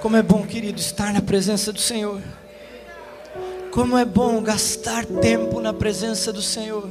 Como 0.00 0.16
é 0.16 0.22
bom, 0.22 0.46
querido, 0.46 0.80
estar 0.80 1.12
na 1.12 1.20
presença 1.20 1.70
do 1.70 1.78
Senhor. 1.78 2.22
Como 3.70 3.98
é 3.98 4.04
bom 4.04 4.42
gastar 4.42 5.04
tempo 5.04 5.60
na 5.60 5.74
presença 5.74 6.32
do 6.32 6.40
Senhor. 6.40 6.88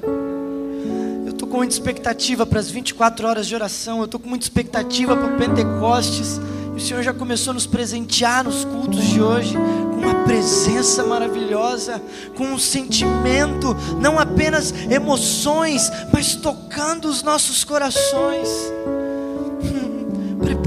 Eu 1.25 1.31
estou 1.31 1.47
com 1.47 1.57
muita 1.57 1.73
expectativa 1.73 2.45
para 2.45 2.59
as 2.59 2.69
24 2.69 3.27
horas 3.27 3.47
de 3.47 3.55
oração. 3.55 3.97
Eu 3.97 4.05
estou 4.05 4.19
com 4.19 4.29
muita 4.29 4.45
expectativa 4.45 5.17
para 5.17 5.25
o 5.25 5.37
Pentecostes. 5.39 6.39
E 6.75 6.77
o 6.77 6.79
Senhor 6.79 7.01
já 7.01 7.11
começou 7.11 7.49
a 7.49 7.55
nos 7.55 7.65
presentear 7.65 8.43
nos 8.43 8.63
cultos 8.63 9.03
de 9.03 9.19
hoje 9.19 9.55
com 9.55 10.01
uma 10.01 10.23
presença 10.23 11.03
maravilhosa, 11.03 11.99
com 12.37 12.43
um 12.43 12.59
sentimento, 12.59 13.75
não 13.99 14.19
apenas 14.19 14.71
emoções, 14.87 15.89
mas 16.13 16.35
tocando 16.35 17.09
os 17.09 17.23
nossos 17.23 17.63
corações. 17.63 18.47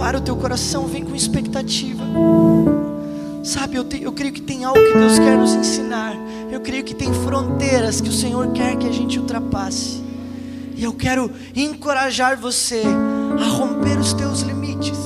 Prepara 0.02 0.18
o 0.18 0.20
teu 0.20 0.34
coração, 0.34 0.88
vem 0.88 1.04
com 1.04 1.14
expectativa. 1.14 2.02
Sabe, 3.44 3.76
eu, 3.76 3.84
te, 3.84 4.02
eu 4.02 4.10
creio 4.10 4.32
que 4.32 4.42
tem 4.42 4.64
algo 4.64 4.80
que 4.84 4.98
Deus 4.98 5.16
quer 5.16 5.38
nos 5.38 5.54
ensinar. 5.54 6.16
Eu 6.50 6.60
creio 6.60 6.82
que 6.82 6.92
tem 6.92 7.14
fronteiras 7.14 8.00
que 8.00 8.08
o 8.08 8.12
Senhor 8.12 8.50
quer 8.50 8.76
que 8.76 8.88
a 8.88 8.90
gente 8.90 9.20
ultrapasse. 9.20 10.02
E 10.74 10.82
eu 10.82 10.92
quero 10.92 11.30
encorajar 11.54 12.36
você 12.36 12.82
a 13.40 13.44
romper 13.44 13.96
os 13.96 14.12
teus 14.12 14.40
limites. 14.40 14.98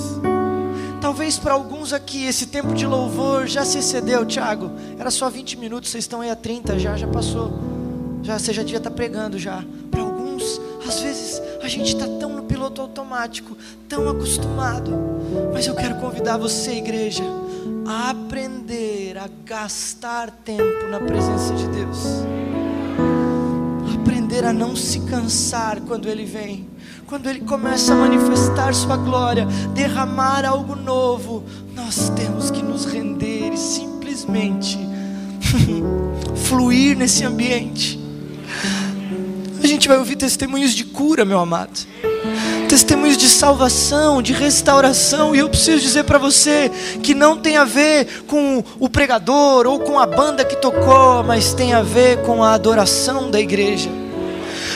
Talvez 0.98 1.38
para 1.38 1.52
alguns 1.52 1.92
aqui 1.92 2.24
esse 2.24 2.46
tempo 2.46 2.72
de 2.72 2.86
louvor 2.86 3.46
já 3.46 3.66
se 3.66 3.76
excedeu, 3.76 4.24
Tiago. 4.24 4.70
Era 4.98 5.10
só 5.10 5.28
20 5.28 5.58
minutos, 5.58 5.90
vocês 5.90 6.04
estão 6.04 6.22
aí 6.22 6.30
a 6.30 6.36
30 6.36 6.78
já, 6.78 6.96
já 6.96 7.06
passou. 7.06 7.52
Já 8.22 8.38
você 8.38 8.50
já 8.50 8.62
devia 8.62 8.78
estar 8.78 8.90
pregando 8.90 9.38
já. 9.38 9.62
Para 9.90 10.00
alguns, 10.00 10.58
às 10.88 11.00
vezes 11.00 11.42
a 11.62 11.68
gente 11.68 11.92
está 11.92 12.06
tão 12.18 12.45
piloto 12.66 12.80
automático, 12.80 13.56
tão 13.88 14.08
acostumado. 14.08 14.92
Mas 15.52 15.66
eu 15.66 15.74
quero 15.74 15.96
convidar 15.96 16.36
você, 16.36 16.72
igreja, 16.72 17.22
a 17.86 18.10
aprender 18.10 19.16
a 19.18 19.28
gastar 19.44 20.30
tempo 20.30 20.88
na 20.90 20.98
presença 20.98 21.54
de 21.54 21.66
Deus. 21.68 22.04
Aprender 23.94 24.44
a 24.44 24.52
não 24.52 24.74
se 24.74 25.00
cansar 25.00 25.80
quando 25.80 26.08
Ele 26.08 26.24
vem. 26.24 26.68
Quando 27.06 27.28
Ele 27.28 27.40
começa 27.40 27.92
a 27.92 27.96
manifestar 27.96 28.74
Sua 28.74 28.96
glória, 28.96 29.46
derramar 29.72 30.44
algo 30.44 30.74
novo, 30.74 31.44
nós 31.74 32.08
temos 32.10 32.50
que 32.50 32.62
nos 32.62 32.84
render 32.84 33.52
e 33.52 33.56
simplesmente 33.56 34.78
fluir 36.48 36.96
nesse 36.96 37.24
ambiente. 37.24 38.00
A 39.62 39.66
gente 39.66 39.88
vai 39.88 39.98
ouvir 39.98 40.16
testemunhos 40.16 40.74
de 40.74 40.84
cura, 40.84 41.24
meu 41.24 41.38
amado 41.38 41.95
testemunhos 42.66 43.16
de 43.16 43.28
salvação, 43.28 44.20
de 44.20 44.32
restauração, 44.32 45.34
e 45.34 45.38
eu 45.38 45.48
preciso 45.48 45.80
dizer 45.80 46.04
para 46.04 46.18
você 46.18 46.70
que 47.02 47.14
não 47.14 47.36
tem 47.36 47.56
a 47.56 47.64
ver 47.64 48.24
com 48.26 48.62
o 48.78 48.88
pregador 48.88 49.66
ou 49.66 49.80
com 49.80 49.98
a 49.98 50.06
banda 50.06 50.44
que 50.44 50.56
tocou, 50.56 51.22
mas 51.24 51.54
tem 51.54 51.72
a 51.72 51.82
ver 51.82 52.22
com 52.22 52.42
a 52.42 52.52
adoração 52.52 53.30
da 53.30 53.40
igreja. 53.40 53.88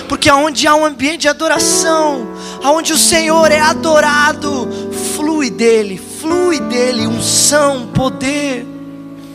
Porque 0.08 0.28
aonde 0.28 0.66
há 0.66 0.74
um 0.74 0.84
ambiente 0.84 1.22
de 1.22 1.28
adoração, 1.28 2.26
aonde 2.62 2.92
o 2.92 2.98
Senhor 2.98 3.50
é 3.50 3.60
adorado, 3.60 4.68
flui 5.14 5.50
dele, 5.50 6.00
flui 6.20 6.58
dele 6.60 7.06
unção, 7.06 7.88
poder. 7.88 8.66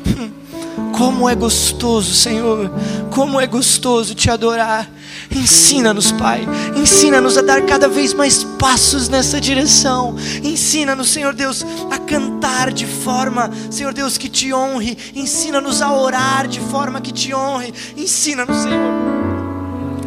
Como 0.98 1.30
é 1.30 1.36
gostoso, 1.36 2.14
Senhor, 2.14 2.72
como 3.10 3.40
é 3.40 3.46
gostoso 3.46 4.16
te 4.16 4.30
adorar. 4.30 4.90
Ensina-nos, 5.36 6.12
Pai. 6.14 6.48
Ensina-nos 6.76 7.38
a 7.38 7.42
dar 7.42 7.62
cada 7.64 7.88
vez 7.88 8.14
mais 8.14 8.44
passos 8.44 9.10
nessa 9.10 9.40
direção. 9.40 10.16
Ensina-nos, 10.42 11.10
Senhor 11.10 11.34
Deus, 11.34 11.66
a 11.92 11.98
cantar 12.00 12.72
de 12.72 12.86
forma, 12.86 13.52
Senhor 13.70 13.94
Deus, 13.94 14.18
que 14.18 14.30
te 14.30 14.54
honre. 14.54 14.98
Ensina-nos 15.14 15.82
a 15.82 15.92
orar 15.92 16.48
de 16.48 16.60
forma 16.60 17.02
que 17.02 17.12
te 17.12 17.34
honre. 17.34 17.74
Ensina-nos, 17.98 18.58
Senhor 18.58 19.16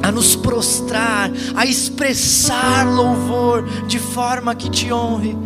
a 0.00 0.12
nos 0.12 0.34
prostrar, 0.34 1.30
a 1.54 1.66
expressar 1.66 2.86
louvor 2.86 3.68
de 3.86 3.98
forma 3.98 4.54
que 4.54 4.70
te 4.70 4.90
honre. 4.90 5.36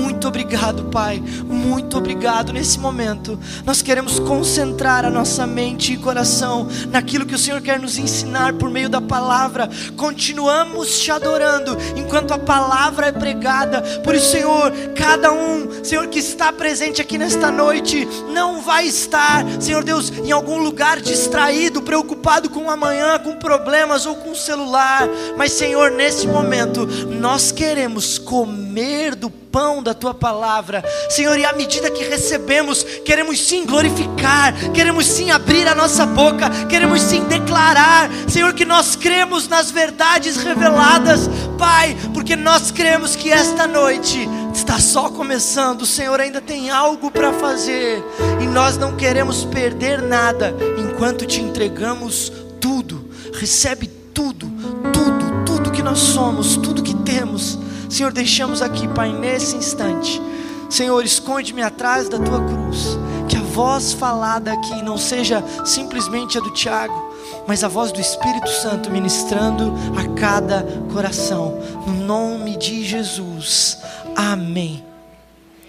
Muito 0.00 0.26
obrigado, 0.28 0.84
Pai. 0.84 1.22
Muito 1.44 1.98
obrigado 1.98 2.54
nesse 2.54 2.78
momento. 2.78 3.38
Nós 3.66 3.82
queremos 3.82 4.18
concentrar 4.18 5.04
a 5.04 5.10
nossa 5.10 5.46
mente 5.46 5.92
e 5.92 5.96
coração 5.98 6.66
naquilo 6.88 7.26
que 7.26 7.34
o 7.34 7.38
Senhor 7.38 7.60
quer 7.60 7.78
nos 7.78 7.98
ensinar 7.98 8.54
por 8.54 8.70
meio 8.70 8.88
da 8.88 9.00
palavra. 9.00 9.68
Continuamos 9.96 11.00
te 11.00 11.10
adorando 11.10 11.76
enquanto 11.96 12.32
a 12.32 12.38
palavra 12.38 13.08
é 13.08 13.12
pregada. 13.12 13.82
Por 14.02 14.14
isso, 14.14 14.30
Senhor, 14.30 14.72
cada 14.96 15.32
um, 15.32 15.84
Senhor, 15.84 16.06
que 16.08 16.18
está 16.18 16.50
presente 16.50 17.02
aqui 17.02 17.18
nesta 17.18 17.50
noite, 17.50 18.08
não 18.32 18.62
vai 18.62 18.86
estar, 18.86 19.44
Senhor 19.60 19.84
Deus, 19.84 20.10
em 20.10 20.32
algum 20.32 20.58
lugar 20.62 21.00
distraído, 21.00 21.82
preocupado 21.82 22.48
com 22.48 22.70
amanhã, 22.70 23.18
com 23.18 23.36
problemas 23.36 24.06
ou 24.06 24.16
com 24.16 24.30
o 24.30 24.36
celular. 24.36 25.06
Mas, 25.36 25.52
Senhor, 25.52 25.90
nesse 25.90 26.26
momento, 26.26 26.86
nós 26.86 27.52
queremos 27.52 28.16
comer 28.18 29.14
do 29.14 29.30
pão 29.52 29.82
da 29.82 29.92
tua 29.92 30.14
palavra, 30.14 30.84
Senhor, 31.08 31.38
e 31.38 31.44
à 31.44 31.52
medida 31.52 31.90
que 31.90 32.04
recebemos, 32.04 32.84
queremos 33.04 33.40
sim 33.40 33.66
glorificar, 33.66 34.54
queremos 34.72 35.06
sim 35.06 35.30
abrir 35.30 35.66
a 35.66 35.74
nossa 35.74 36.06
boca, 36.06 36.48
queremos 36.68 37.02
sim 37.02 37.24
declarar, 37.24 38.08
Senhor, 38.28 38.54
que 38.54 38.64
nós 38.64 38.94
cremos 38.94 39.48
nas 39.48 39.70
verdades 39.70 40.36
reveladas, 40.36 41.28
Pai, 41.58 41.96
porque 42.14 42.36
nós 42.36 42.70
cremos 42.70 43.16
que 43.16 43.30
esta 43.30 43.66
noite 43.66 44.28
está 44.54 44.78
só 44.78 45.10
começando, 45.10 45.82
o 45.82 45.86
Senhor 45.86 46.20
ainda 46.20 46.40
tem 46.40 46.70
algo 46.70 47.10
para 47.10 47.32
fazer, 47.32 48.04
e 48.40 48.46
nós 48.46 48.76
não 48.76 48.96
queremos 48.96 49.44
perder 49.44 50.00
nada. 50.02 50.54
Enquanto 50.78 51.26
te 51.26 51.40
entregamos 51.40 52.32
tudo, 52.60 53.10
recebe 53.32 53.88
tudo, 54.14 54.50
tudo, 54.92 55.44
tudo 55.44 55.70
que 55.70 55.82
nós 55.82 55.98
somos, 55.98 56.56
tudo 56.56 56.82
que 56.82 56.94
temos 56.94 57.58
Senhor, 57.90 58.12
deixamos 58.12 58.62
aqui, 58.62 58.86
Pai, 58.86 59.12
nesse 59.12 59.56
instante. 59.56 60.22
Senhor, 60.70 61.04
esconde-me 61.04 61.60
atrás 61.60 62.08
da 62.08 62.20
tua 62.20 62.40
cruz. 62.44 62.96
Que 63.28 63.36
a 63.36 63.40
voz 63.40 63.92
falada 63.92 64.52
aqui 64.52 64.80
não 64.82 64.96
seja 64.96 65.42
simplesmente 65.64 66.38
a 66.38 66.40
do 66.40 66.52
Tiago, 66.52 67.12
mas 67.46 67.64
a 67.64 67.68
voz 67.68 67.90
do 67.90 68.00
Espírito 68.00 68.48
Santo 68.48 68.90
ministrando 68.90 69.74
a 69.96 70.08
cada 70.14 70.64
coração. 70.92 71.58
No 71.86 71.92
nome 71.92 72.56
de 72.56 72.84
Jesus. 72.84 73.78
Amém. 74.14 74.84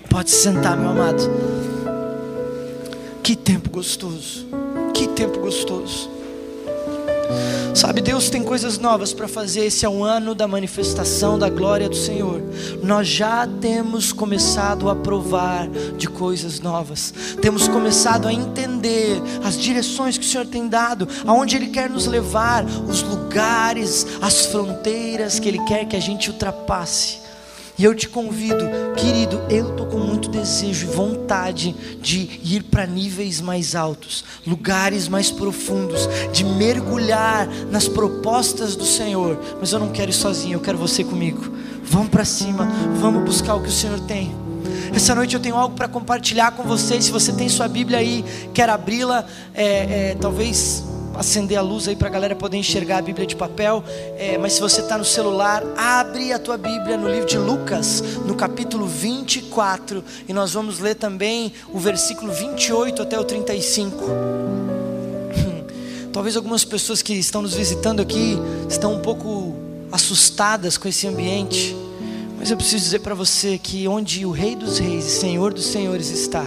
Pode 0.08 0.30
se 0.30 0.44
sentar, 0.44 0.78
meu 0.78 0.92
amado. 0.92 1.24
Que 3.24 3.36
tempo 3.36 3.72
gostoso. 3.72 4.48
Que 4.94 5.08
tempo 5.08 5.40
gostoso. 5.40 6.21
Sabe, 7.74 8.02
Deus 8.02 8.30
tem 8.30 8.44
coisas 8.44 8.78
novas 8.78 9.14
para 9.14 9.28
fazer. 9.28 9.66
Esse 9.66 9.86
é 9.86 9.90
o 9.90 10.04
ano 10.04 10.36
da 10.36 10.48
manifestação 10.48 11.40
da 11.40 11.50
glória 11.50 11.88
do 11.88 11.96
Senhor. 11.96 12.42
Nós 12.84 13.08
já 13.08 13.48
temos 13.48 14.12
começado 14.12 14.90
a 14.90 14.96
provar 14.96 15.68
de 15.98 16.08
coisas 16.08 16.60
novas. 16.60 17.14
Temos 17.42 17.68
começado 17.68 18.28
a 18.28 18.34
entender 18.34 19.22
as 19.44 19.58
direções 19.58 20.18
que 20.18 20.26
o 20.26 20.28
Senhor 20.28 20.46
tem 20.46 20.68
dado, 20.68 21.08
aonde 21.26 21.56
Ele 21.56 21.68
quer 21.68 21.90
nos 21.90 22.08
levar, 22.08 22.66
os 22.66 23.02
lugares, 23.04 24.06
as 24.22 24.46
fronteiras 24.48 25.40
que 25.40 25.48
Ele 25.48 25.64
quer 25.66 25.86
que 25.86 25.96
a 25.96 26.02
gente 26.02 26.30
ultrapasse. 26.30 27.31
E 27.78 27.84
eu 27.84 27.96
te 27.96 28.08
convido, 28.08 28.64
querido, 28.96 29.42
eu 29.50 29.72
estou 29.72 29.88
com 29.88 29.98
muito 29.98 30.30
desejo 30.30 30.86
e 30.86 30.90
vontade 30.90 31.76
de 32.02 32.40
ir 32.44 32.64
para 32.64 32.86
níveis 32.86 33.42
mais 33.42 33.76
altos, 33.76 34.24
lugares 34.46 35.08
mais 35.08 35.32
profundos, 35.32 36.08
de 36.32 36.44
mergulhar 36.44 37.48
nas 37.72 37.88
propostas 37.88 38.76
do 38.76 38.86
Senhor. 38.86 39.40
Mas 39.60 39.72
eu 39.72 39.80
não 39.80 39.92
quero 39.92 40.12
ir 40.12 40.14
sozinho, 40.14 40.56
eu 40.56 40.62
quero 40.62 40.78
você 40.78 41.04
comigo. 41.04 41.52
Vamos 41.84 42.10
para 42.10 42.26
cima, 42.26 42.68
vamos 43.00 43.24
buscar 43.24 43.56
o 43.56 43.62
que 43.62 43.70
o 43.70 43.72
Senhor 43.72 44.00
tem. 44.02 44.34
Essa 44.94 45.16
noite 45.16 45.34
eu 45.34 45.40
tenho 45.40 45.56
algo 45.56 45.76
para 45.76 45.88
compartilhar 45.88 46.52
com 46.52 46.64
vocês. 46.64 47.06
Se 47.06 47.12
você 47.12 47.32
tem 47.32 47.48
sua 47.48 47.68
Bíblia 47.68 48.00
aí, 48.00 48.24
quer 48.54 48.70
abri-la, 48.70 49.26
é, 49.54 50.12
é, 50.12 50.18
talvez 50.20 50.84
acender 51.16 51.58
a 51.58 51.62
luz 51.62 51.88
aí 51.88 51.96
para 51.96 52.08
a 52.08 52.12
galera 52.12 52.36
poder 52.36 52.58
enxergar 52.58 52.98
a 52.98 53.02
Bíblia 53.02 53.26
de 53.26 53.36
papel. 53.36 53.84
É, 54.18 54.38
mas 54.38 54.54
se 54.54 54.62
você 54.62 54.82
está 54.82 54.98
no 54.98 55.06
celular, 55.06 55.64
abre 55.78 56.34
a 56.34 56.40
tua 56.40 56.58
Bíblia 56.58 56.98
no 56.98 57.10
livro 57.10 57.28
de 57.28 57.38
Lucas, 57.38 58.02
no 58.26 58.36
capítulo 58.36 58.86
24, 58.86 60.04
e 60.28 60.34
nós 60.34 60.54
vamos 60.54 60.80
ler 60.80 60.96
também 60.96 61.54
o 61.74 61.80
versículo 61.80 62.32
28 62.32 63.02
até 63.02 63.20
o 63.20 63.24
35. 63.24 63.98
Talvez 66.12 66.36
algumas 66.36 66.64
pessoas 66.64 67.02
que 67.02 67.14
estão 67.14 67.42
nos 67.42 67.54
visitando 67.54 68.02
aqui 68.02 68.38
estão 68.70 68.96
um 68.96 69.00
pouco 69.00 69.56
assustadas 69.92 70.78
com 70.78 70.88
esse 70.88 71.08
ambiente, 71.08 71.76
mas 72.38 72.50
eu 72.50 72.58
preciso 72.58 72.84
dizer 72.84 73.00
para 73.00 73.14
você 73.14 73.58
que 73.58 73.88
onde 73.88 74.26
o 74.26 74.32
Rei 74.32 74.56
dos 74.56 74.80
Reis 74.80 75.06
e 75.06 75.10
Senhor 75.10 75.54
dos 75.54 75.66
Senhores 75.66 76.10
está, 76.10 76.46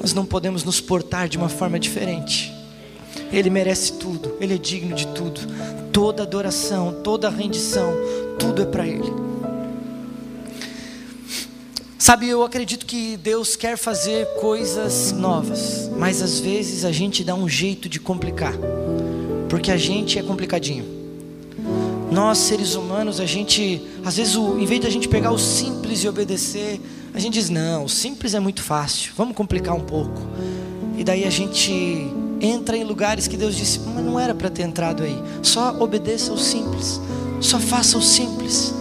nós 0.00 0.14
não 0.14 0.24
podemos 0.24 0.64
nos 0.64 0.80
portar 0.80 1.28
de 1.28 1.36
uma 1.36 1.48
forma 1.48 1.78
diferente. 1.78 2.51
Ele 3.32 3.48
merece 3.48 3.94
tudo, 3.94 4.36
Ele 4.40 4.54
é 4.54 4.58
digno 4.58 4.94
de 4.94 5.06
tudo. 5.08 5.40
Toda 5.90 6.22
adoração, 6.22 7.00
toda 7.02 7.30
rendição, 7.30 7.92
tudo 8.38 8.62
é 8.62 8.66
para 8.66 8.86
Ele. 8.86 9.12
Sabe, 11.98 12.28
eu 12.28 12.42
acredito 12.42 12.84
que 12.84 13.16
Deus 13.16 13.54
quer 13.54 13.78
fazer 13.78 14.26
coisas 14.40 15.12
novas, 15.12 15.88
mas 15.96 16.20
às 16.20 16.40
vezes 16.40 16.84
a 16.84 16.90
gente 16.90 17.22
dá 17.22 17.32
um 17.32 17.48
jeito 17.48 17.88
de 17.88 18.00
complicar, 18.00 18.54
porque 19.48 19.70
a 19.70 19.76
gente 19.76 20.18
é 20.18 20.22
complicadinho. 20.22 20.84
Nós, 22.10 22.38
seres 22.38 22.74
humanos, 22.74 23.20
a 23.20 23.24
gente, 23.24 23.80
às 24.04 24.16
vezes, 24.16 24.34
o, 24.34 24.58
em 24.58 24.66
vez 24.66 24.80
de 24.80 24.86
a 24.88 24.90
gente 24.90 25.08
pegar 25.08 25.30
o 25.30 25.38
simples 25.38 26.02
e 26.02 26.08
obedecer, 26.08 26.80
a 27.14 27.20
gente 27.20 27.34
diz: 27.34 27.48
não, 27.48 27.84
o 27.84 27.88
simples 27.88 28.34
é 28.34 28.40
muito 28.40 28.62
fácil, 28.62 29.12
vamos 29.16 29.36
complicar 29.36 29.74
um 29.74 29.80
pouco. 29.80 30.20
E 30.98 31.04
daí 31.04 31.24
a 31.24 31.30
gente 31.30 32.12
entra 32.42 32.76
em 32.76 32.84
lugares 32.84 33.26
que 33.26 33.36
Deus 33.36 33.54
disse: 33.54 33.80
mas 33.80 34.04
não 34.04 34.18
era 34.18 34.34
para 34.34 34.50
ter 34.50 34.62
entrado 34.62 35.02
aí, 35.02 35.16
só 35.42 35.74
obedeça 35.78 36.32
o 36.32 36.38
simples, 36.38 37.00
só 37.40 37.58
faça 37.58 37.96
o 37.96 38.02
simples 38.02 38.74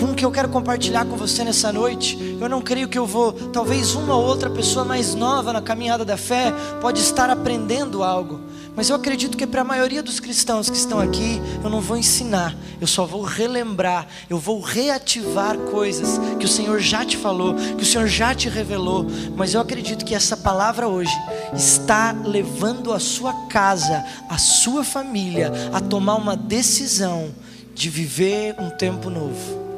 com 0.00 0.06
o 0.06 0.14
que 0.14 0.24
eu 0.24 0.30
quero 0.30 0.48
compartilhar 0.48 1.04
com 1.04 1.14
você 1.14 1.44
nessa 1.44 1.70
noite. 1.70 2.38
Eu 2.40 2.48
não 2.48 2.62
creio 2.62 2.88
que 2.88 2.98
eu 2.98 3.06
vou, 3.06 3.32
talvez 3.32 3.94
uma 3.94 4.16
ou 4.16 4.24
outra 4.24 4.48
pessoa 4.48 4.82
mais 4.82 5.14
nova 5.14 5.52
na 5.52 5.60
caminhada 5.60 6.06
da 6.06 6.16
fé 6.16 6.54
pode 6.80 7.00
estar 7.00 7.28
aprendendo 7.28 8.02
algo. 8.02 8.40
Mas 8.76 8.88
eu 8.88 8.96
acredito 8.96 9.36
que 9.36 9.46
para 9.46 9.62
a 9.62 9.64
maioria 9.64 10.02
dos 10.02 10.20
cristãos 10.20 10.70
que 10.70 10.76
estão 10.76 11.00
aqui, 11.00 11.40
eu 11.62 11.68
não 11.68 11.80
vou 11.80 11.96
ensinar, 11.96 12.56
eu 12.80 12.86
só 12.86 13.04
vou 13.04 13.22
relembrar, 13.22 14.06
eu 14.28 14.38
vou 14.38 14.60
reativar 14.60 15.58
coisas 15.58 16.18
que 16.38 16.46
o 16.46 16.48
Senhor 16.48 16.78
já 16.78 17.04
te 17.04 17.16
falou, 17.16 17.54
que 17.54 17.82
o 17.82 17.86
Senhor 17.86 18.06
já 18.06 18.34
te 18.34 18.48
revelou. 18.48 19.06
Mas 19.36 19.54
eu 19.54 19.60
acredito 19.60 20.04
que 20.04 20.14
essa 20.14 20.36
palavra 20.36 20.88
hoje 20.88 21.14
está 21.54 22.12
levando 22.12 22.92
a 22.92 22.98
sua 22.98 23.32
casa, 23.48 24.04
a 24.28 24.38
sua 24.38 24.84
família, 24.84 25.52
a 25.72 25.80
tomar 25.80 26.14
uma 26.14 26.36
decisão 26.36 27.34
de 27.74 27.88
viver 27.88 28.56
um 28.58 28.70
tempo 28.70 29.10
novo 29.10 29.69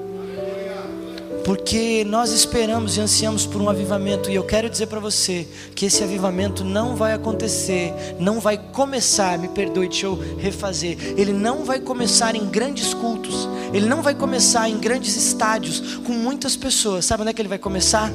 porque 1.44 2.04
nós 2.04 2.30
esperamos 2.30 2.96
e 2.96 3.00
ansiamos 3.00 3.46
por 3.46 3.60
um 3.60 3.68
avivamento, 3.68 4.30
e 4.30 4.34
eu 4.34 4.44
quero 4.44 4.70
dizer 4.70 4.86
para 4.86 5.00
você 5.00 5.46
que 5.74 5.86
esse 5.86 6.02
avivamento 6.02 6.64
não 6.64 6.94
vai 6.94 7.12
acontecer, 7.12 7.92
não 8.18 8.40
vai 8.40 8.56
começar, 8.56 9.38
me 9.38 9.48
perdoe, 9.48 9.88
deixa 9.88 10.06
eu 10.06 10.18
refazer, 10.38 10.96
ele 11.16 11.32
não 11.32 11.64
vai 11.64 11.80
começar 11.80 12.34
em 12.36 12.46
grandes 12.46 12.94
cultos, 12.94 13.48
ele 13.72 13.86
não 13.86 14.02
vai 14.02 14.14
começar 14.14 14.68
em 14.68 14.78
grandes 14.78 15.16
estádios, 15.16 15.98
com 15.98 16.12
muitas 16.12 16.56
pessoas, 16.56 17.04
sabe 17.04 17.22
onde 17.22 17.30
é 17.30 17.34
que 17.34 17.42
ele 17.42 17.48
vai 17.48 17.58
começar? 17.58 18.10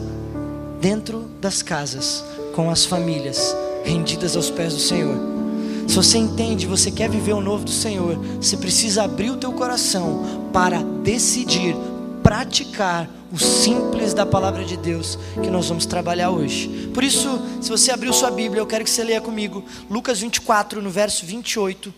Dentro 0.80 1.30
das 1.42 1.62
casas, 1.62 2.24
com 2.56 2.70
as 2.70 2.86
famílias, 2.86 3.56
rendidas 3.84 4.36
aos 4.36 4.50
pés 4.50 4.74
do 4.74 4.80
Senhor. 4.80 5.16
Se 5.88 5.96
você 5.96 6.18
entende, 6.18 6.68
você 6.68 6.92
quer 6.92 7.10
viver 7.10 7.34
o 7.34 7.42
novo 7.42 7.64
do 7.64 7.72
Senhor, 7.72 8.18
você 8.42 8.58
precisa 8.58 9.04
abrir 9.04 9.32
o 9.32 9.38
teu 9.38 9.52
coração 9.54 10.50
para 10.52 10.84
decidir 10.84 11.76
praticar 12.22 13.10
o 13.32 13.38
simples 13.38 14.14
da 14.14 14.26
palavra 14.26 14.64
de 14.64 14.78
Deus 14.78 15.18
que 15.42 15.50
nós 15.50 15.68
vamos 15.68 15.86
trabalhar 15.86 16.30
hoje. 16.30 16.90
Por 16.94 17.04
isso, 17.04 17.40
se 17.62 17.70
você 17.70 17.92
abriu 17.92 18.14
sua 18.14 18.32
Bíblia, 18.32 18.62
eu 18.62 18.68
quero 18.68 18.84
que 18.84 18.90
você 18.90 19.04
leia 19.04 19.22
comigo 19.22 19.64
Lucas 19.90 20.20
24, 20.20 20.82
no 20.82 20.90
verso 20.90 21.26
28, 21.26 21.94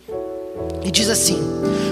e 0.84 0.90
diz 0.90 1.08
assim: 1.08 1.38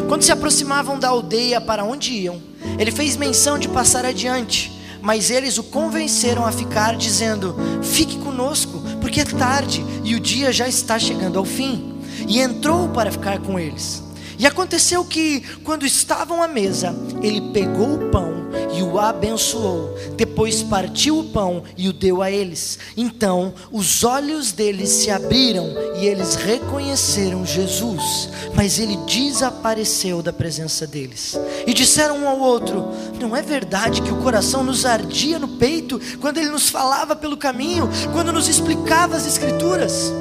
Quando 0.08 0.22
se 0.22 0.32
aproximavam 0.32 0.98
da 0.98 1.08
aldeia 1.08 1.60
para 1.60 1.84
onde 1.84 2.12
iam, 2.12 2.42
ele 2.78 2.90
fez 2.90 3.16
menção 3.16 3.58
de 3.58 3.68
passar 3.68 4.04
adiante, 4.04 4.72
mas 5.00 5.30
eles 5.30 5.58
o 5.58 5.62
convenceram 5.62 6.44
a 6.44 6.52
ficar, 6.52 6.96
dizendo: 6.96 7.56
Fique 7.82 8.18
conosco, 8.18 8.82
porque 9.00 9.20
é 9.20 9.24
tarde 9.24 9.84
e 10.04 10.14
o 10.14 10.20
dia 10.20 10.52
já 10.52 10.66
está 10.68 10.98
chegando 10.98 11.38
ao 11.38 11.44
fim. 11.44 11.94
E 12.26 12.40
entrou 12.40 12.88
para 12.88 13.12
ficar 13.12 13.38
com 13.38 13.58
eles. 13.58 14.02
E 14.38 14.46
aconteceu 14.46 15.04
que, 15.04 15.40
quando 15.62 15.86
estavam 15.86 16.42
à 16.42 16.48
mesa, 16.48 16.94
ele 17.22 17.52
pegou 17.52 17.94
o 17.94 18.10
pão 18.10 18.37
e 18.74 18.82
o 18.82 18.98
abençoou. 18.98 19.96
Depois 20.16 20.62
partiu 20.62 21.18
o 21.18 21.24
pão 21.24 21.62
e 21.76 21.88
o 21.88 21.92
deu 21.92 22.22
a 22.22 22.30
eles. 22.30 22.78
Então 22.96 23.54
os 23.70 24.04
olhos 24.04 24.52
deles 24.52 24.88
se 24.90 25.10
abriram 25.10 25.66
e 26.00 26.06
eles 26.06 26.34
reconheceram 26.34 27.44
Jesus. 27.44 28.28
Mas 28.54 28.78
ele 28.78 28.96
desapareceu 29.06 30.22
da 30.22 30.32
presença 30.32 30.86
deles. 30.86 31.38
E 31.66 31.72
disseram 31.72 32.18
um 32.18 32.28
ao 32.28 32.38
outro: 32.38 32.88
Não 33.20 33.36
é 33.36 33.42
verdade 33.42 34.02
que 34.02 34.12
o 34.12 34.22
coração 34.22 34.62
nos 34.62 34.84
ardia 34.84 35.38
no 35.38 35.48
peito 35.48 36.00
quando 36.20 36.38
ele 36.38 36.50
nos 36.50 36.68
falava 36.68 37.14
pelo 37.14 37.36
caminho, 37.36 37.88
quando 38.12 38.32
nos 38.32 38.48
explicava 38.48 39.16
as 39.16 39.26
Escrituras? 39.26 40.12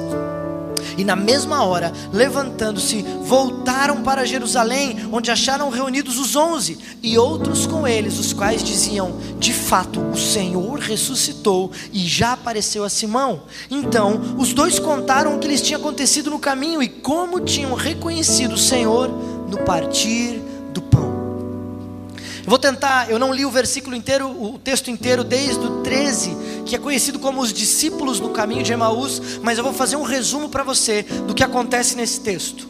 E 0.96 1.04
na 1.04 1.16
mesma 1.16 1.64
hora, 1.64 1.92
levantando-se, 2.12 3.04
voltaram 3.22 4.02
para 4.02 4.26
Jerusalém, 4.26 5.08
onde 5.12 5.30
acharam 5.30 5.70
reunidos 5.70 6.18
os 6.18 6.36
onze 6.36 6.78
e 7.02 7.18
outros 7.18 7.66
com 7.66 7.86
eles, 7.86 8.18
os 8.18 8.32
quais 8.32 8.62
diziam: 8.62 9.16
De 9.38 9.52
fato, 9.52 10.00
o 10.00 10.16
Senhor 10.16 10.78
ressuscitou 10.78 11.70
e 11.92 12.00
já 12.06 12.32
apareceu 12.32 12.84
a 12.84 12.88
Simão. 12.88 13.42
Então, 13.70 14.36
os 14.38 14.52
dois 14.52 14.78
contaram 14.78 15.36
o 15.36 15.38
que 15.38 15.48
lhes 15.48 15.62
tinha 15.62 15.78
acontecido 15.78 16.30
no 16.30 16.38
caminho 16.38 16.82
e 16.82 16.88
como 16.88 17.40
tinham 17.40 17.74
reconhecido 17.74 18.52
o 18.52 18.58
Senhor 18.58 19.08
no 19.48 19.58
partir. 19.58 20.47
Eu 22.48 22.50
vou 22.50 22.58
tentar, 22.58 23.10
eu 23.10 23.18
não 23.18 23.30
li 23.30 23.44
o 23.44 23.50
versículo 23.50 23.94
inteiro, 23.94 24.26
o 24.26 24.58
texto 24.58 24.90
inteiro, 24.90 25.22
desde 25.22 25.58
o 25.66 25.82
13, 25.82 26.34
que 26.64 26.74
é 26.74 26.78
conhecido 26.78 27.18
como 27.18 27.42
os 27.42 27.52
discípulos 27.52 28.20
no 28.20 28.30
caminho 28.30 28.62
de 28.62 28.72
Emaús, 28.72 29.38
mas 29.42 29.58
eu 29.58 29.64
vou 29.64 29.74
fazer 29.74 29.96
um 29.96 30.02
resumo 30.02 30.48
para 30.48 30.62
você 30.62 31.02
do 31.02 31.34
que 31.34 31.44
acontece 31.44 31.94
nesse 31.94 32.22
texto 32.22 32.66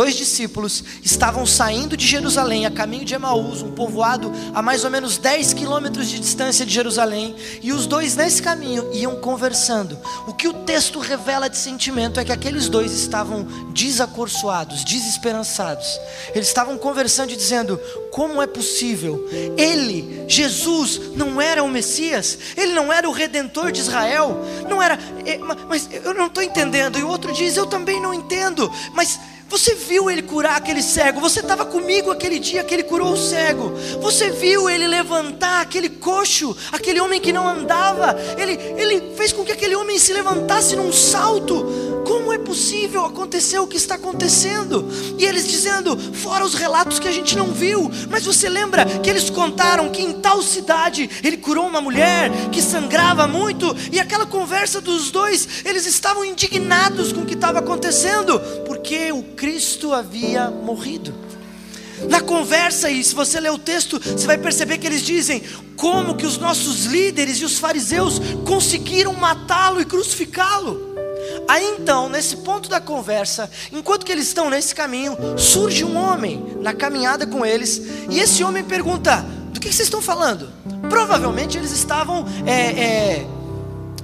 dois 0.00 0.16
discípulos 0.16 0.82
estavam 1.04 1.44
saindo 1.44 1.94
de 1.94 2.06
Jerusalém 2.06 2.64
a 2.64 2.70
caminho 2.70 3.04
de 3.04 3.14
Emaús, 3.14 3.60
um 3.60 3.72
povoado 3.72 4.32
a 4.54 4.62
mais 4.62 4.82
ou 4.82 4.90
menos 4.90 5.18
10 5.18 5.52
quilômetros 5.52 6.08
de 6.08 6.18
distância 6.18 6.64
de 6.64 6.72
Jerusalém, 6.72 7.36
e 7.60 7.70
os 7.70 7.84
dois 7.86 8.16
nesse 8.16 8.40
caminho 8.40 8.88
iam 8.94 9.16
conversando. 9.16 9.98
O 10.26 10.32
que 10.32 10.48
o 10.48 10.54
texto 10.54 11.00
revela 11.00 11.50
de 11.50 11.58
sentimento 11.58 12.18
é 12.18 12.24
que 12.24 12.32
aqueles 12.32 12.70
dois 12.70 12.92
estavam 12.92 13.42
desacorçoados, 13.74 14.84
desesperançados. 14.84 16.00
Eles 16.34 16.48
estavam 16.48 16.78
conversando 16.78 17.32
e 17.32 17.36
dizendo: 17.36 17.78
como 18.10 18.40
é 18.40 18.46
possível? 18.46 19.28
Ele, 19.58 20.24
Jesus, 20.26 20.98
não 21.14 21.38
era 21.38 21.62
o 21.62 21.68
Messias? 21.68 22.38
Ele 22.56 22.72
não 22.72 22.90
era 22.90 23.06
o 23.06 23.12
redentor 23.12 23.70
de 23.70 23.80
Israel? 23.80 24.40
Não 24.66 24.82
era, 24.82 24.98
eh, 25.26 25.38
mas 25.68 25.90
eu 25.92 26.14
não 26.14 26.28
estou 26.28 26.42
entendendo. 26.42 26.98
E 26.98 27.02
o 27.02 27.08
outro 27.08 27.34
diz: 27.34 27.54
Eu 27.54 27.66
também 27.66 28.00
não 28.00 28.14
entendo, 28.14 28.70
mas 28.94 29.20
você 29.50 29.74
viu 29.74 30.08
ele 30.08 30.22
curar 30.22 30.56
aquele 30.56 30.80
cego? 30.80 31.20
Você 31.20 31.40
estava 31.40 31.64
comigo 31.64 32.12
aquele 32.12 32.38
dia 32.38 32.62
que 32.62 32.72
ele 32.72 32.84
curou 32.84 33.12
o 33.12 33.16
cego. 33.16 33.72
Você 34.00 34.30
viu 34.30 34.70
ele 34.70 34.86
levantar 34.86 35.60
aquele 35.60 35.88
coxo, 35.88 36.56
aquele 36.70 37.00
homem 37.00 37.20
que 37.20 37.32
não 37.32 37.48
andava? 37.48 38.16
Ele, 38.38 38.52
ele 38.80 39.12
fez 39.16 39.32
com 39.32 39.44
que 39.44 39.50
aquele 39.50 39.74
homem 39.74 39.98
se 39.98 40.12
levantasse 40.12 40.76
num 40.76 40.92
salto. 40.92 41.90
Como 42.06 42.32
é 42.32 42.38
possível 42.38 43.04
acontecer 43.04 43.58
o 43.58 43.66
que 43.66 43.76
está 43.76 43.96
acontecendo? 43.96 44.88
E 45.18 45.24
eles 45.24 45.46
dizendo, 45.46 45.96
fora 46.14 46.44
os 46.44 46.54
relatos 46.54 46.98
que 46.98 47.08
a 47.08 47.12
gente 47.12 47.36
não 47.36 47.48
viu, 47.48 47.90
mas 48.08 48.24
você 48.24 48.48
lembra 48.48 48.84
que 48.84 49.10
eles 49.10 49.30
contaram 49.30 49.90
que 49.90 50.02
em 50.02 50.14
tal 50.14 50.42
cidade 50.42 51.10
ele 51.22 51.36
curou 51.36 51.66
uma 51.66 51.80
mulher 51.80 52.30
que 52.50 52.62
sangrava 52.62 53.26
muito, 53.26 53.76
e 53.92 54.00
aquela 54.00 54.26
conversa 54.26 54.80
dos 54.80 55.10
dois, 55.10 55.64
eles 55.64 55.86
estavam 55.86 56.24
indignados 56.24 57.12
com 57.12 57.20
o 57.20 57.26
que 57.26 57.34
estava 57.34 57.58
acontecendo, 57.58 58.40
porque 58.66 59.12
o 59.12 59.22
Cristo 59.40 59.94
havia 59.94 60.50
morrido. 60.50 61.14
Na 62.10 62.20
conversa, 62.20 62.90
e 62.90 63.02
se 63.02 63.14
você 63.14 63.40
ler 63.40 63.50
o 63.50 63.56
texto, 63.56 63.98
você 63.98 64.26
vai 64.26 64.36
perceber 64.36 64.76
que 64.76 64.86
eles 64.86 65.00
dizem 65.00 65.42
como 65.78 66.14
que 66.14 66.26
os 66.26 66.36
nossos 66.36 66.84
líderes 66.84 67.38
e 67.38 67.46
os 67.46 67.58
fariseus 67.58 68.20
conseguiram 68.46 69.14
matá-lo 69.14 69.80
e 69.80 69.86
crucificá-lo. 69.86 70.94
Aí 71.48 71.64
então, 71.78 72.06
nesse 72.10 72.36
ponto 72.36 72.68
da 72.68 72.82
conversa, 72.82 73.50
enquanto 73.72 74.04
que 74.04 74.12
eles 74.12 74.26
estão 74.26 74.50
nesse 74.50 74.74
caminho, 74.74 75.16
surge 75.38 75.84
um 75.84 75.96
homem 75.96 76.58
na 76.60 76.74
caminhada 76.74 77.26
com 77.26 77.44
eles, 77.44 77.80
e 78.10 78.20
esse 78.20 78.44
homem 78.44 78.62
pergunta: 78.62 79.24
Do 79.54 79.58
que 79.58 79.68
vocês 79.68 79.86
estão 79.86 80.02
falando? 80.02 80.52
Provavelmente 80.90 81.56
eles 81.56 81.72
estavam 81.72 82.26
é, 82.44 82.52
é, 82.52 83.26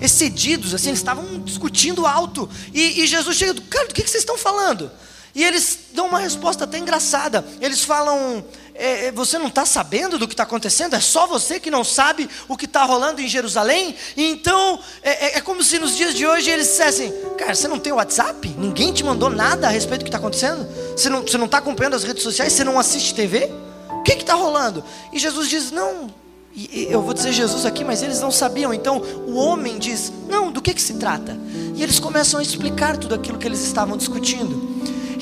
excedidos, 0.01 0.73
assim, 0.73 0.89
eles 0.89 1.01
estavam 1.01 1.41
discutindo 1.41 2.07
alto, 2.07 2.49
e, 2.73 3.03
e 3.03 3.07
Jesus 3.07 3.37
chega: 3.37 3.53
Cara, 3.69 3.87
do 3.87 3.93
que 3.93 4.01
vocês 4.01 4.23
estão 4.23 4.39
falando? 4.39 4.91
E 5.37 5.45
eles 5.45 5.81
dão 5.93 6.07
uma 6.07 6.19
resposta 6.19 6.65
até 6.65 6.79
engraçada. 6.79 7.45
Eles 7.61 7.85
falam: 7.85 8.43
é, 8.75 9.09
é 9.09 9.13
Você 9.13 9.39
não 9.39 9.49
está 9.49 9.67
sabendo 9.67 10.19
do 10.19 10.27
que 10.27 10.33
está 10.33 10.45
acontecendo? 10.45 10.97
É 10.97 11.01
só 11.01 11.27
você 11.27 11.61
que 11.61 11.71
não 11.71 11.85
sabe 11.85 12.27
o 12.49 12.57
que 12.57 12.65
está 12.65 12.85
rolando 12.85 13.21
em 13.21 13.29
Jerusalém? 13.29 13.95
E 14.17 14.25
então, 14.25 14.81
é, 15.03 15.27
é, 15.27 15.37
é, 15.37 15.41
como 15.43 15.63
se 15.63 15.79
nos 15.79 15.95
dias 15.95 16.15
de 16.15 16.27
hoje 16.27 16.49
eles 16.49 16.69
dissessem: 16.69 17.13
Cara, 17.37 17.55
você 17.55 17.69
não 17.69 17.79
tem 17.79 17.93
WhatsApp? 17.93 18.49
Ninguém 18.57 18.95
te 18.95 19.05
mandou 19.05 19.29
nada 19.29 19.67
a 19.67 19.71
respeito 19.71 20.01
do 20.01 20.05
que 20.05 20.09
está 20.09 20.17
acontecendo? 20.17 20.67
Você 20.97 21.11
não 21.11 21.45
está 21.45 21.59
acompanhando 21.59 21.97
as 21.97 22.03
redes 22.03 22.23
sociais? 22.23 22.55
Você 22.55 22.65
não 22.65 22.79
assiste 22.79 23.15
TV? 23.15 23.53
O 23.91 24.03
que 24.05 24.13
está 24.13 24.33
rolando? 24.33 24.83
E 25.13 25.19
Jesus 25.19 25.51
diz: 25.51 25.71
Não, 25.71 26.11
eu 26.73 27.03
vou 27.03 27.13
dizer 27.13 27.35
Jesus 27.35 27.67
aqui, 27.67 27.85
mas 27.85 28.03
eles 28.03 28.23
não 28.23 28.31
sabiam. 28.31 28.73
Então 28.73 29.03
o 29.27 29.35
homem 29.35 29.79
diz: 29.79 30.11
Não, 30.31 30.51
do 30.51 30.63
que, 30.63 30.73
que 30.73 30.81
se 30.81 30.95
trata? 30.95 31.37
E 31.75 31.83
eles 31.83 32.01
começam 32.01 32.41
a 32.41 32.43
explicar 32.43 32.97
tudo 32.97 33.15
aquilo 33.15 33.37
que 33.37 33.47
eles 33.47 33.63
estavam 33.63 33.99
discutindo. 33.99 34.75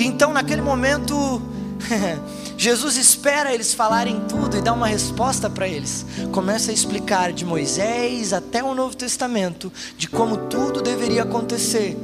Então, 0.04 0.34
naquele 0.34 0.60
momento, 0.60 1.40
Jesus 2.58 2.98
espera 2.98 3.54
eles 3.54 3.72
falarem 3.72 4.20
tudo 4.28 4.58
e 4.58 4.60
dá 4.60 4.70
uma 4.74 4.86
resposta 4.86 5.48
para 5.48 5.66
eles. 5.66 6.04
Começa 6.30 6.70
a 6.70 6.74
explicar 6.74 7.32
de 7.32 7.42
Moisés 7.42 8.34
até 8.34 8.62
o 8.62 8.74
Novo 8.74 8.94
Testamento, 8.94 9.72
de 9.96 10.06
como 10.06 10.36
tudo 10.36 10.82
deveria 10.82 11.22
acontecer. 11.22 11.96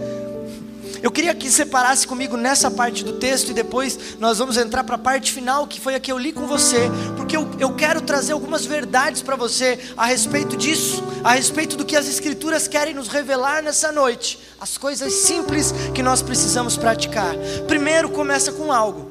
Eu 1.02 1.10
queria 1.10 1.34
que 1.34 1.50
separasse 1.50 2.06
comigo 2.06 2.36
nessa 2.36 2.70
parte 2.70 3.02
do 3.02 3.14
texto 3.14 3.50
e 3.50 3.54
depois 3.54 3.98
nós 4.18 4.38
vamos 4.38 4.56
entrar 4.56 4.84
para 4.84 4.96
a 4.96 4.98
parte 4.98 5.32
final, 5.32 5.66
que 5.66 5.80
foi 5.80 5.94
a 5.94 6.00
que 6.00 6.12
eu 6.12 6.18
li 6.18 6.32
com 6.32 6.46
você, 6.46 6.90
porque 7.16 7.36
eu, 7.36 7.48
eu 7.58 7.74
quero 7.74 8.02
trazer 8.02 8.32
algumas 8.32 8.66
verdades 8.66 9.22
para 9.22 9.36
você 9.36 9.78
a 9.96 10.04
respeito 10.06 10.56
disso, 10.56 11.02
a 11.24 11.32
respeito 11.32 11.76
do 11.76 11.84
que 11.84 11.96
as 11.96 12.06
Escrituras 12.06 12.68
querem 12.68 12.94
nos 12.94 13.08
revelar 13.08 13.62
nessa 13.62 13.90
noite, 13.90 14.38
as 14.60 14.76
coisas 14.76 15.12
simples 15.12 15.72
que 15.94 16.02
nós 16.02 16.20
precisamos 16.20 16.76
praticar. 16.76 17.34
Primeiro, 17.66 18.10
começa 18.10 18.52
com 18.52 18.70
algo. 18.70 19.10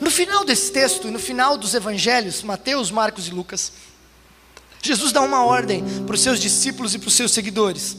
No 0.00 0.10
final 0.10 0.44
desse 0.44 0.72
texto 0.72 1.08
e 1.08 1.10
no 1.10 1.18
final 1.18 1.56
dos 1.56 1.74
evangelhos, 1.74 2.42
Mateus, 2.42 2.90
Marcos 2.90 3.28
e 3.28 3.30
Lucas, 3.30 3.72
Jesus 4.82 5.12
dá 5.12 5.20
uma 5.20 5.44
ordem 5.44 5.84
para 6.06 6.14
os 6.14 6.20
seus 6.20 6.40
discípulos 6.40 6.94
e 6.94 6.98
para 6.98 7.08
os 7.08 7.14
seus 7.14 7.32
seguidores. 7.32 7.96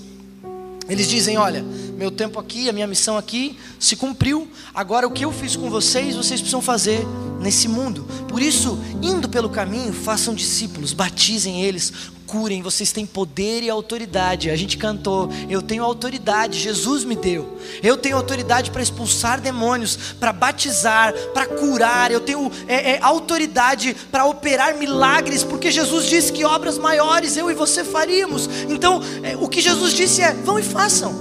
Eles 0.89 1.07
dizem: 1.07 1.37
Olha, 1.37 1.63
meu 1.97 2.11
tempo 2.11 2.39
aqui, 2.39 2.69
a 2.69 2.73
minha 2.73 2.87
missão 2.87 3.17
aqui 3.17 3.57
se 3.79 3.95
cumpriu. 3.95 4.47
Agora, 4.73 5.07
o 5.07 5.11
que 5.11 5.25
eu 5.25 5.31
fiz 5.31 5.55
com 5.55 5.69
vocês, 5.69 6.15
vocês 6.15 6.39
precisam 6.39 6.61
fazer 6.61 7.05
nesse 7.39 7.67
mundo. 7.67 8.05
Por 8.27 8.41
isso, 8.41 8.79
indo 9.01 9.27
pelo 9.27 9.49
caminho, 9.49 9.93
façam 9.93 10.33
discípulos, 10.33 10.93
batizem 10.93 11.63
eles 11.63 11.91
curem, 12.31 12.61
vocês 12.61 12.93
têm 12.93 13.05
poder 13.05 13.61
e 13.61 13.69
autoridade. 13.69 14.49
A 14.49 14.55
gente 14.55 14.77
cantou, 14.77 15.29
eu 15.49 15.61
tenho 15.61 15.83
autoridade, 15.83 16.57
Jesus 16.57 17.03
me 17.03 17.13
deu. 17.13 17.59
Eu 17.83 17.97
tenho 17.97 18.15
autoridade 18.15 18.71
para 18.71 18.81
expulsar 18.81 19.41
demônios, 19.41 19.97
para 20.17 20.31
batizar, 20.31 21.13
para 21.33 21.45
curar. 21.45 22.09
Eu 22.09 22.21
tenho 22.21 22.49
é, 22.69 22.91
é, 22.91 22.99
autoridade 23.01 23.93
para 24.09 24.25
operar 24.25 24.77
milagres, 24.77 25.43
porque 25.43 25.69
Jesus 25.69 26.05
disse 26.05 26.31
que 26.31 26.45
obras 26.45 26.77
maiores 26.77 27.35
eu 27.35 27.51
e 27.51 27.53
você 27.53 27.83
faríamos. 27.83 28.49
Então, 28.69 29.01
é, 29.23 29.35
o 29.35 29.49
que 29.49 29.59
Jesus 29.59 29.93
disse 29.93 30.21
é: 30.21 30.33
vão 30.33 30.57
e 30.57 30.63
façam. 30.63 31.13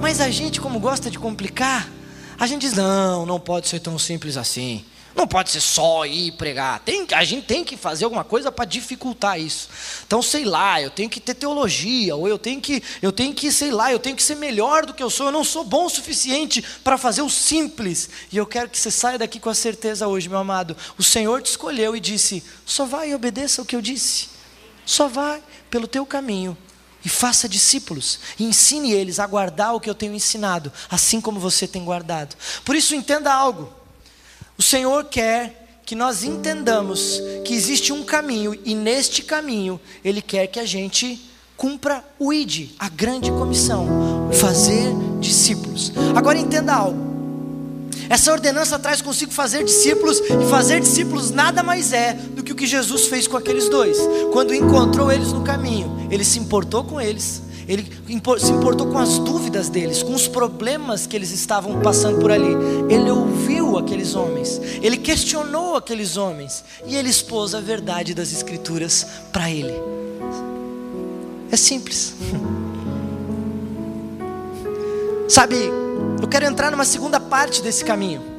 Mas 0.00 0.22
a 0.22 0.30
gente, 0.30 0.62
como 0.62 0.80
gosta 0.80 1.10
de 1.10 1.18
complicar, 1.18 1.90
a 2.38 2.46
gente 2.46 2.62
diz: 2.62 2.72
não, 2.72 3.26
não 3.26 3.38
pode 3.38 3.68
ser 3.68 3.80
tão 3.80 3.98
simples 3.98 4.38
assim. 4.38 4.82
Não 5.16 5.26
pode 5.26 5.50
ser 5.50 5.62
só 5.62 6.04
ir 6.04 6.32
pregar. 6.32 6.80
Tem, 6.80 7.06
a 7.14 7.24
gente 7.24 7.46
tem 7.46 7.64
que 7.64 7.74
fazer 7.74 8.04
alguma 8.04 8.22
coisa 8.22 8.52
para 8.52 8.66
dificultar 8.66 9.40
isso. 9.40 9.66
Então, 10.06 10.20
sei 10.20 10.44
lá, 10.44 10.80
eu 10.82 10.90
tenho 10.90 11.08
que 11.08 11.18
ter 11.18 11.32
teologia, 11.32 12.14
ou 12.14 12.28
eu 12.28 12.38
tenho 12.38 12.60
que, 12.60 12.82
eu 13.00 13.10
tenho 13.10 13.32
que, 13.32 13.50
sei 13.50 13.70
lá, 13.70 13.90
eu 13.90 13.98
tenho 13.98 14.14
que 14.14 14.22
ser 14.22 14.34
melhor 14.34 14.84
do 14.84 14.92
que 14.92 15.02
eu 15.02 15.08
sou. 15.08 15.26
Eu 15.26 15.32
não 15.32 15.42
sou 15.42 15.64
bom 15.64 15.86
o 15.86 15.90
suficiente 15.90 16.62
para 16.84 16.98
fazer 16.98 17.22
o 17.22 17.30
simples. 17.30 18.10
E 18.30 18.36
eu 18.36 18.44
quero 18.44 18.68
que 18.68 18.78
você 18.78 18.90
saia 18.90 19.16
daqui 19.16 19.40
com 19.40 19.48
a 19.48 19.54
certeza 19.54 20.06
hoje, 20.06 20.28
meu 20.28 20.38
amado. 20.38 20.76
O 20.98 21.02
Senhor 21.02 21.40
te 21.40 21.46
escolheu 21.46 21.96
e 21.96 22.00
disse: 22.00 22.44
só 22.66 22.84
vai 22.84 23.10
e 23.10 23.14
obedeça 23.14 23.62
o 23.62 23.64
que 23.64 23.74
eu 23.74 23.80
disse. 23.80 24.28
Só 24.84 25.08
vai 25.08 25.42
pelo 25.70 25.88
teu 25.88 26.04
caminho 26.04 26.54
e 27.02 27.08
faça 27.08 27.48
discípulos 27.48 28.18
e 28.38 28.44
ensine 28.44 28.92
eles 28.92 29.18
a 29.18 29.26
guardar 29.26 29.74
o 29.74 29.80
que 29.80 29.88
eu 29.88 29.94
tenho 29.94 30.12
ensinado, 30.12 30.70
assim 30.90 31.22
como 31.22 31.40
você 31.40 31.66
tem 31.66 31.82
guardado. 31.82 32.36
Por 32.66 32.76
isso 32.76 32.94
entenda 32.94 33.32
algo. 33.32 33.85
O 34.58 34.62
Senhor 34.62 35.04
quer 35.04 35.80
que 35.84 35.94
nós 35.94 36.24
entendamos 36.24 37.22
que 37.44 37.54
existe 37.54 37.92
um 37.92 38.02
caminho 38.02 38.58
e 38.64 38.74
neste 38.74 39.22
caminho 39.22 39.80
Ele 40.04 40.20
quer 40.20 40.46
que 40.48 40.58
a 40.58 40.66
gente 40.66 41.20
cumpra 41.56 42.04
o 42.18 42.32
ID, 42.32 42.70
a 42.78 42.88
grande 42.88 43.30
comissão, 43.30 43.86
fazer 44.32 44.92
discípulos. 45.20 45.92
Agora 46.14 46.38
entenda 46.38 46.74
algo. 46.74 47.16
Essa 48.08 48.30
ordenança 48.32 48.78
traz 48.78 49.00
consigo 49.02 49.32
fazer 49.32 49.64
discípulos, 49.64 50.20
e 50.20 50.50
fazer 50.50 50.80
discípulos 50.80 51.30
nada 51.30 51.62
mais 51.62 51.92
é 51.92 52.12
do 52.12 52.42
que 52.42 52.52
o 52.52 52.54
que 52.54 52.66
Jesus 52.66 53.06
fez 53.06 53.26
com 53.26 53.36
aqueles 53.36 53.68
dois. 53.68 53.98
Quando 54.32 54.54
encontrou 54.54 55.10
eles 55.10 55.32
no 55.32 55.42
caminho, 55.42 56.06
ele 56.10 56.24
se 56.24 56.38
importou 56.38 56.84
com 56.84 57.00
eles, 57.00 57.42
ele 57.68 57.84
se 58.38 58.52
importou 58.52 58.86
com 58.88 58.98
as 58.98 59.18
dúvidas 59.18 59.68
deles, 59.68 60.02
com 60.02 60.14
os 60.14 60.28
problemas 60.28 61.06
que 61.06 61.16
eles 61.16 61.30
estavam 61.32 61.80
passando 61.80 62.20
por 62.20 62.30
ali. 62.30 62.54
Ele 62.88 63.10
ouviu 63.10 63.76
aqueles 63.76 64.14
homens, 64.14 64.60
ele 64.82 64.96
questionou 64.96 65.76
aqueles 65.76 66.16
homens 66.16 66.64
e 66.86 66.96
ele 66.96 67.08
expôs 67.08 67.54
a 67.54 67.60
verdade 67.60 68.14
das 68.14 68.32
Escrituras 68.32 69.06
para 69.32 69.50
ele. 69.50 69.74
É 71.50 71.56
simples. 71.56 72.14
Sabe, 75.28 75.56
eu 76.22 76.28
quero 76.28 76.44
entrar 76.44 76.70
numa 76.70 76.84
segunda 76.84 77.18
parte 77.18 77.60
desse 77.62 77.84
caminho 77.84 78.35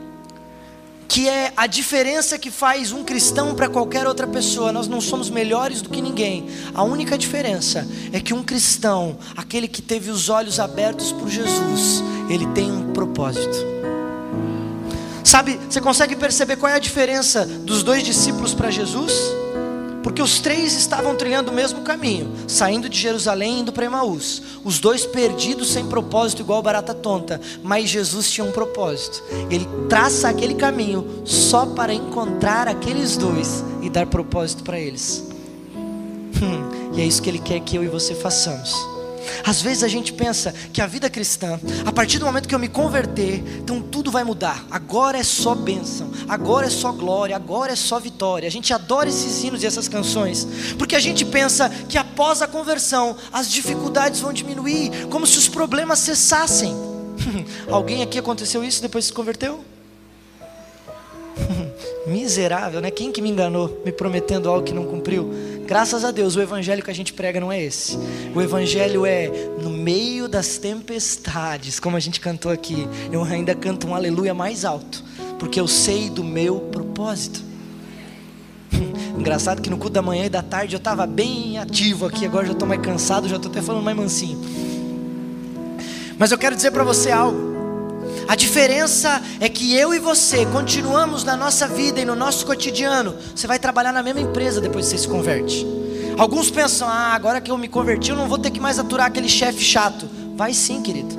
que 1.08 1.28
é 1.28 1.54
a 1.56 1.66
diferença 1.68 2.38
que 2.38 2.52
faz 2.52 2.92
um 2.92 3.04
cristão 3.04 3.56
para 3.56 3.70
qualquer 3.70 4.06
outra 4.06 4.28
pessoa. 4.28 4.72
Nós 4.72 4.88
não 4.88 5.00
somos 5.00 5.30
melhores 5.30 5.82
do 5.82 5.90
que 5.90 6.02
ninguém. 6.02 6.48
A 6.74 6.84
única 6.84 7.18
diferença 7.18 7.88
é 8.12 8.20
que 8.20 8.34
um 8.34 8.44
cristão, 8.44 9.18
aquele 9.36 9.68
que 9.68 9.82
teve 9.82 10.12
os 10.12 10.30
olhos 10.30 10.60
abertos 10.60 11.12
por 11.12 11.30
Jesus, 11.30 12.04
ele 12.30 12.46
tem 12.48 12.72
um 12.72 12.92
propósito. 12.92 13.58
Sabe, 15.24 15.60
você 15.70 15.82
consegue 15.82 16.16
perceber 16.16 16.56
qual 16.56 16.72
é 16.72 16.76
a 16.76 16.80
diferença 16.80 17.46
dos 17.46 17.84
dois 17.84 18.04
discípulos 18.04 18.54
para 18.54 18.72
Jesus? 18.72 19.12
Porque 20.08 20.22
os 20.22 20.40
três 20.40 20.72
estavam 20.72 21.18
trilhando 21.18 21.52
o 21.52 21.54
mesmo 21.54 21.82
caminho, 21.82 22.32
saindo 22.48 22.88
de 22.88 22.98
Jerusalém 22.98 23.58
e 23.58 23.60
indo 23.60 23.74
para 23.74 23.88
Emaús. 23.88 24.42
Os 24.64 24.80
dois 24.80 25.06
perdidos 25.06 25.70
sem 25.70 25.86
propósito, 25.86 26.42
igual 26.42 26.62
barata 26.62 26.94
tonta. 26.94 27.42
Mas 27.62 27.90
Jesus 27.90 28.32
tinha 28.32 28.48
um 28.48 28.52
propósito. 28.54 29.22
Ele 29.52 29.68
traça 29.90 30.30
aquele 30.30 30.56
caminho 30.56 31.06
só 31.26 31.66
para 31.66 31.94
encontrar 31.94 32.70
aqueles 32.70 33.18
dois 33.18 33.66
e 33.82 33.90
dar 33.90 34.08
propósito 34.08 34.64
para 34.64 34.80
eles. 34.80 35.26
Hum, 35.76 36.94
e 36.96 37.02
é 37.02 37.06
isso 37.06 37.22
que 37.22 37.30
ele 37.30 37.40
quer 37.40 37.60
que 37.60 37.76
eu 37.76 37.84
e 37.84 37.90
você 37.90 38.16
façamos. 38.16 38.97
Às 39.46 39.62
vezes 39.62 39.84
a 39.84 39.88
gente 39.88 40.14
pensa 40.14 40.54
que 40.74 40.82
a 40.82 40.88
vida 40.88 41.10
cristã, 41.10 41.60
a 41.86 41.92
partir 41.92 42.20
do 42.20 42.26
momento 42.26 42.48
que 42.48 42.56
eu 42.56 42.60
me 42.60 42.68
converter, 42.68 43.44
então 43.60 43.82
tudo 43.82 44.12
vai 44.12 44.24
mudar. 44.24 44.66
Agora 44.70 45.18
é 45.18 45.24
só 45.24 45.56
bênção, 45.56 46.12
agora 46.28 46.68
é 46.68 46.70
só 46.70 46.92
glória, 46.92 47.36
agora 47.36 47.74
é 47.74 47.76
só 47.76 48.00
vitória. 48.00 48.48
A 48.48 48.52
gente 48.52 48.74
adora 48.74 49.10
esses 49.10 49.44
hinos 49.44 49.64
e 49.64 49.66
essas 49.66 49.88
canções, 49.88 50.48
porque 50.78 50.96
a 50.96 51.00
gente 51.00 51.26
pensa 51.26 51.70
que 51.70 51.98
após 51.98 52.42
a 52.42 52.48
conversão 52.48 53.16
as 53.32 53.52
dificuldades 53.52 54.20
vão 54.20 54.34
diminuir, 54.34 55.08
como 55.10 55.26
se 55.26 55.38
os 55.38 55.48
problemas 55.48 56.00
cessassem. 56.00 56.76
Alguém 57.70 58.02
aqui 58.04 58.18
aconteceu 58.20 58.64
isso 58.64 58.82
depois 58.82 59.06
se 59.06 59.14
converteu? 59.14 59.64
Miserável, 62.08 62.82
né? 62.82 62.92
Quem 62.92 63.12
que 63.12 63.22
me 63.22 63.30
enganou, 63.30 63.82
me 63.86 63.92
prometendo 63.92 64.50
algo 64.50 64.64
que 64.64 64.74
não 64.74 64.86
cumpriu? 64.86 65.32
Graças 65.68 66.06
a 66.06 66.12
Deus, 66.12 66.38
o 66.38 66.42
evangelho 66.42 66.82
que 66.82 66.90
a 66.90 66.96
gente 66.96 67.12
prega 67.12 67.42
não 67.42 67.52
é 67.52 67.62
esse. 67.62 67.98
O 68.34 68.42
evangelho 68.42 69.06
é 69.06 69.30
no 69.62 69.70
meio 69.70 70.30
das 70.30 70.58
tempestades, 70.58 71.78
como 71.78 71.98
a 71.98 72.00
gente 72.00 72.22
cantou 72.22 72.50
aqui. 72.50 72.88
Eu 73.12 73.22
ainda 73.22 73.54
canto 73.54 73.86
um 73.86 73.94
aleluia 73.94 74.34
mais 74.34 74.64
alto, 74.64 75.04
porque 75.38 75.60
eu 75.60 75.68
sei 75.68 76.10
do 76.10 76.24
meu 76.24 76.62
propósito. 76.62 77.44
Engraçado 79.20 79.62
que 79.62 79.70
no 79.70 79.78
culto 79.78 79.92
da 79.92 80.02
manhã 80.02 80.26
e 80.28 80.30
da 80.30 80.42
tarde 80.42 80.74
eu 80.74 80.78
estava 80.78 81.06
bem 81.06 81.58
ativo 81.58 82.06
aqui, 82.06 82.26
agora 82.26 82.46
já 82.46 82.54
estou 82.54 82.68
mais 82.68 82.82
cansado, 82.82 83.28
já 83.28 83.36
estou 83.36 83.52
até 83.52 83.62
falando 83.62 83.84
mais 83.84 83.98
mansinho. 83.98 84.40
Mas 86.18 86.32
eu 86.32 86.38
quero 86.38 86.56
dizer 86.56 86.72
para 86.72 86.86
você 86.86 87.12
algo. 87.12 87.57
A 88.28 88.36
diferença 88.36 89.22
é 89.40 89.48
que 89.48 89.74
eu 89.74 89.94
e 89.94 90.00
você 90.00 90.46
continuamos 90.48 91.24
na 91.24 91.38
nossa 91.38 91.66
vida 91.66 92.02
e 92.02 92.06
no 92.06 92.14
nosso 92.14 92.46
cotidiano. 92.46 93.16
Você 93.34 93.48
vai 93.48 93.58
trabalhar 93.58 93.94
na 93.94 94.04
mesma 94.04 94.20
empresa 94.20 94.60
depois 94.60 94.86
que 94.86 94.92
você 94.92 94.98
se 94.98 95.08
converte. 95.08 95.66
Alguns 96.18 96.52
pensam: 96.52 96.90
ah, 96.90 97.14
agora 97.14 97.40
que 97.40 97.50
eu 97.50 97.58
me 97.58 97.70
converti, 97.70 98.10
eu 98.10 98.18
não 98.18 98.28
vou 98.28 98.38
ter 98.38 98.52
que 98.52 98.60
mais 98.60 98.80
aturar 98.80 99.08
aquele 99.08 99.30
chefe 99.30 99.64
chato. 99.64 100.10
Vai 100.36 100.54
sim, 100.54 100.82
querido. 100.82 101.16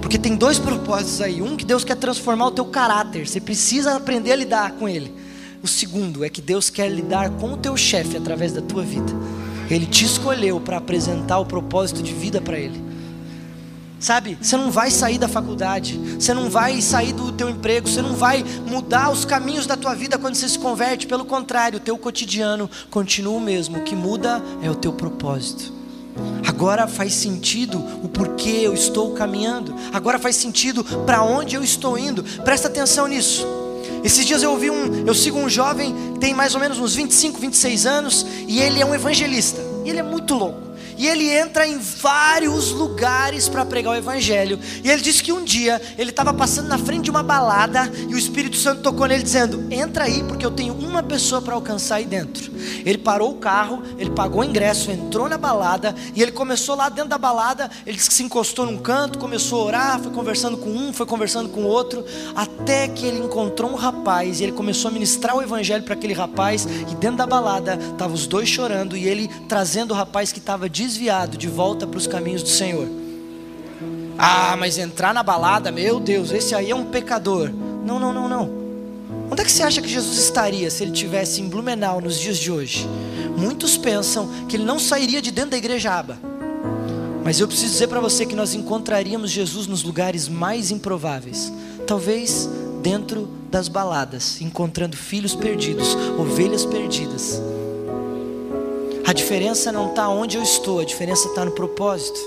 Porque 0.00 0.16
tem 0.16 0.36
dois 0.36 0.60
propósitos 0.60 1.20
aí. 1.20 1.42
Um 1.42 1.56
que 1.56 1.64
Deus 1.64 1.82
quer 1.82 1.96
transformar 1.96 2.46
o 2.46 2.50
teu 2.52 2.66
caráter. 2.66 3.26
Você 3.26 3.40
precisa 3.40 3.96
aprender 3.96 4.32
a 4.32 4.36
lidar 4.36 4.72
com 4.72 4.88
ele. 4.88 5.12
O 5.60 5.66
segundo 5.66 6.24
é 6.24 6.28
que 6.28 6.40
Deus 6.40 6.70
quer 6.70 6.88
lidar 6.88 7.30
com 7.30 7.52
o 7.52 7.56
teu 7.56 7.76
chefe 7.76 8.16
através 8.16 8.52
da 8.52 8.60
tua 8.60 8.84
vida. 8.84 9.12
Ele 9.68 9.86
te 9.86 10.04
escolheu 10.04 10.60
para 10.60 10.76
apresentar 10.76 11.38
o 11.38 11.46
propósito 11.46 12.00
de 12.02 12.12
vida 12.12 12.40
para 12.40 12.58
ele. 12.58 12.91
Sabe, 14.02 14.36
você 14.42 14.56
não 14.56 14.68
vai 14.68 14.90
sair 14.90 15.16
da 15.16 15.28
faculdade, 15.28 15.96
você 16.18 16.34
não 16.34 16.50
vai 16.50 16.82
sair 16.82 17.12
do 17.12 17.30
teu 17.30 17.48
emprego, 17.48 17.88
você 17.88 18.02
não 18.02 18.16
vai 18.16 18.44
mudar 18.66 19.12
os 19.12 19.24
caminhos 19.24 19.64
da 19.64 19.76
tua 19.76 19.94
vida 19.94 20.18
quando 20.18 20.34
você 20.34 20.48
se 20.48 20.58
converte, 20.58 21.06
pelo 21.06 21.24
contrário, 21.24 21.76
o 21.76 21.80
teu 21.80 21.96
cotidiano 21.96 22.68
continua 22.90 23.36
o 23.36 23.40
mesmo, 23.40 23.78
o 23.78 23.84
que 23.84 23.94
muda 23.94 24.42
é 24.60 24.68
o 24.68 24.74
teu 24.74 24.92
propósito. 24.92 25.72
Agora 26.44 26.88
faz 26.88 27.14
sentido 27.14 27.78
o 28.02 28.08
porquê 28.08 28.62
eu 28.64 28.74
estou 28.74 29.12
caminhando, 29.12 29.72
agora 29.92 30.18
faz 30.18 30.34
sentido 30.34 30.82
para 30.82 31.22
onde 31.22 31.54
eu 31.54 31.62
estou 31.62 31.96
indo. 31.96 32.24
Presta 32.42 32.66
atenção 32.66 33.06
nisso. 33.06 33.46
Esses 34.02 34.26
dias 34.26 34.42
eu 34.42 34.50
ouvi 34.50 34.68
um, 34.68 35.06
eu 35.06 35.14
sigo 35.14 35.38
um 35.38 35.48
jovem, 35.48 35.94
tem 36.18 36.34
mais 36.34 36.56
ou 36.56 36.60
menos 36.60 36.80
uns 36.80 36.96
25, 36.96 37.38
26 37.38 37.86
anos, 37.86 38.26
e 38.48 38.60
ele 38.60 38.80
é 38.80 38.84
um 38.84 38.96
evangelista. 38.96 39.60
E 39.84 39.90
ele 39.90 40.00
é 40.00 40.02
muito 40.02 40.34
louco. 40.34 40.71
E 40.96 41.06
ele 41.06 41.28
entra 41.30 41.66
em 41.66 41.78
vários 41.78 42.70
lugares 42.70 43.48
para 43.48 43.64
pregar 43.64 43.92
o 43.92 43.96
evangelho. 43.96 44.58
E 44.82 44.90
ele 44.90 45.00
disse 45.00 45.22
que 45.22 45.32
um 45.32 45.44
dia 45.44 45.80
ele 45.98 46.10
estava 46.10 46.32
passando 46.32 46.68
na 46.68 46.78
frente 46.78 47.04
de 47.04 47.10
uma 47.10 47.22
balada 47.22 47.90
e 48.08 48.14
o 48.14 48.18
Espírito 48.18 48.56
Santo 48.56 48.82
tocou 48.82 49.06
nele 49.06 49.22
dizendo: 49.22 49.66
"Entra 49.70 50.04
aí 50.04 50.22
porque 50.24 50.44
eu 50.44 50.50
tenho 50.50 50.74
uma 50.74 51.02
pessoa 51.02 51.40
para 51.40 51.54
alcançar 51.54 51.96
aí 51.96 52.04
dentro". 52.04 52.52
Ele 52.84 52.98
parou 52.98 53.30
o 53.30 53.36
carro, 53.36 53.82
ele 53.98 54.10
pagou 54.10 54.42
o 54.42 54.44
ingresso, 54.44 54.90
entrou 54.90 55.28
na 55.28 55.38
balada 55.38 55.94
e 56.14 56.22
ele 56.22 56.32
começou 56.32 56.76
lá 56.76 56.88
dentro 56.88 57.10
da 57.10 57.18
balada, 57.18 57.70
ele 57.86 57.96
disse 57.96 58.08
que 58.08 58.14
se 58.14 58.22
encostou 58.22 58.66
num 58.66 58.78
canto, 58.78 59.18
começou 59.18 59.62
a 59.62 59.64
orar, 59.64 60.00
foi 60.00 60.12
conversando 60.12 60.56
com 60.56 60.70
um, 60.70 60.92
foi 60.92 61.06
conversando 61.06 61.48
com 61.48 61.64
outro, 61.64 62.04
até 62.34 62.88
que 62.88 63.06
ele 63.06 63.18
encontrou 63.18 63.70
um 63.70 63.74
rapaz 63.74 64.40
e 64.40 64.44
ele 64.44 64.52
começou 64.52 64.90
a 64.90 64.92
ministrar 64.92 65.36
o 65.36 65.42
evangelho 65.42 65.82
para 65.82 65.94
aquele 65.94 66.12
rapaz 66.12 66.64
e 66.64 66.94
dentro 66.94 67.16
da 67.16 67.26
balada 67.26 67.78
estavam 67.92 68.14
os 68.14 68.26
dois 68.26 68.48
chorando 68.48 68.96
e 68.96 69.06
ele 69.06 69.28
trazendo 69.48 69.92
o 69.92 69.96
rapaz 69.96 70.32
que 70.32 70.38
estava 70.38 70.68
desviado 70.82 71.36
de 71.36 71.48
volta 71.48 71.86
para 71.86 71.98
os 71.98 72.06
caminhos 72.06 72.42
do 72.42 72.48
Senhor. 72.48 72.88
Ah, 74.18 74.56
mas 74.58 74.78
entrar 74.78 75.14
na 75.14 75.22
balada, 75.22 75.70
meu 75.70 76.00
Deus, 76.00 76.30
esse 76.30 76.54
aí 76.54 76.70
é 76.70 76.74
um 76.74 76.84
pecador. 76.84 77.50
Não, 77.84 77.98
não, 77.98 78.12
não, 78.12 78.28
não. 78.28 78.62
Onde 79.30 79.42
é 79.42 79.44
que 79.44 79.52
você 79.52 79.62
acha 79.62 79.80
que 79.80 79.88
Jesus 79.88 80.18
estaria 80.18 80.70
se 80.70 80.82
ele 80.82 80.92
tivesse 80.92 81.40
em 81.40 81.48
Blumenau 81.48 82.00
nos 82.00 82.18
dias 82.18 82.36
de 82.36 82.50
hoje? 82.50 82.86
Muitos 83.36 83.76
pensam 83.76 84.28
que 84.48 84.56
ele 84.56 84.64
não 84.64 84.78
sairia 84.78 85.22
de 85.22 85.30
dentro 85.30 85.52
da 85.52 85.56
igreja 85.56 85.92
aba. 85.92 86.18
Mas 87.24 87.40
eu 87.40 87.46
preciso 87.46 87.72
dizer 87.72 87.86
para 87.86 88.00
você 88.00 88.26
que 88.26 88.34
nós 88.34 88.52
encontraríamos 88.52 89.30
Jesus 89.30 89.66
nos 89.66 89.82
lugares 89.82 90.28
mais 90.28 90.70
improváveis. 90.70 91.52
Talvez 91.86 92.48
dentro 92.82 93.28
das 93.50 93.68
baladas, 93.68 94.40
encontrando 94.40 94.96
filhos 94.96 95.34
perdidos, 95.34 95.94
ovelhas 96.18 96.64
perdidas. 96.64 97.40
A 99.04 99.12
diferença 99.12 99.72
não 99.72 99.90
está 99.90 100.08
onde 100.08 100.36
eu 100.36 100.42
estou, 100.42 100.80
a 100.80 100.84
diferença 100.84 101.28
está 101.28 101.44
no 101.44 101.52
propósito. 101.52 102.18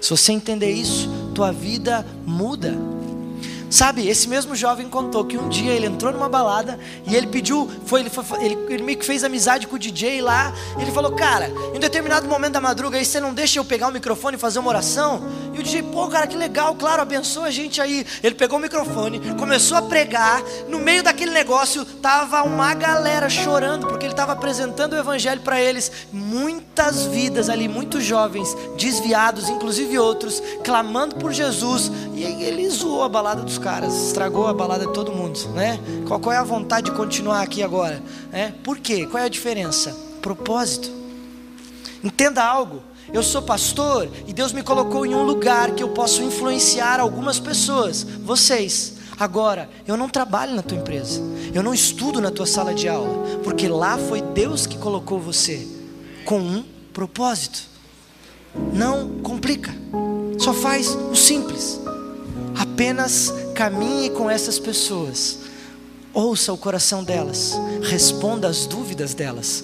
Se 0.00 0.10
você 0.10 0.32
entender 0.32 0.70
isso, 0.70 1.08
tua 1.34 1.52
vida 1.52 2.06
muda. 2.26 2.76
Sabe, 3.70 4.08
esse 4.08 4.28
mesmo 4.28 4.56
jovem 4.56 4.88
contou 4.88 5.24
que 5.24 5.38
um 5.38 5.48
dia 5.48 5.72
ele 5.72 5.86
entrou 5.86 6.12
numa 6.12 6.28
balada 6.28 6.76
e 7.06 7.14
ele 7.14 7.28
pediu, 7.28 7.70
foi, 7.86 8.00
ele, 8.00 8.10
foi, 8.10 8.24
ele, 8.44 8.58
ele 8.68 8.82
meio 8.82 8.98
que 8.98 9.06
fez 9.06 9.22
amizade 9.22 9.68
com 9.68 9.76
o 9.76 9.78
DJ 9.78 10.20
lá. 10.20 10.52
ele 10.76 10.90
falou, 10.90 11.12
cara, 11.12 11.48
em 11.72 11.78
determinado 11.78 12.26
momento 12.26 12.54
da 12.54 12.60
madruga 12.60 12.98
aí 12.98 13.04
você 13.04 13.20
não 13.20 13.32
deixa 13.32 13.60
eu 13.60 13.64
pegar 13.64 13.86
o 13.86 13.92
microfone 13.92 14.36
e 14.36 14.40
fazer 14.40 14.58
uma 14.58 14.70
oração? 14.70 15.22
E 15.54 15.60
o 15.60 15.62
DJ, 15.62 15.84
pô, 15.84 16.08
cara, 16.08 16.26
que 16.26 16.36
legal, 16.36 16.74
claro, 16.74 17.02
abençoa 17.02 17.46
a 17.46 17.50
gente 17.52 17.80
aí. 17.80 18.04
Ele 18.24 18.34
pegou 18.34 18.58
o 18.58 18.60
microfone, 18.60 19.20
começou 19.38 19.76
a 19.76 19.82
pregar. 19.82 20.42
No 20.68 20.80
meio 20.80 21.04
daquele 21.04 21.30
negócio 21.30 21.84
tava 21.84 22.42
uma 22.42 22.74
galera 22.74 23.30
chorando 23.30 23.86
porque 23.86 24.04
ele 24.04 24.12
estava 24.12 24.32
apresentando 24.32 24.94
o 24.94 24.98
evangelho 24.98 25.42
para 25.42 25.60
eles. 25.60 25.92
Muitas 26.12 27.04
vidas 27.04 27.48
ali, 27.48 27.68
muitos 27.68 28.02
jovens 28.02 28.52
desviados, 28.76 29.48
inclusive 29.48 29.96
outros, 29.96 30.42
clamando 30.64 31.14
por 31.16 31.32
Jesus. 31.32 31.90
E 32.16 32.24
ele 32.24 32.68
zoou 32.68 33.04
a 33.04 33.08
balada 33.08 33.42
dos 33.42 33.59
caras, 33.60 33.94
estragou 34.06 34.46
a 34.46 34.52
balada 34.52 34.86
de 34.86 34.92
todo 34.92 35.12
mundo, 35.12 35.38
né? 35.50 35.78
Qual, 36.06 36.18
qual 36.18 36.32
é 36.32 36.38
a 36.38 36.42
vontade 36.42 36.90
de 36.90 36.96
continuar 36.96 37.42
aqui 37.42 37.62
agora? 37.62 38.02
É? 38.32 38.48
Por 38.48 38.78
quê? 38.78 39.06
Qual 39.06 39.22
é 39.22 39.26
a 39.26 39.28
diferença? 39.28 39.96
Propósito. 40.20 40.90
Entenda 42.02 42.42
algo. 42.42 42.82
Eu 43.12 43.22
sou 43.22 43.42
pastor 43.42 44.08
e 44.26 44.32
Deus 44.32 44.52
me 44.52 44.62
colocou 44.62 45.04
em 45.04 45.14
um 45.14 45.24
lugar 45.24 45.72
que 45.72 45.82
eu 45.82 45.88
posso 45.88 46.22
influenciar 46.22 47.00
algumas 47.00 47.40
pessoas, 47.40 48.02
vocês. 48.02 48.94
Agora, 49.18 49.68
eu 49.86 49.96
não 49.96 50.08
trabalho 50.08 50.54
na 50.54 50.62
tua 50.62 50.78
empresa, 50.78 51.20
eu 51.52 51.62
não 51.62 51.74
estudo 51.74 52.20
na 52.20 52.30
tua 52.30 52.46
sala 52.46 52.72
de 52.72 52.88
aula, 52.88 53.40
porque 53.42 53.68
lá 53.68 53.98
foi 53.98 54.22
Deus 54.22 54.66
que 54.66 54.78
colocou 54.78 55.18
você 55.18 55.66
com 56.24 56.40
um 56.40 56.64
propósito. 56.92 57.68
Não 58.72 59.20
complica, 59.20 59.74
só 60.38 60.54
faz 60.54 60.88
o 60.94 61.14
simples. 61.14 61.79
Apenas 62.80 63.30
caminhe 63.54 64.08
com 64.08 64.30
essas 64.30 64.58
pessoas, 64.58 65.40
ouça 66.14 66.50
o 66.50 66.56
coração 66.56 67.04
delas, 67.04 67.52
responda 67.82 68.48
às 68.48 68.64
dúvidas 68.64 69.12
delas, 69.12 69.62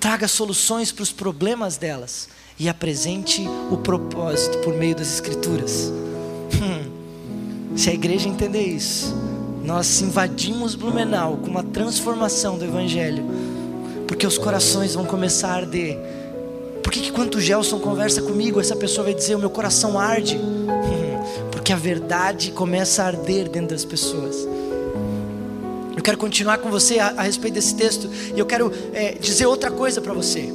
traga 0.00 0.26
soluções 0.26 0.90
para 0.90 1.04
os 1.04 1.12
problemas 1.12 1.76
delas 1.76 2.28
e 2.58 2.68
apresente 2.68 3.46
o 3.70 3.76
propósito 3.76 4.58
por 4.58 4.74
meio 4.74 4.96
das 4.96 5.06
Escrituras. 5.14 5.92
Hum, 6.60 7.76
se 7.76 7.90
a 7.90 7.94
igreja 7.94 8.28
entender 8.28 8.64
isso, 8.64 9.14
nós 9.62 10.00
invadimos 10.00 10.74
Blumenau 10.74 11.36
com 11.36 11.46
uma 11.46 11.62
transformação 11.62 12.58
do 12.58 12.64
Evangelho, 12.64 13.22
porque 14.08 14.26
os 14.26 14.36
corações 14.36 14.96
vão 14.96 15.04
começar 15.04 15.50
a 15.50 15.56
arder. 15.58 15.96
Por 16.82 16.92
que, 16.92 17.02
que 17.02 17.12
quando 17.12 17.36
o 17.36 17.40
Gelson 17.40 17.78
conversa 17.78 18.20
comigo, 18.20 18.60
essa 18.60 18.74
pessoa 18.74 19.04
vai 19.04 19.14
dizer: 19.14 19.36
O 19.36 19.38
meu 19.38 19.50
coração 19.50 19.96
arde? 19.96 20.36
Hum, 20.36 20.97
porque 21.68 21.74
a 21.74 21.76
verdade 21.76 22.50
começa 22.52 23.02
a 23.02 23.08
arder 23.08 23.46
dentro 23.46 23.68
das 23.68 23.84
pessoas. 23.84 24.48
Eu 25.94 26.02
quero 26.02 26.16
continuar 26.16 26.56
com 26.56 26.70
você 26.70 26.98
a, 26.98 27.08
a 27.08 27.22
respeito 27.24 27.56
desse 27.56 27.74
texto 27.74 28.08
e 28.34 28.38
eu 28.38 28.46
quero 28.46 28.72
é, 28.94 29.12
dizer 29.20 29.44
outra 29.44 29.70
coisa 29.70 30.00
para 30.00 30.14
você. 30.14 30.50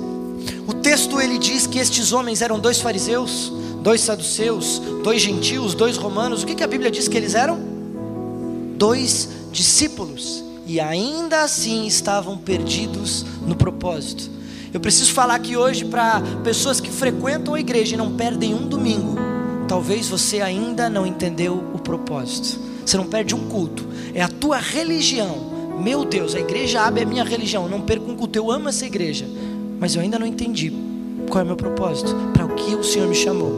O 0.67 0.73
texto 0.73 1.21
ele 1.21 1.37
diz 1.37 1.67
que 1.67 1.77
estes 1.77 2.13
homens 2.13 2.41
eram 2.41 2.57
dois 2.57 2.81
fariseus, 2.81 3.53
dois 3.83 4.01
saduceus, 4.01 4.81
dois 5.03 5.21
gentios, 5.21 5.75
dois 5.75 5.97
romanos. 5.97 6.41
O 6.41 6.47
que, 6.47 6.55
que 6.55 6.63
a 6.63 6.67
Bíblia 6.67 6.89
diz 6.89 7.07
que 7.07 7.15
eles 7.15 7.35
eram? 7.35 7.59
Dois 8.75 9.29
discípulos 9.51 10.43
e 10.65 10.79
ainda 10.79 11.43
assim 11.43 11.85
estavam 11.85 12.39
perdidos 12.39 13.23
no 13.45 13.55
propósito. 13.55 14.31
Eu 14.73 14.79
preciso 14.79 15.13
falar 15.13 15.35
aqui 15.35 15.55
hoje 15.55 15.85
para 15.85 16.23
pessoas 16.43 16.81
que 16.81 16.89
frequentam 16.89 17.53
a 17.53 17.59
igreja 17.59 17.93
e 17.93 17.97
não 17.99 18.15
perdem 18.15 18.55
um 18.55 18.67
domingo 18.67 19.22
talvez 19.73 20.07
você 20.07 20.39
ainda 20.39 20.87
não 20.87 21.03
entendeu 21.03 21.55
o 21.73 21.79
propósito. 21.79 22.59
Você 22.85 22.95
não 22.95 23.07
perde 23.07 23.33
um 23.33 23.49
culto, 23.49 23.83
é 24.13 24.21
a 24.21 24.27
tua 24.27 24.59
religião. 24.59 25.35
Meu 25.81 26.05
Deus, 26.05 26.35
a 26.35 26.39
igreja 26.39 26.81
abre 26.81 27.01
a 27.01 27.05
minha 27.07 27.23
religião. 27.23 27.63
Eu 27.63 27.69
não 27.71 27.81
perco 27.81 28.11
um 28.11 28.15
culto, 28.15 28.37
eu 28.37 28.51
amo 28.51 28.69
essa 28.69 28.85
igreja, 28.85 29.25
mas 29.79 29.95
eu 29.95 30.01
ainda 30.03 30.19
não 30.19 30.27
entendi 30.27 30.71
qual 31.27 31.41
é 31.41 31.43
o 31.43 31.47
meu 31.47 31.55
propósito, 31.55 32.13
para 32.31 32.45
o 32.45 32.49
que 32.49 32.75
o 32.75 32.83
Senhor 32.83 33.07
me 33.07 33.15
chamou. 33.15 33.49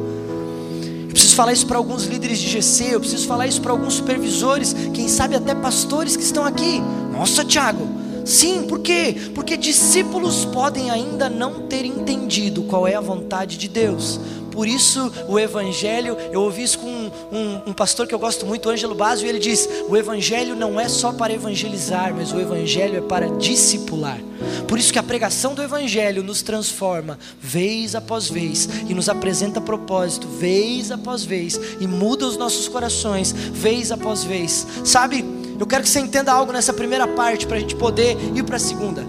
Eu 1.01 1.09
preciso 1.09 1.35
falar 1.35 1.51
isso 1.51 1.67
para 1.67 1.77
alguns 1.77 2.05
líderes 2.05 2.39
de 2.39 2.47
GC, 2.47 2.95
eu 2.95 3.01
preciso 3.01 3.27
falar 3.27 3.45
isso 3.47 3.59
para 3.59 3.73
alguns 3.73 3.95
supervisores, 3.95 4.73
quem 4.93 5.09
sabe 5.09 5.35
até 5.35 5.53
pastores 5.53 6.15
que 6.15 6.23
estão 6.23 6.45
aqui. 6.45 6.81
Nossa, 7.11 7.43
Tiago, 7.43 7.85
sim, 8.23 8.63
por 8.63 8.79
quê? 8.79 9.17
Porque 9.35 9.57
discípulos 9.57 10.45
podem 10.45 10.91
ainda 10.91 11.29
não 11.29 11.67
ter 11.67 11.83
entendido 11.83 12.63
qual 12.63 12.87
é 12.87 12.95
a 12.95 13.01
vontade 13.01 13.57
de 13.57 13.67
Deus 13.67 14.17
por 14.55 14.69
isso 14.69 15.11
o 15.27 15.37
Evangelho, 15.37 16.17
eu 16.31 16.41
ouvi 16.41 16.63
isso 16.63 16.79
com 16.79 16.87
um, 16.87 17.11
um, 17.29 17.61
um 17.67 17.73
pastor 17.73 18.07
que 18.07 18.15
eu 18.15 18.19
gosto 18.19 18.45
muito, 18.45 18.69
Ângelo 18.69 18.95
Basio, 18.95 19.25
e 19.25 19.29
ele 19.29 19.37
diz: 19.37 19.67
o 19.89 19.97
Evangelho 19.97 20.55
não 20.55 20.79
é 20.79 20.87
só 20.87 21.11
para 21.11 21.33
evangelizar, 21.33 22.13
mas 22.15 22.31
o 22.31 22.39
Evangelho 22.39 22.97
é 22.97 23.01
para 23.01 23.27
discipular. 23.27 24.17
Por 24.65 24.79
isso 24.79 24.93
que 24.93 24.99
a 24.99 25.03
pregação 25.03 25.53
do 25.53 25.61
Evangelho 25.61 26.23
nos 26.23 26.41
transforma 26.41 27.19
vez 27.39 27.95
após 27.95 28.29
vez 28.29 28.67
e 28.87 28.93
nos 28.93 29.09
apresenta 29.09 29.59
propósito 29.59 30.27
vez 30.27 30.89
após 30.89 31.25
vez 31.25 31.59
e 31.79 31.85
muda 31.85 32.25
os 32.25 32.37
nossos 32.37 32.69
corações 32.69 33.33
vez 33.33 33.91
após 33.91 34.23
vez. 34.23 34.65
Sabe, 34.85 35.25
eu 35.59 35.67
quero 35.67 35.83
que 35.83 35.89
você 35.89 35.99
entenda 35.99 36.31
algo 36.31 36.53
nessa 36.53 36.71
primeira 36.71 37.07
parte 37.07 37.45
para 37.45 37.57
a 37.57 37.59
gente 37.59 37.75
poder 37.75 38.17
ir 38.33 38.43
para 38.43 38.55
a 38.55 38.59
segunda. 38.59 39.05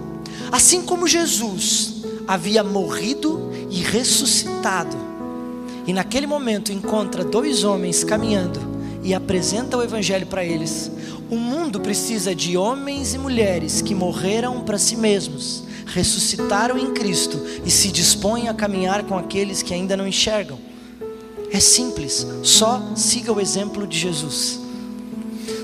Assim 0.51 0.83
como 0.83 1.07
Jesus 1.07 2.03
havia 2.27 2.65
morrido 2.65 3.51
e 3.71 3.81
ressuscitado, 3.83 5.06
e 5.87 5.93
naquele 5.93 6.27
momento 6.27 6.73
encontra 6.73 7.25
dois 7.25 7.65
homens 7.65 8.03
caminhando 8.03 8.61
e 9.03 9.15
apresenta 9.15 9.77
o 9.77 9.83
Evangelho 9.83 10.27
para 10.27 10.45
eles. 10.45 10.91
O 11.31 11.37
mundo 11.37 11.81
precisa 11.81 12.35
de 12.35 12.57
homens 12.57 13.15
e 13.15 13.19
mulheres 13.19 13.81
que 13.81 13.95
morreram 13.95 14.63
para 14.63 14.79
si 14.79 14.97
mesmos, 14.97 15.63
ressuscitaram 15.87 16.77
em 16.77 16.93
Cristo 16.93 17.41
e 17.65 17.71
se 17.71 17.93
dispõem 17.93 18.49
a 18.49 18.55
caminhar 18.55 19.05
com 19.05 19.17
aqueles 19.17 19.63
que 19.63 19.73
ainda 19.73 19.97
não 19.97 20.07
enxergam. 20.07 20.59
É 21.53 21.61
simples, 21.61 22.27
só 22.43 22.83
siga 22.97 23.33
o 23.33 23.41
exemplo 23.41 23.87
de 23.87 23.97
Jesus. 23.97 24.61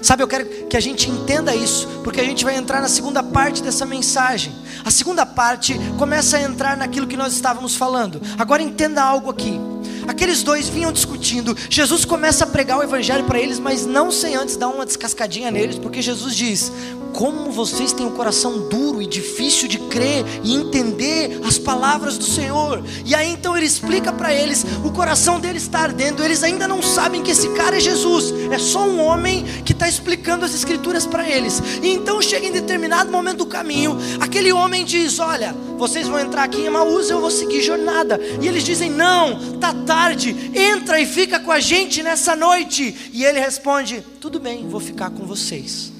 Sabe, 0.01 0.23
eu 0.23 0.29
quero 0.29 0.47
que 0.67 0.77
a 0.77 0.81
gente 0.81 1.09
entenda 1.09 1.55
isso, 1.55 1.87
porque 2.03 2.21
a 2.21 2.25
gente 2.25 2.45
vai 2.45 2.57
entrar 2.57 2.81
na 2.81 2.89
segunda 2.89 3.23
parte 3.23 3.63
dessa 3.63 3.87
mensagem. 3.87 4.53
A 4.85 4.91
segunda 4.91 5.25
parte 5.25 5.79
começa 5.97 6.37
a 6.37 6.43
entrar 6.43 6.77
naquilo 6.77 7.07
que 7.07 7.17
nós 7.17 7.33
estávamos 7.33 7.77
falando. 7.77 8.21
Agora 8.37 8.63
entenda 8.63 9.03
algo 9.03 9.31
aqui. 9.31 9.61
Aqueles 10.07 10.43
dois 10.43 10.69
vinham 10.69 10.93
discutindo. 10.93 11.57
Jesus 11.69 12.05
começa 12.05 12.45
a 12.45 12.47
pregar 12.47 12.79
o 12.79 12.83
evangelho 12.83 13.25
para 13.25 13.41
eles, 13.41 13.59
mas 13.59 13.87
não 13.87 14.11
sem 14.11 14.35
antes 14.35 14.57
dar 14.57 14.69
uma 14.69 14.87
descascadinha 14.87 15.51
neles, 15.51 15.79
porque 15.79 16.03
Jesus 16.03 16.35
diz: 16.35 16.73
como 17.13 17.51
vocês 17.51 17.93
têm 17.93 18.07
um 18.07 18.17
coração 18.17 18.69
duro 18.69 19.01
e 19.03 19.07
difícil 19.07 19.69
de 19.69 19.79
crer 19.79 20.25
e 20.43 20.55
entender 20.55 21.41
as 21.45 21.59
palavras 21.59 22.19
do 22.19 22.25
Senhor. 22.25 22.83
E 23.05 23.15
aí 23.15 23.31
então 23.31 23.57
ele 23.57 23.67
explica 23.67 24.13
para 24.13 24.33
eles: 24.33 24.65
o 24.85 24.91
coração 24.91 25.39
deles 25.39 25.63
está 25.63 25.81
ardendo, 25.81 26.23
eles 26.23 26.43
ainda 26.43 26.67
não 26.67 26.83
sabem 26.83 27.23
que 27.23 27.31
esse 27.31 27.49
cara 27.51 27.77
é 27.77 27.81
Jesus, 27.81 28.33
é 28.51 28.59
só 28.59 28.87
um 28.87 29.01
homem 29.01 29.45
que 29.65 29.73
está 29.73 29.89
explicando 29.89 30.45
as 30.45 30.55
Escrituras 30.55 31.07
para 31.07 31.29
eles. 31.29 31.63
E 31.83 31.89
então 31.89 32.21
chega 32.21 32.47
em 32.47 32.53
determinado 32.53 33.11
momento 33.11 33.39
do 33.39 33.47
caminho, 33.47 33.97
aquele 34.21 34.53
homem 34.53 34.85
diz: 34.85 35.19
Olha, 35.19 35.55
vocês 35.77 36.09
vão 36.09 36.19
entrar 36.19 36.45
aqui 36.45 36.61
em 36.61 36.67
Emaús, 36.67 37.11
eu 37.11 37.21
vou 37.21 37.31
seguir 37.31 37.61
jornada. 37.61 38.21
E 38.41 38.49
eles 38.49 38.65
dizem: 38.65 38.91
Não, 38.91 39.59
tá 39.59 39.75
tarde, 39.75 40.51
entra 40.55 41.01
e 41.01 41.07
fica 41.07 41.39
com 41.39 41.51
a 41.51 41.61
gente 41.61 42.03
nessa 42.03 42.35
noite. 42.35 43.11
E 43.13 43.25
ele 43.25 43.39
responde: 43.39 44.03
Tudo 44.21 44.41
bem, 44.41 44.67
vou 44.69 44.81
ficar 44.81 45.11
com 45.11 45.27
vocês. 45.27 45.92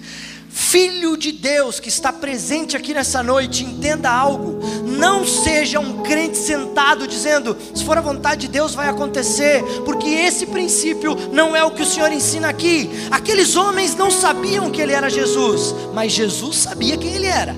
Filho 0.55 1.17
de 1.17 1.33
Deus 1.33 1.81
que 1.81 1.89
está 1.89 2.13
presente 2.13 2.77
aqui 2.77 2.93
nessa 2.93 3.23
noite, 3.23 3.65
entenda 3.65 4.11
algo. 4.11 4.61
Não 4.85 5.27
seja 5.27 5.81
um 5.81 6.03
crente 6.03 6.37
sentado 6.37 7.09
dizendo, 7.09 7.57
se 7.75 7.83
for 7.83 7.97
a 7.97 8.03
vontade 8.03 8.43
de 8.43 8.49
Deus 8.49 8.75
vai 8.75 8.87
acontecer, 8.87 9.65
porque 9.87 10.11
esse 10.11 10.45
princípio 10.45 11.17
não 11.33 11.57
é 11.57 11.65
o 11.65 11.71
que 11.71 11.83
o 11.83 11.87
Senhor 11.87 12.13
ensina 12.13 12.51
aqui. 12.51 12.91
Aqueles 13.11 13.57
homens 13.57 13.97
não 13.97 14.11
sabiam 14.11 14.71
que 14.71 14.83
ele 14.83 14.93
era 14.93 15.09
Jesus, 15.09 15.75
mas 15.95 16.13
Jesus 16.13 16.59
sabia 16.59 16.99
quem 16.99 17.15
ele 17.15 17.27
era. 17.27 17.57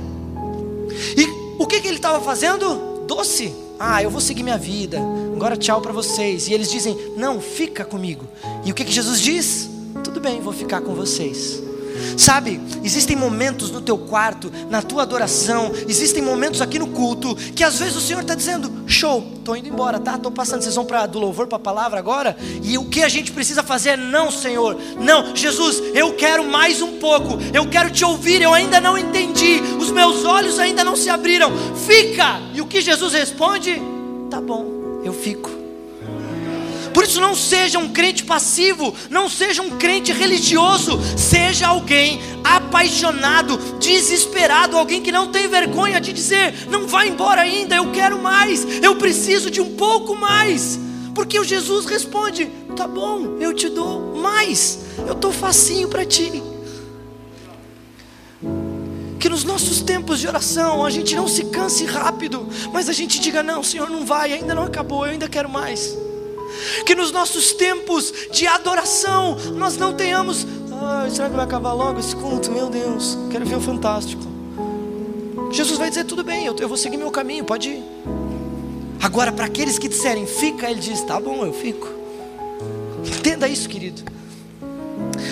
E 1.17 1.27
o 1.59 1.67
que, 1.67 1.81
que 1.81 1.89
ele 1.89 1.97
estava 1.97 2.21
fazendo? 2.21 3.05
Doce. 3.09 3.53
Ah, 3.79 4.01
eu 4.05 4.09
vou 4.09 4.21
seguir 4.21 4.45
minha 4.45 4.57
vida. 4.57 5.01
Agora 5.35 5.57
tchau 5.57 5.81
para 5.81 5.93
vocês. 5.93 6.47
E 6.47 6.53
eles 6.53 6.71
dizem: 6.71 6.97
Não, 7.17 7.41
fica 7.41 7.85
comigo. 7.85 8.25
E 8.65 8.71
o 8.71 8.75
que, 8.75 8.85
que 8.85 8.93
Jesus 8.93 9.21
diz? 9.21 9.69
Tudo 10.05 10.21
bem, 10.21 10.41
vou 10.41 10.53
ficar 10.53 10.81
com 10.81 10.95
vocês. 10.95 11.74
Sabe, 12.17 12.61
existem 12.83 13.17
momentos 13.17 13.71
no 13.71 13.81
teu 13.81 13.97
quarto, 13.97 14.51
na 14.71 14.83
tua 14.83 15.03
adoração, 15.03 15.73
existem 15.89 16.23
momentos 16.23 16.61
aqui 16.61 16.79
no 16.79 16.89
culto, 16.89 17.35
que 17.35 17.65
às 17.65 17.79
vezes 17.79 17.97
o 17.97 18.01
Senhor 18.01 18.21
está 18.21 18.35
dizendo: 18.35 18.71
show, 18.87 19.25
estou 19.37 19.57
indo 19.57 19.69
embora, 19.69 19.99
tá? 19.99 20.17
Estou 20.17 20.31
passando, 20.31 20.63
vocês 20.63 20.75
vão 20.75 20.85
pra, 20.85 21.07
do 21.07 21.19
louvor 21.19 21.47
para 21.47 21.57
a 21.57 21.61
palavra 21.61 21.99
agora, 21.99 22.37
e 22.63 22.77
o 22.79 22.87
que 22.87 23.03
a 23.03 23.09
gente 23.09 23.33
precisa 23.33 23.63
fazer 23.63 23.91
é: 23.91 23.97
não, 23.97 24.31
Senhor, 24.31 24.77
não, 24.99 25.35
Jesus, 25.35 25.83
eu 25.95 26.15
quero 26.15 26.45
mais 26.45 26.83
um 26.83 26.99
pouco, 26.99 27.39
eu 27.53 27.69
quero 27.69 27.91
te 27.91 28.05
ouvir, 28.05 28.43
eu 28.43 28.53
ainda 28.53 28.81
não 28.81 28.97
entendi, 28.97 29.61
os 29.79 29.91
meus 29.91 30.25
olhos 30.25 30.59
ainda 30.59 30.85
não 30.85 30.97
se 30.97 31.09
abriram, 31.09 31.51
fica! 31.87 32.41
E 32.53 32.61
o 32.61 32.67
que 32.67 32.81
Jesus 32.81 33.13
responde? 33.13 33.81
Tá 34.31 34.41
bom, 34.41 35.01
eu 35.05 35.13
fico. 35.13 35.64
Por 36.95 37.03
isso, 37.03 37.21
não 37.21 37.35
seja 37.35 37.77
um 37.77 37.89
crente 37.89 38.23
passivo, 38.25 38.95
não 39.11 39.29
seja 39.29 39.61
um 39.61 39.71
crente 39.71 40.13
religioso, 40.13 41.01
seja 41.19 41.67
alguém 41.67 42.21
apaixonado, 42.45 43.59
desesperado, 43.81 44.79
alguém 44.79 45.03
que 45.03 45.11
não 45.11 45.27
tem 45.27 45.49
vergonha 45.49 46.01
de 46.01 46.13
dizer: 46.13 46.69
não 46.71 46.87
vai 46.87 47.09
embora 47.09 47.43
ainda, 47.43 47.75
eu 47.75 47.91
quero 47.91 48.23
mais, 48.23 48.65
eu 48.81 48.95
preciso 48.95 49.51
de 49.51 49.61
um 49.61 49.75
pouco 49.75 50.15
mais. 50.15 50.79
Porque 51.17 51.37
o 51.37 51.43
Jesus 51.43 51.85
responde: 51.85 52.47
tá 52.77 52.87
bom, 52.87 53.39
eu 53.41 53.53
te 53.53 53.69
dou 53.69 54.15
mais, 54.15 54.79
eu 55.05 55.15
estou 55.15 55.33
facinho 55.33 55.89
para 55.89 56.05
ti. 56.05 56.41
Que 59.19 59.29
nos 59.29 59.43
nossos 59.43 59.81
tempos 59.81 60.21
de 60.21 60.29
oração 60.29 60.85
a 60.85 60.91
gente 60.91 61.17
não 61.17 61.27
se 61.27 61.47
canse 61.47 61.85
rápido, 61.87 62.49
mas 62.73 62.89
a 62.89 62.93
gente 62.93 63.19
diga: 63.19 63.43
não, 63.43 63.65
Senhor, 63.65 63.91
não 63.91 64.07
vai, 64.07 64.33
ainda 64.33 64.55
não 64.55 64.63
acabou, 64.63 65.05
eu 65.05 65.11
ainda 65.11 65.29
quero 65.29 65.49
mais 65.49 66.04
que 66.85 66.95
nos 66.95 67.11
nossos 67.11 67.53
tempos 67.53 68.13
de 68.31 68.47
adoração 68.47 69.37
nós 69.55 69.77
não 69.77 69.95
tenhamos, 69.95 70.47
ah, 70.73 71.07
será 71.11 71.29
que 71.29 71.37
vai 71.37 71.45
acabar 71.45 71.73
logo 71.73 72.01
esse 72.01 72.15
culto? 72.15 72.51
Meu 72.51 72.69
Deus, 72.69 73.17
quero 73.31 73.45
ver 73.45 73.57
o 73.57 73.61
fantástico. 73.61 74.23
Jesus 75.51 75.79
vai 75.79 75.89
dizer: 75.89 76.05
tudo 76.05 76.25
bem, 76.25 76.47
eu, 76.47 76.57
eu 76.59 76.69
vou 76.69 76.77
seguir 76.77 76.97
meu 76.97 77.11
caminho, 77.11 77.45
pode 77.45 77.71
ir. 77.71 77.83
Agora, 79.01 79.31
para 79.33 79.47
aqueles 79.47 79.79
que 79.79 79.89
disserem 79.89 80.27
fica, 80.27 80.71
ele 80.71 80.81
diz: 80.81 81.01
tá 81.03 81.21
bom, 81.21 81.45
eu 81.45 81.53
fico. 81.53 81.89
Entenda 83.05 83.47
isso, 83.49 83.69
querido. 83.69 84.03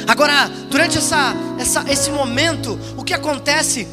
Agora, 0.06 0.48
durante 0.70 0.98
essa, 0.98 1.35
essa, 1.58 1.85
esse 1.90 2.11
momento, 2.11 2.78
o 2.96 3.02
que 3.04 3.14
acontece? 3.14 3.87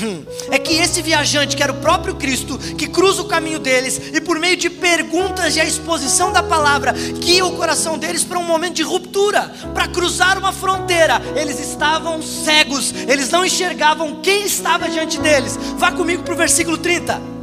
é 0.50 0.58
que 0.58 0.74
esse 0.74 1.02
viajante, 1.02 1.56
que 1.56 1.62
era 1.62 1.72
o 1.72 1.76
próprio 1.76 2.14
Cristo, 2.14 2.58
que 2.58 2.88
cruza 2.88 3.22
o 3.22 3.26
caminho 3.26 3.58
deles 3.58 4.00
e 4.12 4.20
por 4.20 4.38
meio 4.38 4.56
de 4.56 4.68
perguntas 4.70 5.56
e 5.56 5.60
a 5.60 5.64
exposição 5.64 6.32
da 6.32 6.42
palavra, 6.42 6.92
guia 6.92 7.44
o 7.44 7.56
coração 7.56 7.98
deles 7.98 8.24
para 8.24 8.38
um 8.38 8.44
momento 8.44 8.74
de 8.74 8.82
ruptura, 8.82 9.52
para 9.74 9.88
cruzar 9.88 10.38
uma 10.38 10.52
fronteira. 10.52 11.20
Eles 11.34 11.58
estavam 11.60 12.22
cegos, 12.22 12.92
eles 13.08 13.30
não 13.30 13.44
enxergavam 13.44 14.20
quem 14.20 14.44
estava 14.44 14.88
diante 14.88 15.18
deles. 15.18 15.58
Vá 15.76 15.92
comigo 15.92 16.22
para 16.22 16.34
o 16.34 16.36
versículo 16.36 16.78
30. 16.78 17.36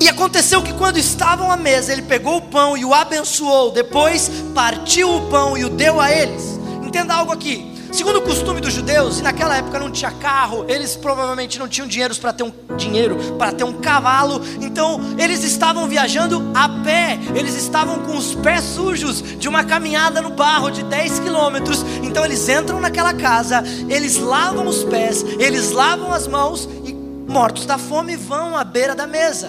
E 0.00 0.08
aconteceu 0.08 0.62
que 0.62 0.72
quando 0.74 0.96
estavam 0.96 1.50
à 1.50 1.56
mesa, 1.56 1.92
ele 1.92 2.02
pegou 2.02 2.36
o 2.36 2.42
pão 2.42 2.76
e 2.76 2.84
o 2.84 2.94
abençoou, 2.94 3.72
depois 3.72 4.30
partiu 4.54 5.12
o 5.12 5.28
pão 5.28 5.58
e 5.58 5.64
o 5.64 5.68
deu 5.68 6.00
a 6.00 6.10
eles. 6.10 6.58
Entenda 6.84 7.14
algo 7.14 7.32
aqui. 7.32 7.77
Segundo 7.92 8.18
o 8.18 8.22
costume 8.22 8.60
dos 8.60 8.72
judeus, 8.72 9.18
e 9.18 9.22
naquela 9.22 9.56
época 9.56 9.78
não 9.78 9.90
tinha 9.90 10.10
carro, 10.10 10.64
eles 10.68 10.94
provavelmente 10.94 11.58
não 11.58 11.66
tinham 11.66 11.88
dinheiro 11.88 12.14
para 12.16 12.32
ter 12.32 12.42
um 12.42 12.52
dinheiro 12.76 13.16
para 13.38 13.52
ter 13.52 13.64
um 13.64 13.72
cavalo, 13.72 14.40
então 14.60 15.00
eles 15.18 15.42
estavam 15.42 15.88
viajando 15.88 16.50
a 16.54 16.68
pé, 16.68 17.18
eles 17.34 17.54
estavam 17.54 18.00
com 18.00 18.16
os 18.16 18.34
pés 18.34 18.62
sujos 18.62 19.22
de 19.38 19.48
uma 19.48 19.64
caminhada 19.64 20.20
no 20.20 20.30
barro 20.30 20.70
de 20.70 20.82
10 20.82 21.20
quilômetros. 21.20 21.84
Então 22.02 22.24
eles 22.24 22.48
entram 22.48 22.80
naquela 22.80 23.12
casa, 23.12 23.62
eles 23.88 24.16
lavam 24.16 24.66
os 24.66 24.84
pés, 24.84 25.24
eles 25.38 25.70
lavam 25.70 26.12
as 26.12 26.26
mãos 26.26 26.68
e 26.84 26.92
mortos 26.92 27.66
da 27.66 27.78
fome 27.78 28.16
vão 28.16 28.56
à 28.56 28.64
beira 28.64 28.94
da 28.94 29.06
mesa. 29.06 29.48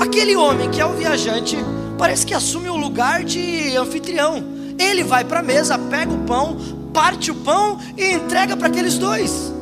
Aquele 0.00 0.36
homem 0.36 0.70
que 0.70 0.80
é 0.80 0.86
o 0.86 0.92
viajante 0.92 1.56
parece 1.96 2.26
que 2.26 2.34
assume 2.34 2.68
o 2.68 2.76
lugar 2.76 3.24
de 3.24 3.76
anfitrião. 3.76 4.44
Ele 4.78 5.04
vai 5.04 5.24
para 5.24 5.40
a 5.40 5.42
mesa, 5.42 5.78
pega 5.78 6.12
o 6.12 6.18
pão, 6.24 6.56
parte 6.94 7.32
o 7.32 7.34
pão 7.34 7.78
e 7.96 8.12
entrega 8.12 8.56
para 8.56 8.68
aqueles 8.68 8.96
dois. 8.96 9.52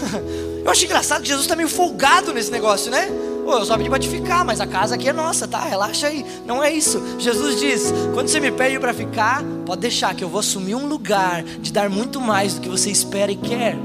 Eu 0.62 0.70
acho 0.70 0.84
engraçado 0.84 1.22
que 1.22 1.28
Jesus 1.28 1.44
está 1.44 1.54
meio 1.54 1.68
folgado 1.68 2.32
nesse 2.32 2.50
negócio, 2.50 2.90
né? 2.90 3.08
Pô, 3.44 3.58
eu 3.58 3.66
só 3.66 3.76
pedi 3.76 3.90
para 3.90 3.98
te 3.98 4.08
ficar, 4.08 4.42
mas 4.42 4.58
a 4.58 4.66
casa 4.66 4.94
aqui 4.94 5.06
é 5.06 5.12
nossa, 5.12 5.46
tá? 5.46 5.58
Relaxa 5.58 6.06
aí. 6.06 6.24
Não 6.46 6.64
é 6.64 6.72
isso. 6.72 6.98
Jesus 7.18 7.60
diz: 7.60 7.92
quando 8.14 8.28
você 8.28 8.40
me 8.40 8.50
pede 8.50 8.78
para 8.78 8.94
ficar, 8.94 9.44
pode 9.66 9.82
deixar 9.82 10.14
que 10.14 10.24
eu 10.24 10.28
vou 10.30 10.40
assumir 10.40 10.74
um 10.74 10.86
lugar 10.86 11.42
de 11.42 11.70
dar 11.70 11.90
muito 11.90 12.18
mais 12.18 12.54
do 12.54 12.62
que 12.62 12.68
você 12.70 12.90
espera 12.90 13.30
e 13.30 13.36
quer. 13.36 13.76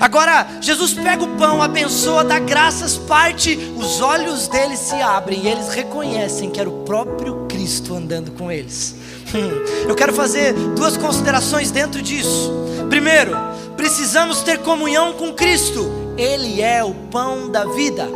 Agora, 0.00 0.48
Jesus 0.62 0.94
pega 0.94 1.22
o 1.22 1.36
pão, 1.36 1.62
abençoa, 1.62 2.24
dá 2.24 2.38
graças, 2.38 2.96
parte, 2.96 3.56
os 3.76 4.00
olhos 4.00 4.48
deles 4.48 4.78
se 4.78 4.94
abrem 4.94 5.44
e 5.44 5.48
eles 5.48 5.68
reconhecem 5.68 6.50
que 6.50 6.58
era 6.58 6.68
o 6.68 6.82
próprio 6.84 7.46
Cristo 7.46 7.94
andando 7.94 8.32
com 8.32 8.50
eles. 8.50 8.96
Eu 9.88 9.94
quero 9.94 10.12
fazer 10.12 10.52
duas 10.52 10.96
considerações 10.96 11.70
dentro 11.70 12.00
disso. 12.02 12.52
Primeiro, 12.88 13.32
precisamos 13.76 14.42
ter 14.42 14.58
comunhão 14.58 15.14
com 15.14 15.32
Cristo, 15.32 15.90
Ele 16.16 16.60
é 16.60 16.84
o 16.84 16.94
pão 17.10 17.50
da 17.50 17.64
vida. 17.64 18.08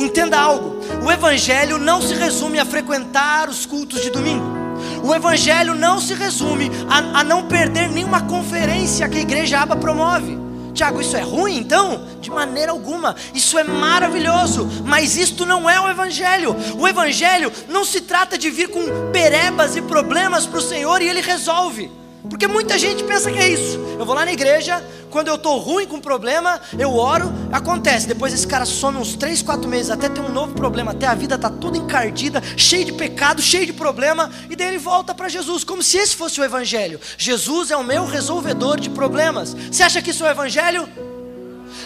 Entenda 0.00 0.38
algo: 0.38 0.76
o 1.04 1.10
Evangelho 1.10 1.78
não 1.78 2.00
se 2.00 2.14
resume 2.14 2.58
a 2.58 2.64
frequentar 2.64 3.48
os 3.48 3.66
cultos 3.66 4.00
de 4.02 4.10
domingo. 4.10 4.64
O 5.02 5.14
Evangelho 5.14 5.74
não 5.74 6.00
se 6.00 6.14
resume 6.14 6.70
a, 6.88 7.20
a 7.20 7.24
não 7.24 7.44
perder 7.44 7.90
nenhuma 7.90 8.22
conferência 8.22 9.08
que 9.08 9.18
a 9.18 9.22
igreja 9.22 9.60
aba 9.60 9.76
promove. 9.76 10.43
Tiago, 10.74 11.00
isso 11.00 11.16
é 11.16 11.22
ruim 11.22 11.56
então? 11.56 12.04
De 12.20 12.30
maneira 12.30 12.72
alguma, 12.72 13.14
isso 13.32 13.56
é 13.56 13.64
maravilhoso, 13.64 14.68
mas 14.84 15.16
isto 15.16 15.46
não 15.46 15.70
é 15.70 15.80
o 15.80 15.88
Evangelho. 15.88 16.54
O 16.76 16.86
Evangelho 16.86 17.52
não 17.68 17.84
se 17.84 18.00
trata 18.00 18.36
de 18.36 18.50
vir 18.50 18.68
com 18.68 18.82
perebas 19.12 19.76
e 19.76 19.82
problemas 19.82 20.46
para 20.46 20.58
o 20.58 20.62
Senhor 20.62 21.00
e 21.00 21.08
Ele 21.08 21.20
resolve. 21.20 21.90
Porque 22.28 22.46
muita 22.46 22.78
gente 22.78 23.04
pensa 23.04 23.30
que 23.30 23.38
é 23.38 23.48
isso. 23.48 23.78
Eu 23.98 24.04
vou 24.04 24.14
lá 24.14 24.24
na 24.24 24.32
igreja, 24.32 24.82
quando 25.10 25.28
eu 25.28 25.34
estou 25.34 25.58
ruim 25.58 25.86
com 25.86 26.00
problema, 26.00 26.60
eu 26.78 26.94
oro, 26.94 27.32
acontece. 27.52 28.08
Depois 28.08 28.32
esse 28.32 28.46
cara 28.46 28.64
some 28.64 28.98
uns 28.98 29.14
3, 29.14 29.42
4 29.42 29.68
meses, 29.68 29.90
até 29.90 30.08
ter 30.08 30.20
um 30.20 30.32
novo 30.32 30.54
problema, 30.54 30.92
até 30.92 31.06
a 31.06 31.14
vida 31.14 31.36
está 31.36 31.50
toda 31.50 31.76
encardida, 31.76 32.42
cheia 32.56 32.84
de 32.84 32.92
pecado, 32.92 33.40
cheia 33.42 33.66
de 33.66 33.72
problema, 33.72 34.30
e 34.48 34.56
daí 34.56 34.68
ele 34.68 34.78
volta 34.78 35.14
para 35.14 35.28
Jesus, 35.28 35.64
como 35.64 35.82
se 35.82 35.98
esse 35.98 36.16
fosse 36.16 36.40
o 36.40 36.44
Evangelho. 36.44 37.00
Jesus 37.18 37.70
é 37.70 37.76
o 37.76 37.84
meu 37.84 38.06
resolvedor 38.06 38.80
de 38.80 38.90
problemas. 38.90 39.54
Você 39.54 39.82
acha 39.82 40.02
que 40.02 40.10
isso 40.10 40.24
é 40.24 40.28
o 40.28 40.30
Evangelho? 40.30 40.88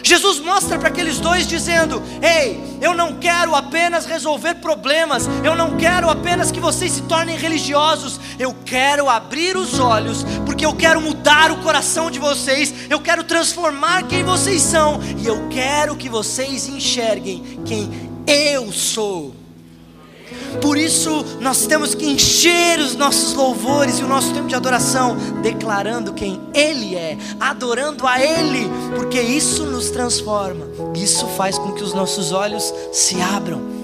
Jesus 0.02 0.38
mostra 0.40 0.78
para 0.78 0.88
aqueles 0.88 1.18
dois 1.18 1.46
dizendo: 1.46 2.02
Ei, 2.22 2.60
eu 2.80 2.94
não 2.94 3.14
quero 3.14 3.54
apenas 3.54 4.06
resolver 4.06 4.56
problemas, 4.56 5.28
eu 5.44 5.54
não 5.54 5.76
quero 5.76 6.08
apenas 6.08 6.50
que 6.50 6.60
vocês 6.60 6.92
se 6.92 7.02
tornem 7.02 7.36
religiosos, 7.36 8.20
eu 8.38 8.54
quero 8.64 9.08
abrir 9.08 9.56
os 9.56 9.78
olhos, 9.78 10.24
porque 10.44 10.64
eu 10.64 10.74
quero 10.74 11.00
mudar 11.00 11.50
o 11.50 11.58
coração 11.58 12.10
de 12.10 12.18
vocês, 12.18 12.72
eu 12.88 13.00
quero 13.00 13.24
transformar 13.24 14.04
quem 14.04 14.24
vocês 14.24 14.62
são, 14.62 15.00
e 15.18 15.26
eu 15.26 15.48
quero 15.48 15.96
que 15.96 16.08
vocês 16.08 16.68
enxerguem 16.68 17.60
quem 17.64 17.90
eu 18.26 18.72
sou. 18.72 19.37
Por 20.60 20.76
isso, 20.76 21.24
nós 21.40 21.66
temos 21.66 21.94
que 21.94 22.06
encher 22.06 22.78
os 22.78 22.94
nossos 22.94 23.34
louvores 23.34 23.98
e 23.98 24.04
o 24.04 24.08
nosso 24.08 24.32
tempo 24.32 24.48
de 24.48 24.54
adoração, 24.54 25.16
declarando 25.42 26.12
quem 26.12 26.40
Ele 26.54 26.94
é, 26.94 27.16
adorando 27.38 28.06
a 28.06 28.20
Ele, 28.20 28.68
porque 28.96 29.20
isso 29.20 29.64
nos 29.64 29.90
transforma, 29.90 30.66
isso 30.94 31.26
faz 31.36 31.58
com 31.58 31.72
que 31.72 31.82
os 31.82 31.92
nossos 31.94 32.32
olhos 32.32 32.72
se 32.92 33.20
abram. 33.20 33.78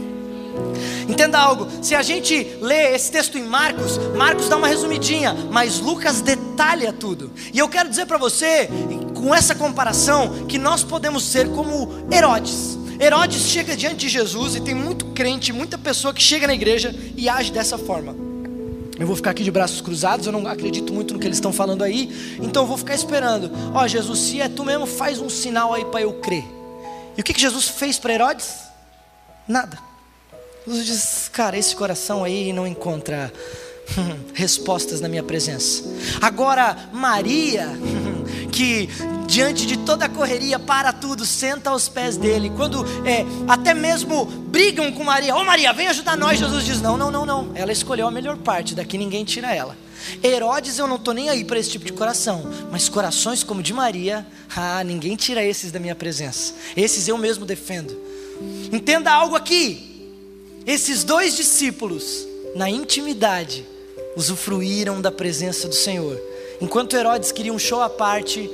Entenda 1.09 1.39
algo, 1.39 1.69
se 1.83 1.95
a 1.95 2.03
gente 2.03 2.57
lê 2.61 2.95
esse 2.95 3.11
texto 3.11 3.37
em 3.37 3.45
Marcos, 3.45 3.99
Marcos 4.17 4.49
dá 4.49 4.57
uma 4.57 4.69
resumidinha, 4.69 5.35
mas 5.51 5.79
Lucas 5.81 6.21
detalha 6.21 6.93
tudo. 6.93 7.31
E 7.53 7.59
eu 7.59 7.69
quero 7.69 7.89
dizer 7.89 8.07
para 8.07 8.19
você, 8.19 8.69
com 9.15 9.35
essa 9.35 9.55
comparação, 9.55 10.47
que 10.49 10.59
nós 10.59 10.83
podemos 10.83 11.25
ser 11.25 11.49
como 11.51 12.07
Herodes. 12.11 12.79
Herodes 13.01 13.43
chega 13.43 13.77
diante 13.77 13.97
de 13.97 14.09
Jesus 14.09 14.55
e 14.55 14.61
tem 14.61 14.75
muito 14.75 15.07
crente, 15.07 15.53
muita 15.53 15.77
pessoa 15.77 16.15
que 16.15 16.23
chega 16.23 16.47
na 16.47 16.55
igreja 16.55 16.95
e 17.17 17.29
age 17.29 17.51
dessa 17.51 17.77
forma. 17.77 18.15
Eu 18.99 19.07
vou 19.07 19.17
ficar 19.17 19.31
aqui 19.31 19.43
de 19.43 19.51
braços 19.51 19.81
cruzados, 19.81 20.27
eu 20.27 20.33
não 20.33 20.47
acredito 20.47 20.93
muito 20.93 21.15
no 21.15 21.21
que 21.21 21.27
eles 21.27 21.39
estão 21.39 21.53
falando 21.53 21.83
aí, 21.83 22.39
então 22.41 22.63
eu 22.63 22.67
vou 22.67 22.77
ficar 22.77 22.95
esperando. 22.95 23.51
Ó, 23.75 23.83
oh, 23.83 23.89
Jesus, 23.89 24.19
se 24.21 24.41
é 24.41 24.49
tu 24.49 24.65
mesmo, 24.65 24.87
faz 24.87 25.21
um 25.21 25.29
sinal 25.29 25.75
aí 25.75 25.85
para 25.85 26.03
eu 26.03 26.15
crer. 26.21 26.45
E 27.17 27.21
o 27.21 27.25
que, 27.25 27.33
que 27.33 27.41
Jesus 27.41 27.69
fez 27.69 27.99
para 27.99 28.15
Herodes? 28.15 28.55
Nada. 29.49 29.79
Jesus 30.67 30.87
diz: 30.87 31.31
Cara, 31.33 31.59
esse 31.59 31.75
coração 31.75 32.25
aí 32.25 32.53
não 32.53 32.67
encontra 32.67 33.33
respostas 34.35 35.01
na 35.01 35.09
minha 35.09 35.23
presença. 35.23 35.85
Agora, 36.21 36.89
Maria, 36.93 37.69
que 38.51 38.89
diante 39.27 39.67
de 39.67 39.79
toda 39.79 40.05
a 40.05 40.09
correria, 40.09 40.59
para 40.59 40.93
tudo, 40.93 41.25
senta 41.25 41.71
aos 41.71 41.89
pés 41.89 42.17
dele. 42.17 42.51
Quando 42.57 42.85
é, 43.07 43.25
até 43.49 43.75
mesmo 43.75 44.25
brigam 44.27 44.93
com 44.93 45.05
Maria, 45.05 45.35
ô 45.35 45.41
oh, 45.41 45.45
Maria, 45.45 45.73
vem 45.73 45.89
ajudar 45.89 46.17
nós. 46.17 46.39
Jesus 46.39 46.65
diz: 46.65 46.81
Não, 46.81 46.97
não, 46.97 47.11
não, 47.11 47.27
não. 47.27 47.51
Ela 47.55 47.73
escolheu 47.73 48.07
a 48.07 48.11
melhor 48.11 48.37
parte, 48.39 48.75
daqui 48.75 48.97
ninguém 48.99 49.25
tira 49.25 49.55
ela. 49.55 49.77
Herodes, 50.23 50.79
eu 50.79 50.87
não 50.87 50.97
estou 50.97 51.15
nem 51.15 51.31
aí 51.31 51.45
para 51.45 51.59
esse 51.59 51.71
tipo 51.71 51.85
de 51.85 51.93
coração, 51.93 52.45
mas 52.71 52.89
corações 52.89 53.43
como 53.43 53.61
o 53.61 53.63
de 53.63 53.73
Maria, 53.73 54.27
ah, 54.55 54.85
ninguém 54.85 55.17
tira 55.17 55.43
esses 55.43 55.73
da 55.73 55.81
minha 55.81 55.95
presença. 55.95 56.55
Esses 56.77 57.09
eu 57.09 57.17
mesmo 57.17 57.47
defendo. 57.47 57.97
Entenda 58.71 59.11
algo 59.11 59.35
aqui. 59.35 60.13
Esses 60.67 61.05
dois 61.05 61.37
discípulos, 61.37 62.27
na 62.55 62.69
intimidade, 62.69 63.67
usufruíram 64.17 65.01
da 65.01 65.11
presença 65.11 65.69
do 65.69 65.75
Senhor. 65.75 66.21
Enquanto 66.61 66.97
Herodes 66.97 67.33
queria 67.33 67.53
um 67.53 67.59
show 67.59 67.83
à 67.83 67.91
parte, 67.91 68.51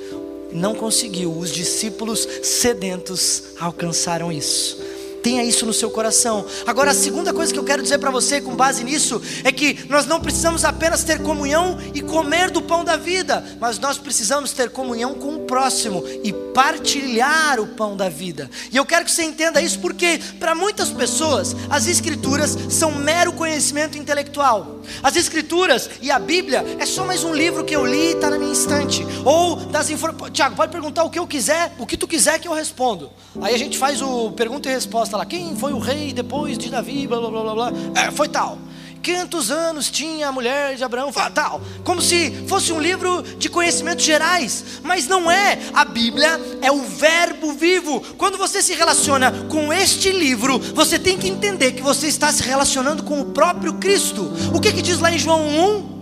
não 0.53 0.75
conseguiu. 0.75 1.37
Os 1.37 1.51
discípulos 1.51 2.27
sedentos 2.43 3.45
alcançaram 3.59 4.33
isso. 4.33 4.79
Tenha 5.23 5.45
isso 5.45 5.67
no 5.67 5.73
seu 5.73 5.91
coração. 5.91 6.47
Agora, 6.67 6.93
a 6.93 6.95
segunda 6.95 7.33
coisa 7.33 7.53
que 7.53 7.59
eu 7.59 7.65
quero 7.65 7.83
dizer 7.83 7.99
para 7.99 8.11
você, 8.11 8.41
com 8.41 8.57
base 8.57 8.83
nisso, 8.83 9.21
é 9.45 9.53
que 9.53 9.85
nós 9.89 10.07
não 10.07 10.21
precisamos 10.21 10.65
apenas 10.65 11.05
ter 11.05 11.21
comunhão 11.21 11.79
e 11.95 12.01
comer 12.01 12.51
do 12.51 12.63
pão 12.63 12.85
da 12.85 12.97
vida, 12.97 13.45
mas 13.61 13.79
nós 13.79 13.99
precisamos 13.99 14.53
ter 14.53 14.71
comunhão 14.71 15.15
com 15.15 15.37
o 15.37 15.41
próximo 15.41 16.03
e 16.25 16.33
partilhar 16.33 17.61
o 17.61 17.67
pão 17.67 17.97
da 17.97 18.09
vida. 18.09 18.51
E 18.73 18.77
eu 18.77 18.87
quero 18.87 19.05
que 19.05 19.11
você 19.11 19.23
entenda 19.23 19.61
isso 19.61 19.79
porque, 19.79 20.21
para 20.39 20.55
muitas 20.55 20.89
pessoas, 20.89 21.55
as 21.69 21.87
Escrituras 21.87 22.57
são 22.71 22.93
mero 22.93 23.33
conhecimento 23.33 23.99
intelectual. 23.99 24.80
As 25.03 25.17
Escrituras 25.17 25.91
e 26.01 26.11
a 26.11 26.19
Bíblia 26.19 26.65
é 26.79 26.87
só 26.87 27.05
mais 27.05 27.25
um 27.25 27.35
livro 27.35 27.65
que 27.65 27.75
eu 27.75 27.87
li 27.87 28.11
e 28.11 28.13
está 28.13 28.31
na 28.31 28.39
minha 28.39 28.53
estante. 28.53 29.07
Ou 29.25 29.57
das 29.57 29.91
informações. 29.91 30.33
Tiago, 30.33 30.57
pode 30.57 30.73
perguntar 30.73 31.05
o 31.05 31.11
que 31.11 31.19
eu 31.19 31.27
quiser, 31.27 31.73
o 31.79 31.87
que 31.87 31.97
tu 31.97 32.07
quiser 32.07 32.39
que 32.39 32.49
eu 32.49 32.53
respondo. 32.53 33.11
Aí 33.41 33.55
a 33.55 33.59
gente 33.59 33.79
faz 33.79 34.03
o 34.03 34.33
pergunta 34.33 34.69
e 34.69 34.73
resposta 34.73 35.17
lá: 35.17 35.25
quem 35.25 35.57
foi 35.57 35.73
o 35.73 35.79
rei 35.79 36.13
depois 36.13 36.59
de 36.59 36.71
Davi? 36.71 37.07
Blá 37.07 37.21
blá 37.21 37.31
blá 37.31 37.55
blá. 37.55 37.73
É, 37.95 38.11
foi 38.11 38.29
tal. 38.29 38.59
Quantos 39.03 39.51
anos 39.51 39.91
tinha 39.91 40.29
a 40.29 40.33
mulher 40.33 40.77
de 40.77 40.85
Abraão? 40.85 41.13
Tal. 41.35 41.61
Como 41.85 42.03
se 42.03 42.31
fosse 42.47 42.73
um 42.73 42.81
livro 42.81 43.23
de 43.23 43.49
conhecimentos 43.49 44.05
gerais. 44.05 44.65
Mas 44.83 45.07
não 45.07 45.31
é. 45.31 45.59
A 45.73 45.85
Bíblia 45.85 46.41
é 46.61 46.71
o 46.71 46.83
Verbo 46.83 47.53
vivo. 47.53 48.01
Quando 48.19 48.37
você 48.37 48.63
se 48.63 48.75
relaciona 48.75 49.31
com 49.49 49.73
este 49.73 50.11
livro, 50.11 50.59
você 50.59 50.99
tem 50.99 51.17
que 51.17 51.29
entender 51.29 51.73
que 51.73 51.83
você 51.83 52.09
está 52.09 52.33
se 52.33 52.43
relacionando 52.43 53.03
com 53.03 53.21
o 53.21 53.27
próprio 53.27 53.75
Cristo. 53.75 54.31
O 54.55 54.61
que, 54.61 54.73
que 54.73 54.83
diz 54.83 54.99
lá 54.99 55.11
em 55.11 55.19
João 55.19 55.47
1? 55.47 56.00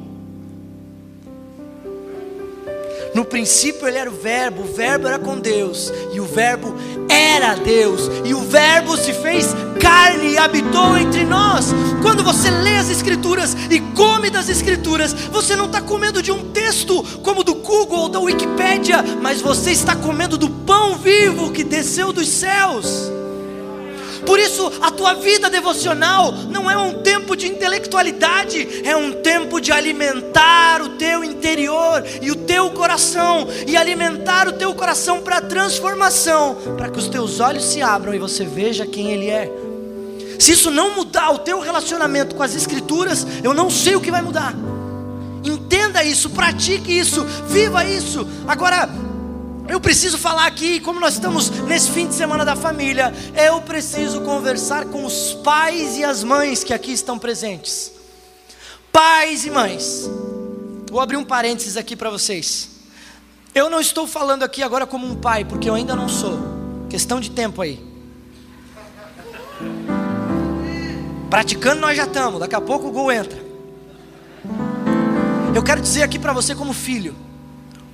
No 3.19 3.25
princípio 3.25 3.89
ele 3.89 3.99
era 3.99 4.09
o 4.09 4.15
Verbo, 4.15 4.63
o 4.63 4.73
Verbo 4.73 5.09
era 5.09 5.19
com 5.19 5.41
Deus, 5.41 5.93
e 6.13 6.21
o 6.21 6.25
Verbo 6.25 6.73
era 7.09 7.57
Deus, 7.57 8.09
e 8.25 8.33
o 8.33 8.43
Verbo 8.43 8.97
se 8.97 9.13
fez 9.13 9.49
carne 9.81 10.35
e 10.35 10.39
habitou 10.39 10.97
entre 10.97 11.25
nós. 11.25 11.75
Quando 12.01 12.23
você 12.23 12.49
lê 12.49 12.77
as 12.77 12.89
Escrituras 12.89 13.57
e 13.69 13.81
come 13.97 14.31
das 14.31 14.49
Escrituras, 14.49 15.13
você 15.13 15.57
não 15.57 15.65
está 15.65 15.81
comendo 15.81 16.23
de 16.23 16.31
um 16.31 16.53
texto 16.53 17.03
como 17.25 17.43
do 17.43 17.57
Google 17.57 18.03
ou 18.03 18.09
da 18.09 18.21
Wikipédia, 18.21 19.03
mas 19.21 19.41
você 19.41 19.73
está 19.73 19.97
comendo 19.97 20.39
do 20.39 20.49
pão 20.49 20.97
vivo 20.97 21.51
que 21.51 21.65
desceu 21.65 22.13
dos 22.13 22.29
céus. 22.29 23.11
Por 24.25 24.39
isso, 24.39 24.73
a 24.81 24.91
tua 24.91 25.15
vida 25.15 25.49
devocional 25.51 26.33
não 26.33 26.71
é 26.71 26.77
um 26.77 27.03
tempo 27.03 27.37
de 27.37 27.47
intelectualidade, 27.47 28.83
é 28.85 28.97
um 28.97 29.13
tempo 29.13 29.61
de 29.61 29.73
alimentar 29.73 30.83
o 30.83 30.91
teu 30.91 31.25
interior 31.25 32.05
e 32.21 32.31
o 32.31 32.37
teu 32.37 32.71
coração, 32.71 33.49
e 33.67 33.77
alimentar 33.77 34.49
o 34.49 34.53
teu 34.53 34.75
coração 34.75 35.21
para 35.21 35.39
a 35.39 35.43
transformação, 35.43 36.57
para 36.77 36.89
que 36.89 36.99
os 36.99 37.09
teus 37.09 37.41
olhos 37.41 37.65
se 37.65 37.83
abram 37.83 38.15
e 38.15 38.19
você 38.19 38.45
veja 38.45 38.87
quem 38.87 39.11
Ele 39.13 39.29
é. 39.29 39.51
Se 40.39 40.53
isso 40.53 40.71
não 40.71 40.95
mudar 40.95 41.31
o 41.31 41.39
teu 41.39 41.59
relacionamento 41.61 42.35
com 42.35 42.43
as 42.43 42.55
Escrituras, 42.55 43.27
eu 43.43 43.53
não 43.53 43.69
sei 43.69 43.97
o 43.97 44.01
que 44.01 44.11
vai 44.11 44.23
mudar. 44.23 44.55
Entenda 45.45 46.05
isso, 46.05 46.31
pratique 46.31 46.97
isso, 46.97 47.25
viva 47.49 47.85
isso. 47.85 48.27
Agora, 48.47 48.89
eu 49.69 49.79
preciso 49.79 50.17
falar 50.17 50.47
aqui, 50.47 50.81
como 50.81 50.99
nós 50.99 51.15
estamos 51.15 51.51
nesse 51.51 51.91
fim 51.91 52.09
de 52.09 52.15
semana 52.15 52.43
da 52.43 52.57
família, 52.57 53.13
eu 53.37 53.61
preciso 53.61 54.23
conversar 54.23 54.87
com 54.87 55.05
os 55.05 55.35
pais 55.45 55.99
e 55.99 56.03
as 56.03 56.25
mães 56.25 56.65
que 56.65 56.73
aqui 56.73 56.91
estão 56.91 57.19
presentes. 57.19 57.93
Pais 58.91 59.45
e 59.45 59.51
mães, 59.51 60.09
vou 60.91 61.01
abrir 61.01 61.19
um 61.19 61.25
parênteses 61.25 61.77
aqui 61.77 61.95
para 61.95 62.09
vocês. 62.09 62.71
Eu 63.55 63.69
não 63.69 63.79
estou 63.79 64.07
falando 64.07 64.43
aqui 64.43 64.63
agora 64.63 64.87
como 64.87 65.07
um 65.07 65.15
pai, 65.15 65.45
porque 65.45 65.69
eu 65.69 65.75
ainda 65.75 65.95
não 65.95 66.09
sou. 66.09 66.41
Questão 66.89 67.21
de 67.21 67.31
tempo 67.31 67.61
aí. 67.61 67.87
Praticando 71.29 71.83
nós 71.83 71.95
já 71.95 72.05
estamos, 72.05 72.41
daqui 72.41 72.55
a 72.55 72.61
pouco 72.61 72.89
o 72.89 72.91
gol 72.91 73.13
entra. 73.13 73.39
Eu 75.55 75.63
quero 75.63 75.83
dizer 75.83 76.03
aqui 76.03 76.19
para 76.19 76.33
você 76.33 76.55
como 76.55 76.73
filho 76.73 77.28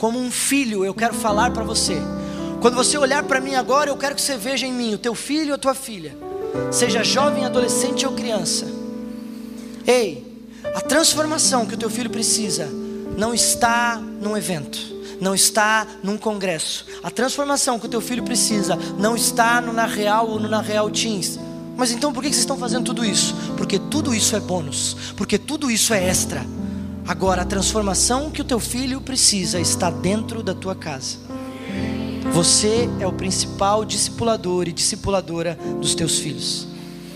como 0.04 0.18
um 0.18 0.30
filho, 0.30 0.84
eu 0.84 0.92
quero 0.92 1.14
falar 1.14 1.50
para 1.50 1.64
você. 1.64 1.96
Quando 2.60 2.74
você 2.74 2.98
olhar 2.98 3.22
para 3.22 3.40
mim 3.40 3.54
agora, 3.54 3.88
eu 3.88 3.96
quero 3.96 4.14
que 4.14 4.20
você 4.20 4.36
veja 4.36 4.66
em 4.66 4.72
mim 4.72 4.92
o 4.92 4.98
teu 4.98 5.14
filho 5.14 5.48
ou 5.48 5.54
a 5.54 5.58
tua 5.58 5.74
filha, 5.74 6.14
seja 6.70 7.02
jovem, 7.02 7.46
adolescente 7.46 8.04
ou 8.04 8.12
criança. 8.12 8.66
Ei, 9.86 10.22
a 10.74 10.82
transformação 10.82 11.64
que 11.64 11.72
o 11.72 11.78
teu 11.78 11.88
filho 11.88 12.10
precisa 12.10 12.68
não 13.16 13.32
está 13.32 13.96
num 13.96 14.36
evento, 14.36 14.78
não 15.22 15.34
está 15.34 15.86
num 16.02 16.18
congresso. 16.18 16.84
A 17.02 17.10
transformação 17.10 17.78
que 17.78 17.86
o 17.86 17.88
teu 17.88 18.02
filho 18.02 18.24
precisa 18.24 18.78
não 18.98 19.16
está 19.16 19.58
no 19.58 19.72
Na 19.72 19.86
Real 19.86 20.28
ou 20.28 20.38
no 20.38 20.50
Na 20.50 20.60
Real 20.60 20.90
Teens. 20.90 21.40
Mas 21.78 21.92
então 21.92 22.12
por 22.12 22.22
que 22.22 22.28
vocês 22.28 22.40
estão 22.40 22.58
fazendo 22.58 22.84
tudo 22.84 23.02
isso? 23.02 23.34
Porque 23.56 23.78
tudo 23.78 24.14
isso 24.14 24.36
é 24.36 24.40
bônus, 24.40 25.14
porque 25.16 25.38
tudo 25.38 25.70
isso 25.70 25.94
é 25.94 26.06
extra. 26.06 26.44
Agora, 27.06 27.42
a 27.42 27.44
transformação 27.44 28.30
que 28.30 28.40
o 28.40 28.44
teu 28.44 28.58
filho 28.58 28.98
precisa 28.98 29.60
está 29.60 29.90
dentro 29.90 30.42
da 30.42 30.54
tua 30.54 30.74
casa. 30.74 31.18
Você 32.32 32.88
é 32.98 33.06
o 33.06 33.12
principal 33.12 33.84
discipulador 33.84 34.66
e 34.68 34.72
discipuladora 34.72 35.58
dos 35.80 35.94
teus 35.94 36.18
filhos. 36.18 36.66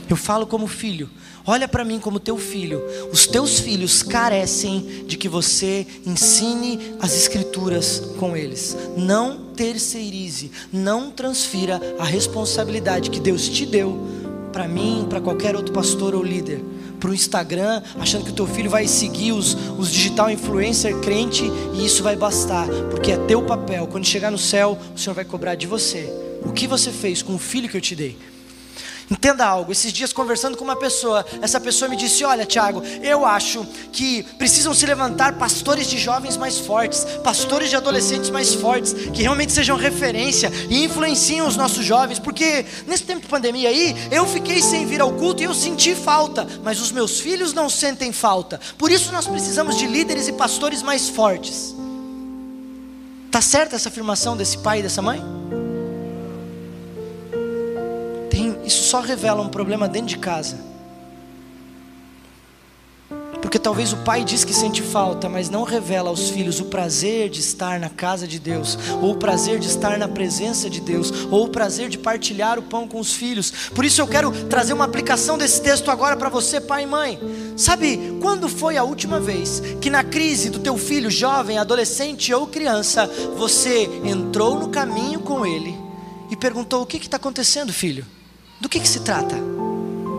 Eu 0.07 0.15
falo 0.15 0.47
como 0.47 0.67
filho, 0.67 1.09
olha 1.47 1.67
para 1.67 1.87
mim 1.87 1.99
como 1.99 2.21
teu 2.21 2.37
filho. 2.37 2.83
Os 3.11 3.27
teus 3.27 3.61
filhos 3.61 4.03
carecem 4.03 5.05
de 5.07 5.17
que 5.17 5.29
você 5.29 5.87
ensine 6.05 6.95
as 7.01 7.17
escrituras 7.17 7.99
com 8.19 8.37
eles. 8.37 8.77
Não 8.95 9.47
terceirize, 9.57 10.51
não 10.71 11.11
transfira 11.11 11.81
a 11.99 12.05
responsabilidade 12.05 13.09
que 13.09 13.21
Deus 13.21 13.49
te 13.49 13.65
deu 13.65 13.99
para 14.53 14.69
mim, 14.69 15.07
para 15.09 15.21
qualquer 15.21 15.57
outro 15.57 15.73
pastor 15.73 16.15
ou 16.15 16.23
líder 16.23 16.63
para 16.99 17.11
o 17.11 17.15
Instagram, 17.15 17.83
achando 17.99 18.25
que 18.25 18.31
o 18.31 18.35
teu 18.35 18.47
filho 18.47 18.71
vai 18.71 18.87
seguir 18.87 19.33
os, 19.33 19.57
os 19.79 19.91
digital 19.91 20.31
influencer 20.31 20.97
crente 21.01 21.45
e 21.75 21.85
isso 21.85 22.03
vai 22.03 22.17
bastar, 22.17 22.67
porque 22.91 23.13
é 23.13 23.17
teu 23.17 23.43
papel. 23.43 23.87
Quando 23.87 24.05
chegar 24.05 24.31
no 24.31 24.39
céu, 24.39 24.79
o 24.95 24.99
Senhor 24.99 25.15
vai 25.15 25.25
cobrar 25.25 25.55
de 25.55 25.67
você. 25.67 26.13
O 26.45 26.53
que 26.53 26.67
você 26.67 26.91
fez 26.91 27.23
com 27.23 27.35
o 27.35 27.39
filho 27.39 27.69
que 27.69 27.77
eu 27.77 27.81
te 27.81 27.95
dei? 27.95 28.17
Entenda 29.11 29.47
algo, 29.47 29.73
esses 29.73 29.91
dias 29.91 30.13
conversando 30.13 30.57
com 30.57 30.65
uma 30.65 30.77
pessoa, 30.77 31.25
essa 31.41 31.59
pessoa 31.59 31.89
me 31.89 31.97
disse: 31.97 32.25
Olha, 32.25 32.45
Tiago, 32.45 32.83
eu 33.03 33.25
acho 33.25 33.65
que 33.91 34.23
precisam 34.37 34.75
se 34.75 34.85
levantar 34.85 35.39
pastores 35.39 35.87
de 35.87 35.97
jovens 35.97 36.37
mais 36.37 36.59
fortes, 36.59 37.05
pastores 37.25 37.71
de 37.71 37.77
adolescentes 37.77 38.29
mais 38.29 38.53
fortes, 38.55 38.93
que 38.93 39.23
realmente 39.23 39.53
sejam 39.53 39.79
referência 39.79 40.53
e 40.69 40.85
influenciem 40.85 41.41
os 41.41 41.57
nossos 41.57 41.85
jovens, 41.87 42.19
porque 42.19 42.67
nesse 42.87 43.05
tempo 43.05 43.23
de 43.23 43.29
pandemia 43.29 43.71
aí, 43.71 43.97
eu 44.11 44.27
fiquei 44.27 44.61
sem 44.61 44.85
vir 44.85 45.01
ao 45.01 45.13
culto 45.15 45.43
e 45.43 45.47
eu 45.47 45.55
senti 45.55 45.95
falta, 45.95 46.47
mas 46.63 46.79
os 46.79 46.93
meus 46.93 47.19
filhos 47.19 47.55
não 47.55 47.71
sentem 47.71 48.13
falta, 48.13 48.61
por 48.77 48.91
isso 48.91 49.11
nós 49.11 49.27
precisamos 49.27 49.79
de 49.79 49.87
líderes 49.87 50.29
e 50.29 50.33
pastores 50.33 50.83
mais 50.83 51.09
fortes. 51.09 51.75
Tá 53.31 53.41
certa 53.41 53.77
essa 53.77 53.89
afirmação 53.89 54.37
desse 54.37 54.59
pai 54.59 54.81
e 54.81 54.83
dessa 54.83 55.01
mãe? 55.01 55.23
Só 58.89 59.01
revela 59.01 59.43
um 59.43 59.49
problema 59.49 59.87
dentro 59.87 60.09
de 60.09 60.19
casa. 60.19 60.57
Porque 63.43 63.59
talvez 63.59 63.93
o 63.93 63.99
pai 63.99 64.25
diz 64.25 64.45
que 64.45 64.53
sente 64.53 64.83
falta, 64.83 65.29
mas 65.29 65.49
não 65.49 65.63
revela 65.63 66.11
aos 66.11 66.29
filhos 66.29 66.59
o 66.61 66.67
prazer 66.67 67.31
de 67.31 67.41
estar 67.41 67.79
na 67.79 67.89
casa 67.89 68.27
de 68.27 68.39
Deus, 68.39 68.79
ou 69.01 69.13
o 69.13 69.17
prazer 69.17 69.59
de 69.59 69.69
estar 69.69 69.97
na 69.99 70.09
presença 70.09 70.69
de 70.69 70.81
Deus, 70.81 71.11
ou 71.31 71.45
o 71.45 71.49
prazer 71.49 71.89
de 71.89 71.97
partilhar 71.97 72.59
o 72.59 72.63
pão 72.63 72.89
com 72.89 72.99
os 72.99 73.13
filhos. 73.13 73.51
Por 73.75 73.85
isso 73.85 74.01
eu 74.01 74.07
quero 74.07 74.31
trazer 74.47 74.73
uma 74.73 74.85
aplicação 74.85 75.39
desse 75.39 75.63
texto 75.63 75.91
agora 75.91 76.17
para 76.17 76.29
você, 76.29 76.61
pai 76.61 76.83
e 76.83 76.87
mãe. 76.87 77.19
Sabe, 77.57 78.19
quando 78.21 78.49
foi 78.49 78.77
a 78.77 78.85
última 78.85 79.21
vez 79.21 79.63
que 79.81 79.89
na 79.89 80.03
crise 80.03 80.51
do 80.51 80.59
teu 80.59 80.77
filho 80.77 81.11
jovem, 81.11 81.59
adolescente 81.59 82.35
ou 82.35 82.47
criança, 82.47 83.07
você 83.37 83.85
entrou 84.05 84.59
no 84.59 84.69
caminho 84.69 85.21
com 85.21 85.47
ele 85.47 85.75
e 86.31 86.37
perguntou: 86.37 86.83
"O 86.83 86.87
que 86.87 86.97
está 86.97 87.17
acontecendo, 87.17 87.73
filho?" 87.73 88.18
Do 88.61 88.69
que, 88.69 88.81
que 88.81 88.89
se 88.89 89.01
trata? 89.01 89.37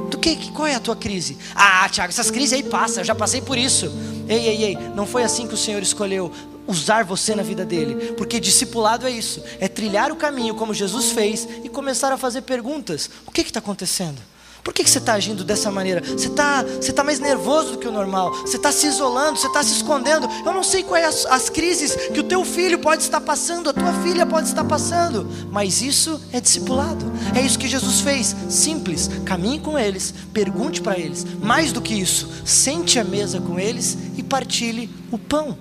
Do 0.10 0.18
que, 0.18 0.52
qual 0.52 0.68
é 0.68 0.76
a 0.76 0.80
tua 0.80 0.96
crise? 0.96 1.38
Ah, 1.54 1.88
Tiago, 1.90 2.10
essas 2.10 2.32
crises 2.32 2.54
aí 2.54 2.64
passam, 2.64 3.02
eu 3.02 3.06
já 3.06 3.14
passei 3.14 3.42
por 3.42 3.58
isso. 3.58 3.92
Ei, 4.28 4.48
ei, 4.48 4.64
ei, 4.64 4.78
não 4.96 5.06
foi 5.06 5.24
assim 5.24 5.48
que 5.48 5.54
o 5.54 5.58
Senhor 5.58 5.82
escolheu 5.82 6.32
usar 6.68 7.04
você 7.04 7.34
na 7.34 7.42
vida 7.42 7.66
dele, 7.66 8.14
porque 8.14 8.40
discipulado 8.40 9.08
é 9.08 9.12
isso, 9.12 9.44
é 9.60 9.68
trilhar 9.68 10.12
o 10.12 10.16
caminho 10.16 10.54
como 10.54 10.74
Jesus 10.74 11.12
fez 11.12 11.48
e 11.64 11.70
começar 11.70 12.12
a 12.12 12.18
fazer 12.18 12.42
perguntas: 12.42 13.10
o 13.26 13.32
que 13.32 13.42
está 13.42 13.60
acontecendo? 13.60 14.22
Por 14.70 14.74
que, 14.76 14.84
que 14.84 14.92
você 14.92 15.00
está 15.00 15.14
agindo 15.14 15.44
dessa 15.44 15.72
maneira? 15.72 16.00
Você 16.00 16.28
está 16.28 16.62
você 16.62 16.94
tá 16.94 17.04
mais 17.04 17.20
nervoso 17.20 17.72
do 17.72 17.78
que 17.80 17.88
o 17.88 17.92
normal, 17.92 18.32
você 18.46 18.56
está 18.56 18.72
se 18.72 18.86
isolando, 18.86 19.40
você 19.40 19.48
está 19.48 19.64
se 19.64 19.74
escondendo. 19.74 20.30
Eu 20.46 20.54
não 20.54 20.62
sei 20.62 20.84
quais 20.84 21.06
as, 21.08 21.26
as 21.26 21.50
crises 21.50 21.96
que 21.96 22.20
o 22.20 22.24
teu 22.24 22.46
filho 22.46 22.78
pode 22.78 23.02
estar 23.02 23.20
passando, 23.20 23.72
a 23.72 23.74
tua 23.74 23.92
filha 24.04 24.28
pode 24.28 24.48
estar 24.48 24.64
passando, 24.64 25.28
mas 25.52 25.82
isso 25.82 26.22
é 26.32 26.40
discipulado. 26.40 27.12
É 27.36 27.42
isso 27.42 27.58
que 27.58 27.68
Jesus 27.68 28.02
fez, 28.02 28.36
simples. 28.48 29.10
Caminhe 29.26 29.60
com 29.60 29.78
eles, 29.78 30.14
pergunte 30.32 30.84
para 30.84 31.00
eles. 31.00 31.26
Mais 31.42 31.72
do 31.72 31.82
que 31.82 31.96
isso, 31.96 32.30
sente 32.46 33.00
a 33.00 33.04
mesa 33.04 33.42
com 33.42 33.60
eles 33.60 33.98
e 34.30 34.30
partilhe 34.30 34.90
o 35.12 35.18
pão. 35.18 35.58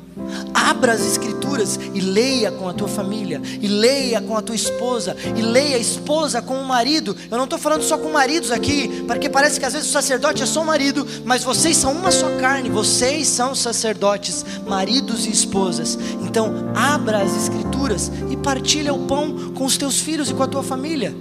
Abra 0.52 0.92
as 0.92 1.00
escrituras 1.00 1.78
e 1.94 2.00
leia 2.00 2.50
com 2.50 2.68
a 2.68 2.74
tua 2.74 2.88
família, 2.88 3.40
e 3.62 3.66
leia 3.66 4.20
com 4.20 4.37
a 4.37 4.42
tua 4.42 4.54
esposa, 4.54 5.16
e 5.37 5.40
leia 5.40 5.76
a 5.76 5.78
esposa 5.78 6.42
com 6.42 6.61
o 6.61 6.66
marido. 6.66 7.16
Eu 7.31 7.38
não 7.38 7.44
estou 7.44 7.59
falando 7.59 7.83
só 7.83 7.96
com 7.96 8.11
maridos 8.11 8.50
aqui, 8.50 9.04
porque 9.07 9.28
parece 9.28 9.59
que 9.59 9.64
às 9.64 9.72
vezes 9.72 9.88
o 9.88 9.92
sacerdote 9.92 10.42
é 10.42 10.46
só 10.46 10.62
o 10.62 10.66
marido, 10.66 11.07
mas 11.24 11.44
vocês 11.44 11.76
são 11.76 11.92
uma 11.92 12.11
só 12.11 12.28
carne, 12.38 12.68
vocês 12.68 13.28
são 13.28 13.54
sacerdotes, 13.54 14.44
maridos 14.66 15.24
e 15.24 15.31
esposas. 15.31 15.96
Então, 16.20 16.70
abra 16.74 17.22
as 17.22 17.35
escrituras 17.37 18.11
e 18.31 18.37
partilha 18.37 18.92
o 18.92 19.07
pão 19.07 19.52
com 19.54 19.64
os 19.64 19.76
teus 19.76 20.00
filhos 20.00 20.28
e 20.28 20.35
com 20.35 20.42
a 20.42 20.48
tua 20.48 20.62
família. 20.62 21.16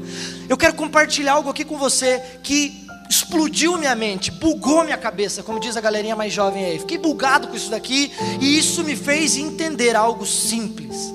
Eu 0.49 0.57
quero 0.57 0.73
compartilhar 0.73 1.33
algo 1.33 1.49
aqui 1.49 1.63
com 1.63 1.77
você 1.77 2.21
que 2.41 2.86
explodiu 3.09 3.77
minha 3.77 3.95
mente, 3.95 4.31
bugou 4.31 4.83
minha 4.83 4.97
cabeça, 4.97 5.43
como 5.43 5.59
diz 5.59 5.77
a 5.77 5.81
galerinha 5.81 6.15
mais 6.15 6.33
jovem 6.33 6.65
aí. 6.65 6.79
Fiquei 6.79 6.97
bugado 6.97 7.47
com 7.47 7.55
isso 7.55 7.69
daqui 7.69 8.11
e 8.41 8.57
isso 8.57 8.83
me 8.83 8.95
fez 8.95 9.37
entender 9.37 9.95
algo 9.95 10.25
simples. 10.25 11.13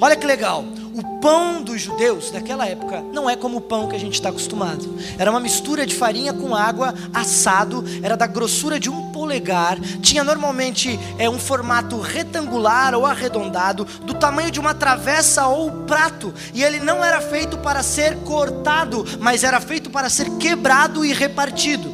Olha 0.00 0.16
que 0.16 0.26
legal 0.26 0.64
o 0.94 1.20
pão 1.20 1.62
dos 1.62 1.80
judeus 1.80 2.30
daquela 2.30 2.66
época 2.66 3.00
não 3.12 3.28
é 3.28 3.34
como 3.34 3.58
o 3.58 3.60
pão 3.60 3.88
que 3.88 3.96
a 3.96 3.98
gente 3.98 4.14
está 4.14 4.28
acostumado. 4.28 4.94
Era 5.18 5.30
uma 5.30 5.40
mistura 5.40 5.86
de 5.86 5.94
farinha 5.94 6.32
com 6.32 6.54
água, 6.54 6.94
assado, 7.14 7.84
era 8.02 8.16
da 8.16 8.26
grossura 8.26 8.78
de 8.78 8.90
um 8.90 9.10
polegar, 9.10 9.80
tinha 10.00 10.22
normalmente 10.22 10.98
é, 11.18 11.28
um 11.28 11.38
formato 11.38 11.98
retangular 12.00 12.94
ou 12.94 13.06
arredondado, 13.06 13.84
do 13.84 14.14
tamanho 14.14 14.50
de 14.50 14.60
uma 14.60 14.74
travessa 14.74 15.46
ou 15.46 15.70
prato, 15.84 16.34
e 16.52 16.62
ele 16.62 16.80
não 16.80 17.02
era 17.04 17.20
feito 17.20 17.56
para 17.58 17.82
ser 17.82 18.16
cortado, 18.18 19.04
mas 19.18 19.44
era 19.44 19.60
feito 19.60 19.90
para 19.90 20.10
ser 20.10 20.28
quebrado 20.36 21.04
e 21.04 21.12
repartido. 21.12 21.92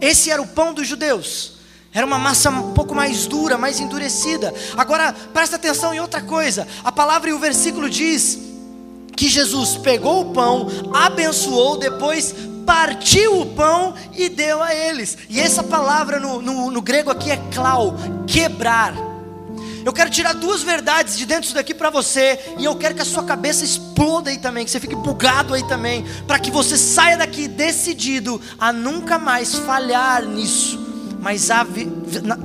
Esse 0.00 0.30
era 0.30 0.40
o 0.40 0.46
pão 0.46 0.72
dos 0.72 0.86
judeus. 0.86 1.57
Era 1.98 2.06
uma 2.06 2.16
massa 2.16 2.48
um 2.48 2.74
pouco 2.74 2.94
mais 2.94 3.26
dura, 3.26 3.58
mais 3.58 3.80
endurecida. 3.80 4.54
Agora, 4.76 5.12
presta 5.34 5.56
atenção 5.56 5.92
em 5.92 5.98
outra 5.98 6.22
coisa. 6.22 6.64
A 6.84 6.92
palavra 6.92 7.28
e 7.28 7.32
o 7.32 7.40
versículo 7.40 7.90
diz 7.90 8.38
que 9.16 9.28
Jesus 9.28 9.76
pegou 9.78 10.20
o 10.20 10.32
pão, 10.32 10.68
abençoou, 10.94 11.76
depois 11.76 12.32
partiu 12.64 13.40
o 13.40 13.46
pão 13.46 13.96
e 14.14 14.28
deu 14.28 14.62
a 14.62 14.72
eles. 14.72 15.18
E 15.28 15.40
essa 15.40 15.60
palavra 15.60 16.20
no, 16.20 16.40
no, 16.40 16.70
no 16.70 16.80
grego 16.80 17.10
aqui 17.10 17.32
é 17.32 17.36
clau, 17.52 17.96
quebrar. 18.28 18.94
Eu 19.84 19.92
quero 19.92 20.08
tirar 20.08 20.34
duas 20.34 20.62
verdades 20.62 21.18
de 21.18 21.26
dentro 21.26 21.42
disso 21.42 21.54
daqui 21.56 21.74
para 21.74 21.90
você, 21.90 22.38
e 22.58 22.64
eu 22.64 22.76
quero 22.76 22.94
que 22.94 23.02
a 23.02 23.04
sua 23.04 23.24
cabeça 23.24 23.64
exploda 23.64 24.30
aí 24.30 24.38
também, 24.38 24.64
que 24.64 24.70
você 24.70 24.78
fique 24.78 24.94
bugado 24.94 25.52
aí 25.52 25.66
também, 25.66 26.06
para 26.28 26.38
que 26.38 26.52
você 26.52 26.78
saia 26.78 27.16
daqui 27.16 27.48
decidido 27.48 28.40
a 28.56 28.72
nunca 28.72 29.18
mais 29.18 29.56
falhar 29.56 30.24
nisso 30.24 30.86
mas 31.20 31.48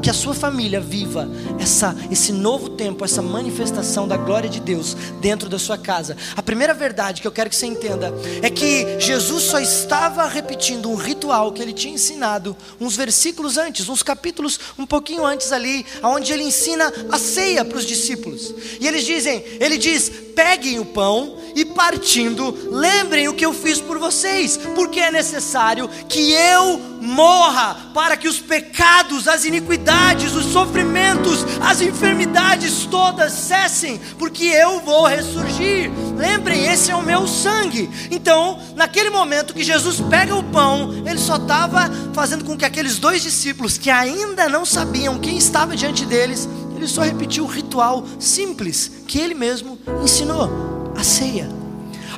que 0.02 0.10
a 0.10 0.14
sua 0.14 0.34
família 0.34 0.80
viva 0.80 1.30
essa, 1.60 1.96
esse 2.12 2.32
novo 2.32 2.70
tempo, 2.70 3.06
essa 3.06 3.22
manifestação 3.22 4.08
da 4.08 4.18
glória 4.18 4.50
de 4.50 4.60
Deus 4.60 4.96
dentro 5.22 5.50
da 5.50 5.60
sua 5.60 5.78
casa. 5.78 6.18
A 6.36 6.42
primeira 6.42 6.74
verdade 6.74 7.22
que 7.22 7.28
eu 7.28 7.32
quero 7.32 7.50
que 7.50 7.56
você 7.56 7.66
entenda 7.66 8.14
é 8.42 8.50
que 8.50 9.00
Jesus 9.00 9.44
só 9.44 9.60
estava 9.60 10.26
repetindo 10.28 10.90
um 10.90 10.96
ritual 10.96 11.52
que 11.52 11.62
ele 11.62 11.74
tinha 11.74 11.94
ensinado 11.94 12.56
uns 12.80 12.96
versículos 12.96 13.58
antes, 13.58 13.88
uns 13.90 14.04
capítulos 14.04 14.60
um 14.78 14.86
pouquinho 14.86 15.26
antes 15.26 15.52
ali, 15.52 15.86
onde 16.02 16.34
ele 16.34 16.44
ensina 16.44 16.92
a 17.12 17.18
ceia 17.18 17.64
para 17.64 17.78
os 17.78 17.86
discípulos. 17.86 18.54
E 18.80 18.88
eles 18.88 19.06
dizem, 19.06 19.44
ele 19.60 19.78
diz: 19.78 20.12
peguem 20.36 20.80
o 20.80 20.86
pão 20.86 21.38
e 21.56 21.63
partindo, 21.65 22.56
lembrem 22.72 23.28
o 23.28 23.34
que 23.34 23.46
eu 23.46 23.54
fiz 23.54 23.80
por 23.80 24.00
vocês, 24.00 24.58
porque 24.76 25.00
é 25.00 25.12
necessário 25.12 25.88
que 26.10 26.32
eu 26.32 26.93
morra 27.00 27.91
para 27.93 28.17
que 28.17 28.28
os 28.28 28.39
pecados, 28.39 29.28
as 29.28 29.46
iniquidades, 29.46 30.34
os 30.34 30.46
sofrimentos, 30.46 31.46
as 31.62 31.82
enfermidades 31.82 32.86
todas 32.86 33.34
cessem, 33.34 34.00
porque 34.17 34.46
eu 34.46 34.80
vou 34.80 35.06
ressurgir. 35.06 35.91
Lembrem, 36.17 36.65
esse 36.65 36.89
é 36.91 36.96
o 36.96 37.04
meu 37.04 37.28
sangue. 37.28 37.89
Então, 38.10 38.60
naquele 38.76 39.10
momento 39.10 39.54
que 39.54 39.63
Jesus 39.63 40.00
pega 40.02 40.36
o 40.36 40.43
pão, 40.43 41.04
ele 41.06 41.19
só 41.19 41.36
estava 41.36 41.91
fazendo 42.13 42.46
com 42.46 42.58
que 42.58 42.65
aqueles 42.65 42.98
dois 42.98 43.22
discípulos 43.22 43.78
que 43.78 43.89
ainda 43.89 44.48
não 44.50 44.65
sabiam 44.65 45.19
quem 45.19 45.38
estava 45.38 45.76
diante 45.76 46.06
deles, 46.06 46.48
ele 46.84 46.89
só 46.89 47.02
repetiu 47.02 47.46
o 47.46 47.48
ritual 47.48 48.04
simples 48.19 48.91
que 49.08 49.17
ele 49.17 49.34
mesmo 49.34 49.80
ensinou 50.04 50.50
a 50.98 51.04
ceia. 51.04 51.50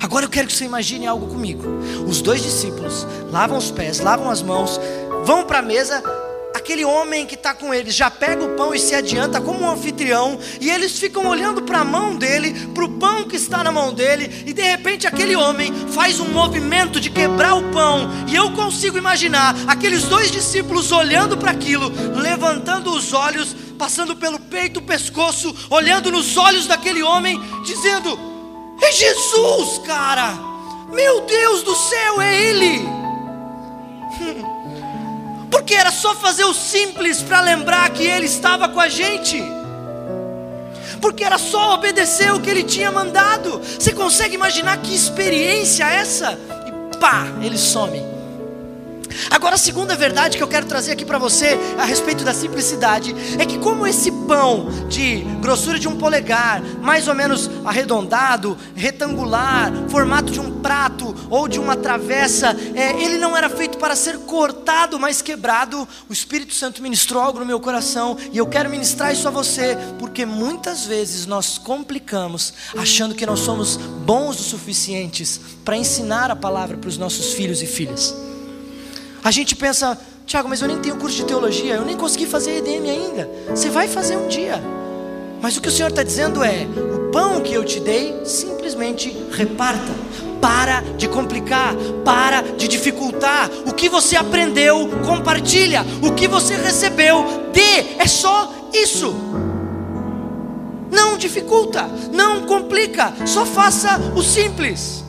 Agora 0.01 0.25
eu 0.25 0.29
quero 0.29 0.47
que 0.47 0.53
você 0.53 0.65
imagine 0.65 1.05
algo 1.05 1.27
comigo. 1.27 1.63
Os 2.07 2.21
dois 2.21 2.41
discípulos 2.41 3.05
lavam 3.31 3.57
os 3.57 3.71
pés, 3.71 3.99
lavam 3.99 4.29
as 4.29 4.41
mãos, 4.41 4.79
vão 5.23 5.45
para 5.45 5.59
a 5.59 5.61
mesa. 5.61 6.03
Aquele 6.55 6.83
homem 6.83 7.27
que 7.27 7.35
está 7.35 7.53
com 7.53 7.71
eles 7.71 7.93
já 7.93 8.09
pega 8.09 8.43
o 8.43 8.55
pão 8.55 8.73
e 8.73 8.79
se 8.79 8.95
adianta 8.95 9.39
como 9.39 9.61
um 9.61 9.69
anfitrião, 9.69 10.39
e 10.59 10.69
eles 10.69 10.97
ficam 10.97 11.27
olhando 11.27 11.61
para 11.61 11.79
a 11.79 11.85
mão 11.85 12.15
dele, 12.15 12.53
para 12.73 12.85
o 12.85 12.89
pão 12.89 13.25
que 13.25 13.35
está 13.35 13.63
na 13.63 13.71
mão 13.71 13.93
dele, 13.93 14.43
e 14.47 14.53
de 14.53 14.63
repente 14.63 15.05
aquele 15.05 15.35
homem 15.35 15.71
faz 15.89 16.19
um 16.19 16.29
movimento 16.29 16.99
de 16.99 17.11
quebrar 17.11 17.53
o 17.53 17.71
pão, 17.71 18.09
e 18.27 18.35
eu 18.35 18.51
consigo 18.53 18.97
imaginar 18.97 19.55
aqueles 19.67 20.05
dois 20.05 20.31
discípulos 20.31 20.91
olhando 20.91 21.37
para 21.37 21.51
aquilo, 21.51 21.91
levantando 22.15 22.89
os 22.89 23.13
olhos, 23.13 23.55
passando 23.75 24.15
pelo 24.15 24.39
peito, 24.39 24.81
pescoço, 24.81 25.55
olhando 25.69 26.11
nos 26.11 26.35
olhos 26.37 26.67
daquele 26.67 27.03
homem, 27.03 27.39
dizendo: 27.63 28.17
é 28.81 28.91
Jesus, 28.91 29.79
cara. 29.85 30.33
Meu 30.89 31.21
Deus 31.21 31.63
do 31.63 31.75
céu, 31.75 32.21
é 32.21 32.41
Ele. 32.41 32.87
Porque 35.49 35.73
era 35.73 35.91
só 35.91 36.13
fazer 36.15 36.43
o 36.43 36.53
simples 36.53 37.21
para 37.21 37.41
lembrar 37.41 37.89
que 37.89 38.03
Ele 38.03 38.25
estava 38.25 38.69
com 38.69 38.79
a 38.79 38.87
gente. 38.87 39.41
Porque 41.01 41.23
era 41.23 41.37
só 41.37 41.73
obedecer 41.73 42.33
o 42.33 42.39
que 42.39 42.49
Ele 42.49 42.63
tinha 42.63 42.91
mandado. 42.91 43.59
Você 43.59 43.93
consegue 43.93 44.35
imaginar 44.35 44.77
que 44.77 44.93
experiência 44.93 45.83
é 45.83 45.97
essa? 45.97 46.37
E 46.67 46.97
pá, 46.97 47.25
Ele 47.41 47.57
some. 47.57 48.14
Agora, 49.29 49.55
a 49.55 49.57
segunda 49.57 49.95
verdade 49.95 50.37
que 50.37 50.43
eu 50.43 50.47
quero 50.47 50.65
trazer 50.65 50.91
aqui 50.91 51.05
para 51.05 51.17
você 51.17 51.57
a 51.77 51.85
respeito 51.85 52.23
da 52.23 52.33
simplicidade 52.33 53.15
é 53.39 53.45
que, 53.45 53.57
como 53.57 53.87
esse 53.87 54.11
pão 54.27 54.69
de 54.87 55.17
grossura 55.41 55.79
de 55.79 55.87
um 55.87 55.97
polegar, 55.97 56.61
mais 56.81 57.07
ou 57.07 57.15
menos 57.15 57.49
arredondado, 57.63 58.57
retangular, 58.75 59.71
formato 59.89 60.31
de 60.31 60.39
um 60.39 60.59
prato 60.61 61.15
ou 61.29 61.47
de 61.47 61.59
uma 61.59 61.75
travessa, 61.75 62.55
é, 62.73 63.01
ele 63.01 63.17
não 63.17 63.35
era 63.35 63.49
feito 63.49 63.77
para 63.77 63.95
ser 63.95 64.19
cortado, 64.19 64.99
mas 64.99 65.21
quebrado. 65.21 65.87
O 66.09 66.13
Espírito 66.13 66.53
Santo 66.53 66.81
ministrou 66.81 67.21
algo 67.21 67.39
no 67.39 67.45
meu 67.45 67.59
coração 67.59 68.17
e 68.31 68.37
eu 68.37 68.47
quero 68.47 68.69
ministrar 68.69 69.11
isso 69.13 69.27
a 69.27 69.31
você, 69.31 69.77
porque 69.99 70.25
muitas 70.25 70.85
vezes 70.85 71.25
nós 71.25 71.57
complicamos, 71.57 72.53
achando 72.77 73.15
que 73.15 73.25
nós 73.25 73.39
somos 73.39 73.77
bons 73.77 74.39
o 74.39 74.43
suficientes 74.43 75.39
para 75.63 75.77
ensinar 75.77 76.31
a 76.31 76.35
palavra 76.35 76.77
para 76.77 76.87
os 76.87 76.97
nossos 76.97 77.33
filhos 77.33 77.61
e 77.61 77.65
filhas. 77.65 78.13
A 79.25 79.31
gente 79.31 79.55
pensa, 79.55 79.97
Tiago, 80.27 80.47
mas 80.47 80.61
eu 80.61 80.67
nem 80.67 80.77
tenho 80.77 80.97
curso 80.97 81.17
de 81.17 81.25
teologia, 81.25 81.73
eu 81.73 81.83
nem 81.83 81.97
consegui 81.97 82.27
fazer 82.27 82.57
EDM 82.57 82.87
ainda. 82.87 83.27
Você 83.49 83.71
vai 83.71 83.87
fazer 83.87 84.15
um 84.15 84.27
dia. 84.27 84.61
Mas 85.41 85.57
o 85.57 85.61
que 85.61 85.67
o 85.67 85.71
Senhor 85.71 85.89
está 85.89 86.03
dizendo 86.03 86.43
é: 86.43 86.67
o 86.95 87.09
pão 87.09 87.41
que 87.41 87.51
eu 87.51 87.63
te 87.63 87.79
dei, 87.79 88.23
simplesmente 88.23 89.09
reparta. 89.31 89.91
Para 90.39 90.81
de 90.95 91.07
complicar, 91.07 91.73
para 92.03 92.41
de 92.55 92.67
dificultar. 92.67 93.49
O 93.65 93.73
que 93.73 93.89
você 93.89 94.15
aprendeu, 94.15 94.89
compartilha. 95.03 95.83
O 96.03 96.11
que 96.11 96.27
você 96.27 96.55
recebeu, 96.55 97.49
dê. 97.51 97.97
É 97.97 98.05
só 98.05 98.69
isso. 98.71 99.15
Não 100.91 101.17
dificulta, 101.17 101.89
não 102.13 102.43
complica, 102.43 103.11
só 103.25 103.43
faça 103.43 103.97
o 104.15 104.21
simples. 104.21 105.04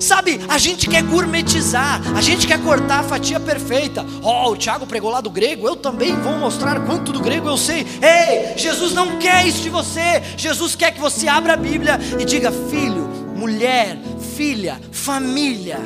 Sabe, 0.00 0.40
a 0.48 0.58
gente 0.58 0.88
quer 0.88 1.02
gourmetizar, 1.02 2.00
a 2.16 2.20
gente 2.20 2.46
quer 2.46 2.62
cortar 2.62 3.00
a 3.00 3.02
fatia 3.02 3.40
perfeita. 3.40 4.04
Oh, 4.22 4.50
o 4.50 4.56
Tiago 4.56 4.86
pregou 4.86 5.10
lá 5.10 5.20
do 5.20 5.30
grego, 5.30 5.66
eu 5.66 5.76
também 5.76 6.14
vou 6.16 6.34
mostrar 6.34 6.80
quanto 6.84 7.12
do 7.12 7.20
grego 7.20 7.48
eu 7.48 7.56
sei. 7.56 7.86
Ei, 8.02 8.56
Jesus 8.56 8.92
não 8.92 9.18
quer 9.18 9.46
isso 9.46 9.62
de 9.62 9.70
você. 9.70 10.22
Jesus 10.36 10.74
quer 10.74 10.92
que 10.92 11.00
você 11.00 11.28
abra 11.28 11.54
a 11.54 11.56
Bíblia 11.56 11.98
e 12.18 12.24
diga: 12.24 12.50
filho, 12.50 13.08
mulher, 13.36 13.98
filha, 14.36 14.80
família. 14.92 15.78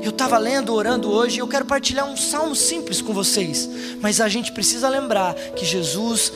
Eu 0.00 0.10
estava 0.10 0.38
lendo, 0.38 0.72
orando 0.72 1.10
hoje, 1.10 1.36
e 1.36 1.40
eu 1.40 1.48
quero 1.48 1.64
partilhar 1.64 2.06
um 2.06 2.16
salmo 2.16 2.54
simples 2.54 3.02
com 3.02 3.12
vocês. 3.12 3.68
Mas 4.00 4.20
a 4.20 4.28
gente 4.28 4.52
precisa 4.52 4.88
lembrar 4.88 5.34
que 5.34 5.64
Jesus 5.64 6.32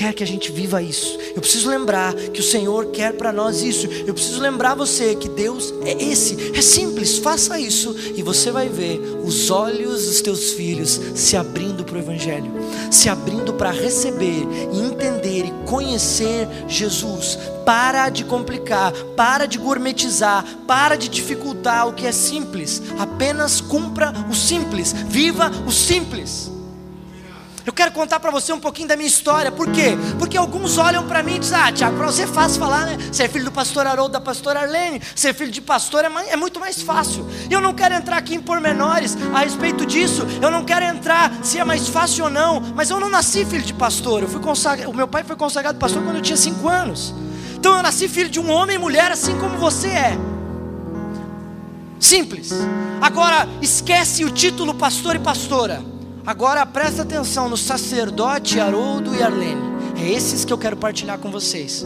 quer 0.00 0.14
que 0.14 0.24
a 0.24 0.26
gente 0.26 0.50
viva 0.50 0.82
isso. 0.82 1.18
Eu 1.36 1.42
preciso 1.42 1.68
lembrar 1.68 2.14
que 2.14 2.40
o 2.40 2.42
Senhor 2.42 2.86
quer 2.86 3.12
para 3.12 3.30
nós 3.30 3.60
isso. 3.60 3.86
Eu 3.86 4.14
preciso 4.14 4.40
lembrar 4.40 4.74
você 4.74 5.14
que 5.14 5.28
Deus 5.28 5.74
é 5.84 5.92
esse. 6.02 6.56
É 6.56 6.62
simples, 6.62 7.18
faça 7.18 7.60
isso 7.60 7.94
e 8.16 8.22
você 8.22 8.50
vai 8.50 8.66
ver 8.66 8.98
os 9.22 9.50
olhos 9.50 10.06
dos 10.06 10.22
teus 10.22 10.52
filhos 10.52 10.98
se 11.14 11.36
abrindo 11.36 11.84
para 11.84 11.96
o 11.96 11.98
Evangelho, 11.98 12.50
se 12.90 13.10
abrindo 13.10 13.52
para 13.52 13.70
receber 13.70 14.46
e 14.72 14.80
entender 14.80 15.44
e 15.44 15.52
conhecer 15.66 16.48
Jesus. 16.66 17.38
Para 17.66 18.08
de 18.08 18.24
complicar, 18.24 18.94
para 19.14 19.44
de 19.44 19.58
gourmetizar, 19.58 20.46
para 20.66 20.96
de 20.96 21.10
dificultar 21.10 21.86
o 21.86 21.92
que 21.92 22.06
é 22.06 22.12
simples. 22.12 22.80
Apenas 22.98 23.60
cumpra 23.60 24.14
o 24.30 24.34
simples, 24.34 24.94
viva 25.10 25.50
o 25.66 25.70
simples. 25.70 26.50
Eu 27.66 27.72
quero 27.72 27.92
contar 27.92 28.18
para 28.20 28.30
você 28.30 28.52
um 28.52 28.60
pouquinho 28.60 28.88
da 28.88 28.96
minha 28.96 29.08
história. 29.08 29.52
Por 29.52 29.70
quê? 29.70 29.96
Porque 30.18 30.36
alguns 30.36 30.78
olham 30.78 31.06
para 31.06 31.22
mim 31.22 31.36
e 31.36 31.38
dizem: 31.38 31.58
Ah, 31.58 31.70
Tiago, 31.70 31.96
para 31.96 32.06
você 32.06 32.22
é 32.22 32.26
fácil 32.26 32.58
falar, 32.58 32.86
né? 32.86 32.98
É 33.18 33.28
filho 33.28 33.44
do 33.44 33.52
pastor 33.52 33.86
Haroldo, 33.86 34.12
da 34.12 34.20
pastora 34.20 34.60
Arlene. 34.60 35.00
Ser 35.14 35.34
filho 35.34 35.50
de 35.50 35.60
pastor 35.60 36.04
é, 36.04 36.10
é 36.28 36.36
muito 36.36 36.58
mais 36.58 36.80
fácil. 36.80 37.26
Eu 37.50 37.60
não 37.60 37.74
quero 37.74 37.94
entrar 37.94 38.16
aqui 38.16 38.34
em 38.34 38.40
pormenores 38.40 39.16
a 39.34 39.40
respeito 39.40 39.84
disso. 39.84 40.26
Eu 40.40 40.50
não 40.50 40.64
quero 40.64 40.84
entrar 40.84 41.32
se 41.42 41.58
é 41.58 41.64
mais 41.64 41.88
fácil 41.88 42.24
ou 42.24 42.30
não. 42.30 42.60
Mas 42.74 42.90
eu 42.90 42.98
não 42.98 43.10
nasci 43.10 43.44
filho 43.44 43.62
de 43.62 43.74
pastor. 43.74 44.22
Eu 44.22 44.28
fui 44.28 44.40
consagrado, 44.40 44.90
o 44.90 44.94
meu 44.94 45.06
pai 45.06 45.22
foi 45.22 45.36
consagrado 45.36 45.78
pastor 45.78 46.02
quando 46.02 46.16
eu 46.16 46.22
tinha 46.22 46.36
cinco 46.36 46.68
anos. 46.68 47.14
Então 47.54 47.76
eu 47.76 47.82
nasci 47.82 48.08
filho 48.08 48.30
de 48.30 48.40
um 48.40 48.50
homem 48.50 48.76
e 48.76 48.78
mulher 48.78 49.12
assim 49.12 49.38
como 49.38 49.58
você 49.58 49.88
é. 49.88 50.18
Simples. 51.98 52.50
Agora 53.02 53.46
esquece 53.60 54.24
o 54.24 54.30
título 54.30 54.74
pastor 54.74 55.16
e 55.16 55.18
pastora. 55.18 55.99
Agora 56.26 56.64
presta 56.66 57.02
atenção 57.02 57.48
no 57.48 57.56
sacerdote 57.56 58.60
Haroldo 58.60 59.14
e 59.14 59.22
Arlene. 59.22 59.70
É 59.96 60.10
esses 60.10 60.44
que 60.44 60.52
eu 60.52 60.58
quero 60.58 60.76
partilhar 60.76 61.18
com 61.18 61.30
vocês. 61.30 61.84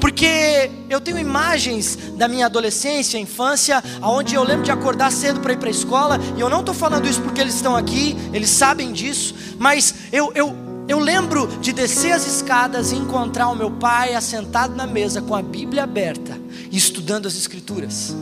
Porque 0.00 0.70
eu 0.88 1.00
tenho 1.00 1.18
imagens 1.18 1.98
da 2.16 2.28
minha 2.28 2.46
adolescência, 2.46 3.18
infância, 3.18 3.82
onde 4.00 4.34
eu 4.34 4.42
lembro 4.42 4.64
de 4.64 4.70
acordar 4.70 5.10
cedo 5.12 5.40
para 5.40 5.52
ir 5.52 5.58
para 5.58 5.68
a 5.68 5.70
escola, 5.70 6.18
e 6.36 6.40
eu 6.40 6.48
não 6.48 6.60
estou 6.60 6.74
falando 6.74 7.06
isso 7.06 7.20
porque 7.20 7.40
eles 7.40 7.54
estão 7.54 7.76
aqui, 7.76 8.16
eles 8.32 8.50
sabem 8.50 8.92
disso, 8.92 9.34
mas 9.58 9.94
eu, 10.12 10.32
eu, 10.34 10.54
eu 10.88 10.98
lembro 10.98 11.46
de 11.60 11.72
descer 11.72 12.12
as 12.12 12.26
escadas 12.26 12.92
e 12.92 12.96
encontrar 12.96 13.48
o 13.48 13.56
meu 13.56 13.70
pai 13.70 14.14
assentado 14.14 14.74
na 14.74 14.86
mesa 14.86 15.20
com 15.20 15.34
a 15.34 15.42
Bíblia 15.42 15.84
aberta 15.84 16.38
e 16.70 16.76
estudando 16.76 17.26
as 17.26 17.36
Escrituras. 17.36 18.14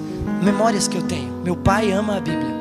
Memórias 0.43 0.89
que 0.89 0.97
eu 0.97 1.03
tenho. 1.03 1.33
Meu 1.45 1.57
pai 1.57 1.93
ama 1.93 2.17
a 2.17 2.21
Bíblia. 2.21 2.60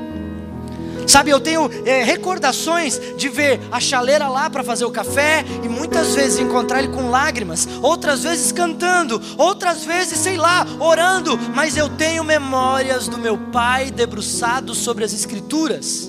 Sabe, 1.10 1.32
eu 1.32 1.40
tenho 1.40 1.72
é, 1.88 2.04
recordações 2.04 3.02
de 3.18 3.30
ver 3.30 3.60
a 3.72 3.80
chaleira 3.80 4.28
lá 4.28 4.48
para 4.48 4.64
fazer 4.64 4.86
o 4.86 4.92
café 4.92 5.44
e 5.64 5.68
muitas 5.68 6.14
vezes 6.14 6.40
encontrar 6.40 6.84
ele 6.84 6.94
com 6.94 7.10
lágrimas, 7.10 7.68
outras 7.82 8.22
vezes 8.22 8.52
cantando, 8.52 9.20
outras 9.36 9.84
vezes, 9.84 10.20
sei 10.20 10.38
lá, 10.38 10.68
orando, 10.80 11.36
mas 11.56 11.76
eu 11.76 11.90
tenho 11.90 12.24
memórias 12.24 13.08
do 13.08 13.18
meu 13.18 13.40
pai 13.52 13.90
debruçado 13.90 14.76
sobre 14.76 15.04
as 15.04 15.12
Escrituras. 15.12 16.09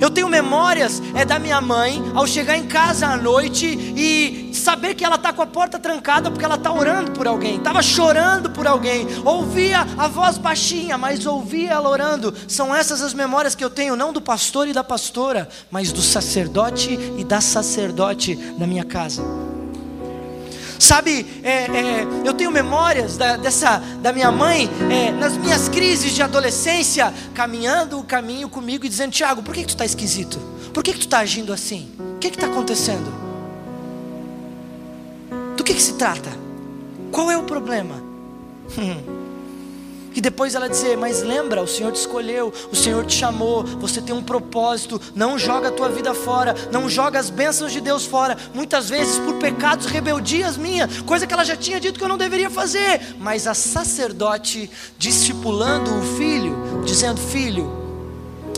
Eu 0.00 0.10
tenho 0.10 0.28
memórias 0.28 1.02
é 1.14 1.24
da 1.24 1.38
minha 1.38 1.60
mãe 1.60 2.02
ao 2.14 2.26
chegar 2.26 2.56
em 2.56 2.66
casa 2.66 3.06
à 3.06 3.16
noite 3.16 3.66
e 3.66 4.50
saber 4.54 4.94
que 4.94 5.04
ela 5.04 5.16
está 5.16 5.32
com 5.32 5.42
a 5.42 5.46
porta 5.46 5.78
trancada 5.78 6.30
porque 6.30 6.44
ela 6.44 6.56
está 6.56 6.72
orando 6.72 7.12
por 7.12 7.26
alguém, 7.26 7.56
estava 7.56 7.82
chorando 7.82 8.50
por 8.50 8.66
alguém, 8.66 9.06
ouvia 9.24 9.86
a 9.96 10.08
voz 10.08 10.38
baixinha, 10.38 10.98
mas 10.98 11.26
ouvia 11.26 11.72
ela 11.72 11.88
orando. 11.88 12.34
São 12.46 12.74
essas 12.74 13.02
as 13.02 13.14
memórias 13.14 13.54
que 13.54 13.64
eu 13.64 13.70
tenho, 13.70 13.96
não 13.96 14.12
do 14.12 14.20
pastor 14.20 14.68
e 14.68 14.72
da 14.72 14.84
pastora, 14.84 15.48
mas 15.70 15.92
do 15.92 16.02
sacerdote 16.02 16.98
e 17.16 17.24
da 17.24 17.40
sacerdote 17.40 18.36
na 18.58 18.66
minha 18.66 18.84
casa. 18.84 19.22
Sabe, 20.78 21.26
é, 21.42 21.64
é, 21.64 22.06
eu 22.24 22.32
tenho 22.32 22.50
memórias 22.50 23.16
da, 23.16 23.36
dessa, 23.36 23.78
da 24.00 24.12
minha 24.12 24.30
mãe, 24.30 24.70
é, 24.90 25.10
nas 25.10 25.36
minhas 25.36 25.68
crises 25.68 26.12
de 26.12 26.22
adolescência, 26.22 27.12
caminhando 27.34 27.98
o 27.98 28.04
caminho 28.04 28.48
comigo 28.48 28.86
e 28.86 28.88
dizendo: 28.88 29.10
Tiago, 29.10 29.42
por 29.42 29.52
que, 29.54 29.62
que 29.62 29.66
tu 29.66 29.70
está 29.70 29.84
esquisito? 29.84 30.38
Por 30.72 30.82
que, 30.82 30.92
que 30.92 31.00
tu 31.00 31.06
está 31.06 31.18
agindo 31.18 31.52
assim? 31.52 31.90
O 31.98 32.18
que 32.18 32.28
está 32.28 32.46
acontecendo? 32.46 33.12
Do 35.56 35.64
que, 35.64 35.74
que 35.74 35.82
se 35.82 35.94
trata? 35.94 36.30
Qual 37.10 37.30
é 37.30 37.36
o 37.36 37.42
problema? 37.42 38.02
E 40.18 40.20
depois 40.20 40.56
ela 40.56 40.68
dizer: 40.68 40.96
Mas 40.96 41.22
lembra, 41.22 41.62
o 41.62 41.66
Senhor 41.68 41.92
te 41.92 42.00
escolheu, 42.00 42.52
o 42.72 42.74
Senhor 42.74 43.06
te 43.06 43.14
chamou, 43.14 43.62
você 43.62 44.02
tem 44.02 44.12
um 44.12 44.20
propósito. 44.20 45.00
Não 45.14 45.38
joga 45.38 45.68
a 45.68 45.70
tua 45.70 45.88
vida 45.88 46.12
fora, 46.12 46.56
não 46.72 46.88
joga 46.88 47.20
as 47.20 47.30
bênçãos 47.30 47.70
de 47.70 47.80
Deus 47.80 48.04
fora. 48.04 48.36
Muitas 48.52 48.88
vezes 48.88 49.16
por 49.20 49.34
pecados, 49.34 49.86
rebeldias 49.86 50.56
minha, 50.56 50.88
coisa 51.06 51.24
que 51.24 51.32
ela 51.32 51.44
já 51.44 51.54
tinha 51.54 51.78
dito 51.78 52.00
que 52.00 52.04
eu 52.04 52.08
não 52.08 52.18
deveria 52.18 52.50
fazer. 52.50 53.14
Mas 53.20 53.46
a 53.46 53.54
sacerdote 53.54 54.68
discipulando 54.98 55.96
o 55.96 56.02
filho, 56.16 56.82
dizendo: 56.84 57.20
Filho, 57.20 57.77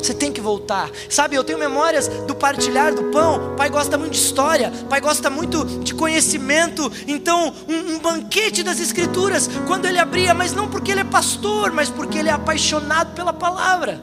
você 0.07 0.15
tem 0.15 0.33
que 0.33 0.41
voltar. 0.41 0.91
Sabe, 1.09 1.37
eu 1.37 1.45
tenho 1.45 1.59
memórias 1.59 2.09
do 2.09 2.35
partilhar 2.35 2.95
do 2.95 3.05
pão. 3.05 3.55
Pai 3.57 3.69
gosta 3.69 3.97
muito 3.97 4.13
de 4.13 4.19
história, 4.19 4.73
pai 4.89 5.01
gosta 5.01 5.31
muito 5.31 5.65
de 5.65 5.95
conhecimento. 5.95 6.91
Então, 7.07 7.55
um, 7.69 7.95
um, 7.95 7.99
banquete 7.99 8.63
das 8.63 8.81
escrituras, 8.81 9.49
quando 9.67 9.87
ele 9.87 9.99
abria, 9.99 10.35
mas 10.35 10.53
não 10.53 10.69
porque 10.69 10.91
ele 10.91 11.01
é 11.01 11.05
pastor, 11.05 11.73
mas 11.73 11.89
porque 11.89 12.19
ele 12.19 12.29
é 12.29 12.33
apaixonado 12.33 13.15
pela 13.15 13.33
palavra. 13.33 14.03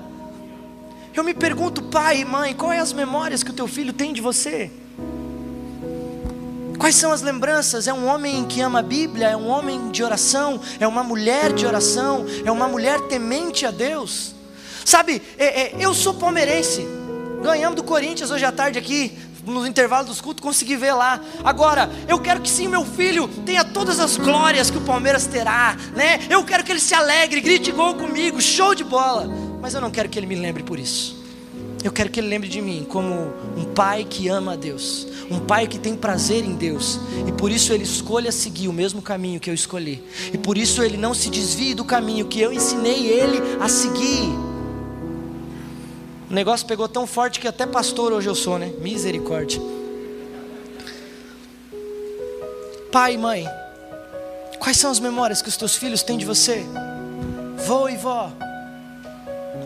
Eu 1.14 1.24
me 1.24 1.34
pergunto, 1.34 1.82
pai 1.84 2.22
e 2.22 2.26
mãe, 2.26 2.54
quais 2.54 2.82
as 2.82 2.94
memórias 2.94 3.42
que 3.42 3.50
o 3.50 3.54
teu 3.54 3.68
filho 3.68 3.92
tem 3.92 4.14
de 4.14 4.22
você? 4.22 4.72
Quais 6.78 6.96
são 6.96 7.12
as 7.12 7.24
lembranças? 7.24 7.88
É 7.88 7.94
um 7.94 8.06
homem 8.06 8.46
que 8.46 8.62
ama 8.62 8.80
a 8.80 8.84
Bíblia, 8.84 9.30
é 9.30 9.36
um 9.36 9.48
homem 9.48 9.90
de 9.90 10.04
oração, 10.04 10.62
é 10.80 10.88
uma 10.88 11.04
mulher 11.04 11.52
de 11.54 11.66
oração, 11.66 12.26
é 12.46 12.52
uma 12.52 12.68
mulher 12.68 13.02
temente 13.08 13.66
a 13.66 13.72
Deus. 13.72 14.37
Sabe, 14.88 15.22
é, 15.38 15.64
é, 15.64 15.76
eu 15.82 15.94
sou 15.94 16.14
palmeirense. 16.14 16.88
Ganhamos 17.44 17.76
do 17.76 17.84
Corinthians 17.84 18.32
hoje 18.32 18.46
à 18.46 18.54
tarde 18.54 18.80
aqui, 18.80 19.12
no 19.46 19.68
intervalo 19.68 20.08
dos 20.08 20.22
cultos, 20.22 20.42
consegui 20.42 20.78
ver 20.78 20.94
lá. 20.94 21.20
Agora, 21.44 21.92
eu 22.08 22.18
quero 22.22 22.40
que 22.40 22.50
sim, 22.50 22.70
meu 22.70 22.86
filho 22.86 23.28
tenha 23.46 23.66
todas 23.66 24.00
as 24.00 24.16
glórias 24.16 24.72
que 24.72 24.78
o 24.78 24.82
Palmeiras 24.82 25.28
terá, 25.28 25.76
né? 25.94 26.22
Eu 26.30 26.42
quero 26.46 26.64
que 26.64 26.72
ele 26.72 26.80
se 26.80 26.94
alegre, 26.94 27.42
grite 27.42 27.70
gol 27.70 27.96
comigo, 27.96 28.42
show 28.42 28.74
de 28.74 28.86
bola. 28.86 29.28
Mas 29.62 29.74
eu 29.74 29.82
não 29.82 29.92
quero 29.92 30.08
que 30.08 30.18
ele 30.18 30.26
me 30.26 30.36
lembre 30.36 30.64
por 30.64 30.80
isso. 30.80 31.22
Eu 31.84 31.92
quero 31.92 32.10
que 32.10 32.22
ele 32.22 32.30
lembre 32.30 32.48
de 32.48 32.62
mim 32.62 32.88
como 32.88 33.14
um 33.58 33.66
pai 33.76 34.06
que 34.10 34.30
ama 34.30 34.54
a 34.54 34.56
Deus, 34.56 35.06
um 35.30 35.42
pai 35.42 35.68
que 35.68 35.78
tem 35.78 35.98
prazer 35.98 36.46
em 36.46 36.56
Deus, 36.56 36.98
e 37.28 37.32
por 37.34 37.52
isso 37.52 37.74
ele 37.74 37.84
escolha 37.84 38.32
seguir 38.32 38.70
o 38.70 38.74
mesmo 38.74 39.02
caminho 39.02 39.38
que 39.38 39.50
eu 39.50 39.54
escolhi, 39.54 40.02
e 40.34 40.38
por 40.38 40.58
isso 40.58 40.82
ele 40.82 40.96
não 40.96 41.14
se 41.14 41.30
desvie 41.30 41.74
do 41.74 41.84
caminho 41.84 42.26
que 42.26 42.40
eu 42.40 42.54
ensinei 42.54 43.08
ele 43.08 43.42
a 43.60 43.68
seguir. 43.68 44.47
O 46.30 46.34
negócio 46.34 46.68
pegou 46.68 46.90
tão 46.90 47.08
forte 47.08 47.40
que 47.40 47.48
até 47.48 47.66
pastor 47.66 48.12
hoje 48.12 48.28
eu 48.28 48.36
sou, 48.36 48.60
né? 48.60 48.74
Misericórdia. 48.82 49.62
Pai 52.92 53.14
e 53.14 53.18
mãe, 53.18 53.48
quais 54.60 54.78
são 54.78 54.92
as 54.92 55.00
memórias 55.00 55.42
que 55.42 55.48
os 55.48 55.56
teus 55.56 55.76
filhos 55.76 56.04
têm 56.04 56.18
de 56.18 56.26
você? 56.26 56.66
Vô 57.66 57.88
e 57.88 57.96
vó, 57.96 58.32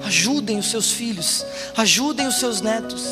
ajudem 0.04 0.60
os 0.60 0.70
seus 0.70 0.92
filhos, 0.92 1.46
ajudem 1.78 2.28
os 2.28 2.36
seus 2.36 2.62
netos. 2.62 3.08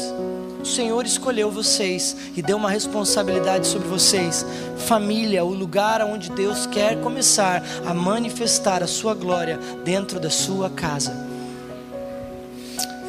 O 0.61 0.65
Senhor 0.65 1.05
escolheu 1.05 1.49
vocês 1.49 2.15
e 2.35 2.41
deu 2.41 2.57
uma 2.57 2.69
responsabilidade 2.69 3.65
sobre 3.65 3.87
vocês. 3.87 4.45
Família, 4.77 5.43
o 5.43 5.53
lugar 5.53 6.01
onde 6.01 6.29
Deus 6.31 6.65
quer 6.67 6.99
começar 7.01 7.63
a 7.85 7.93
manifestar 7.93 8.83
a 8.83 8.87
sua 8.87 9.15
glória 9.15 9.57
dentro 9.83 10.19
da 10.19 10.29
sua 10.29 10.69
casa. 10.69 11.28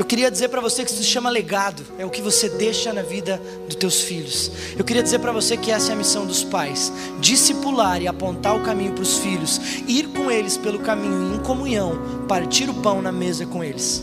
Eu 0.00 0.06
queria 0.06 0.30
dizer 0.30 0.48
para 0.48 0.62
você 0.62 0.82
que 0.82 0.90
isso 0.90 1.02
se 1.02 1.06
chama 1.06 1.28
legado, 1.28 1.82
é 1.98 2.06
o 2.06 2.08
que 2.08 2.22
você 2.22 2.48
deixa 2.48 2.90
na 2.90 3.02
vida 3.02 3.38
dos 3.66 3.74
teus 3.74 4.00
filhos. 4.00 4.50
Eu 4.74 4.82
queria 4.82 5.02
dizer 5.02 5.18
para 5.18 5.30
você 5.30 5.58
que 5.58 5.70
essa 5.70 5.90
é 5.90 5.92
a 5.92 5.96
missão 5.96 6.24
dos 6.24 6.42
pais: 6.42 6.90
discipular 7.20 8.00
e 8.00 8.08
apontar 8.08 8.56
o 8.56 8.62
caminho 8.62 8.94
para 8.94 9.02
os 9.02 9.18
filhos, 9.18 9.60
ir 9.86 10.08
com 10.08 10.30
eles 10.30 10.56
pelo 10.56 10.78
caminho 10.78 11.34
em 11.34 11.38
comunhão, 11.40 12.00
partir 12.26 12.70
o 12.70 12.74
pão 12.80 13.02
na 13.02 13.12
mesa 13.12 13.44
com 13.44 13.62
eles. 13.62 14.02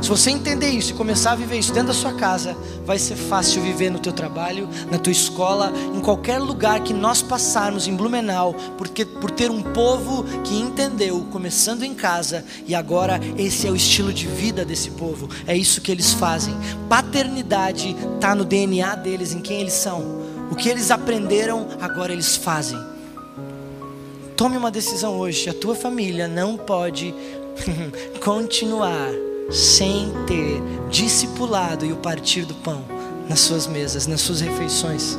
Se 0.00 0.08
você 0.08 0.30
entender 0.30 0.70
isso 0.70 0.92
e 0.92 0.94
começar 0.94 1.32
a 1.32 1.34
viver 1.34 1.58
isso 1.58 1.72
dentro 1.72 1.88
da 1.88 1.94
sua 1.94 2.12
casa, 2.14 2.56
vai 2.86 2.98
ser 2.98 3.16
fácil 3.16 3.60
viver 3.60 3.90
no 3.90 3.98
teu 3.98 4.12
trabalho, 4.12 4.68
na 4.90 4.98
tua 4.98 5.12
escola, 5.12 5.72
em 5.94 6.00
qualquer 6.00 6.38
lugar 6.38 6.80
que 6.82 6.94
nós 6.94 7.20
passarmos 7.20 7.86
em 7.86 7.94
Blumenau, 7.94 8.54
porque 8.78 9.04
por 9.04 9.30
ter 9.30 9.50
um 9.50 9.60
povo 9.60 10.24
que 10.44 10.54
entendeu, 10.54 11.26
começando 11.30 11.82
em 11.82 11.94
casa, 11.94 12.44
e 12.66 12.74
agora 12.74 13.20
esse 13.36 13.66
é 13.66 13.70
o 13.70 13.76
estilo 13.76 14.12
de 14.12 14.26
vida 14.26 14.64
desse 14.64 14.90
povo. 14.92 15.28
É 15.46 15.56
isso 15.56 15.80
que 15.80 15.90
eles 15.90 16.12
fazem. 16.12 16.56
Paternidade 16.88 17.94
está 18.14 18.34
no 18.34 18.44
DNA 18.44 18.94
deles, 18.94 19.34
em 19.34 19.40
quem 19.40 19.60
eles 19.60 19.74
são. 19.74 20.22
O 20.50 20.54
que 20.54 20.68
eles 20.68 20.90
aprenderam, 20.90 21.66
agora 21.80 22.12
eles 22.12 22.36
fazem. 22.36 22.78
Tome 24.36 24.56
uma 24.56 24.70
decisão 24.70 25.18
hoje. 25.18 25.50
A 25.50 25.54
tua 25.54 25.74
família 25.74 26.28
não 26.28 26.56
pode 26.56 27.12
continuar 28.24 29.27
sem 29.50 30.12
ter 30.26 30.60
discipulado 30.90 31.84
e 31.86 31.92
o 31.92 31.96
partir 31.96 32.44
do 32.44 32.54
pão 32.54 32.84
nas 33.28 33.40
suas 33.40 33.66
mesas, 33.66 34.06
nas 34.06 34.20
suas 34.20 34.40
refeições. 34.40 35.18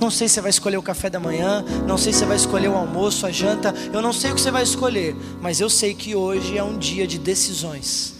Não 0.00 0.10
sei 0.10 0.28
se 0.28 0.34
você 0.34 0.40
vai 0.40 0.50
escolher 0.50 0.78
o 0.78 0.82
café 0.82 1.10
da 1.10 1.20
manhã, 1.20 1.62
não 1.86 1.98
sei 1.98 2.12
se 2.12 2.20
você 2.20 2.26
vai 2.26 2.36
escolher 2.36 2.68
o 2.68 2.74
almoço, 2.74 3.26
a 3.26 3.30
janta, 3.30 3.74
eu 3.92 4.00
não 4.00 4.12
sei 4.12 4.30
o 4.30 4.34
que 4.34 4.40
você 4.40 4.50
vai 4.50 4.62
escolher, 4.62 5.14
mas 5.42 5.60
eu 5.60 5.68
sei 5.68 5.92
que 5.92 6.14
hoje 6.14 6.56
é 6.56 6.64
um 6.64 6.78
dia 6.78 7.06
de 7.06 7.18
decisões. 7.18 8.14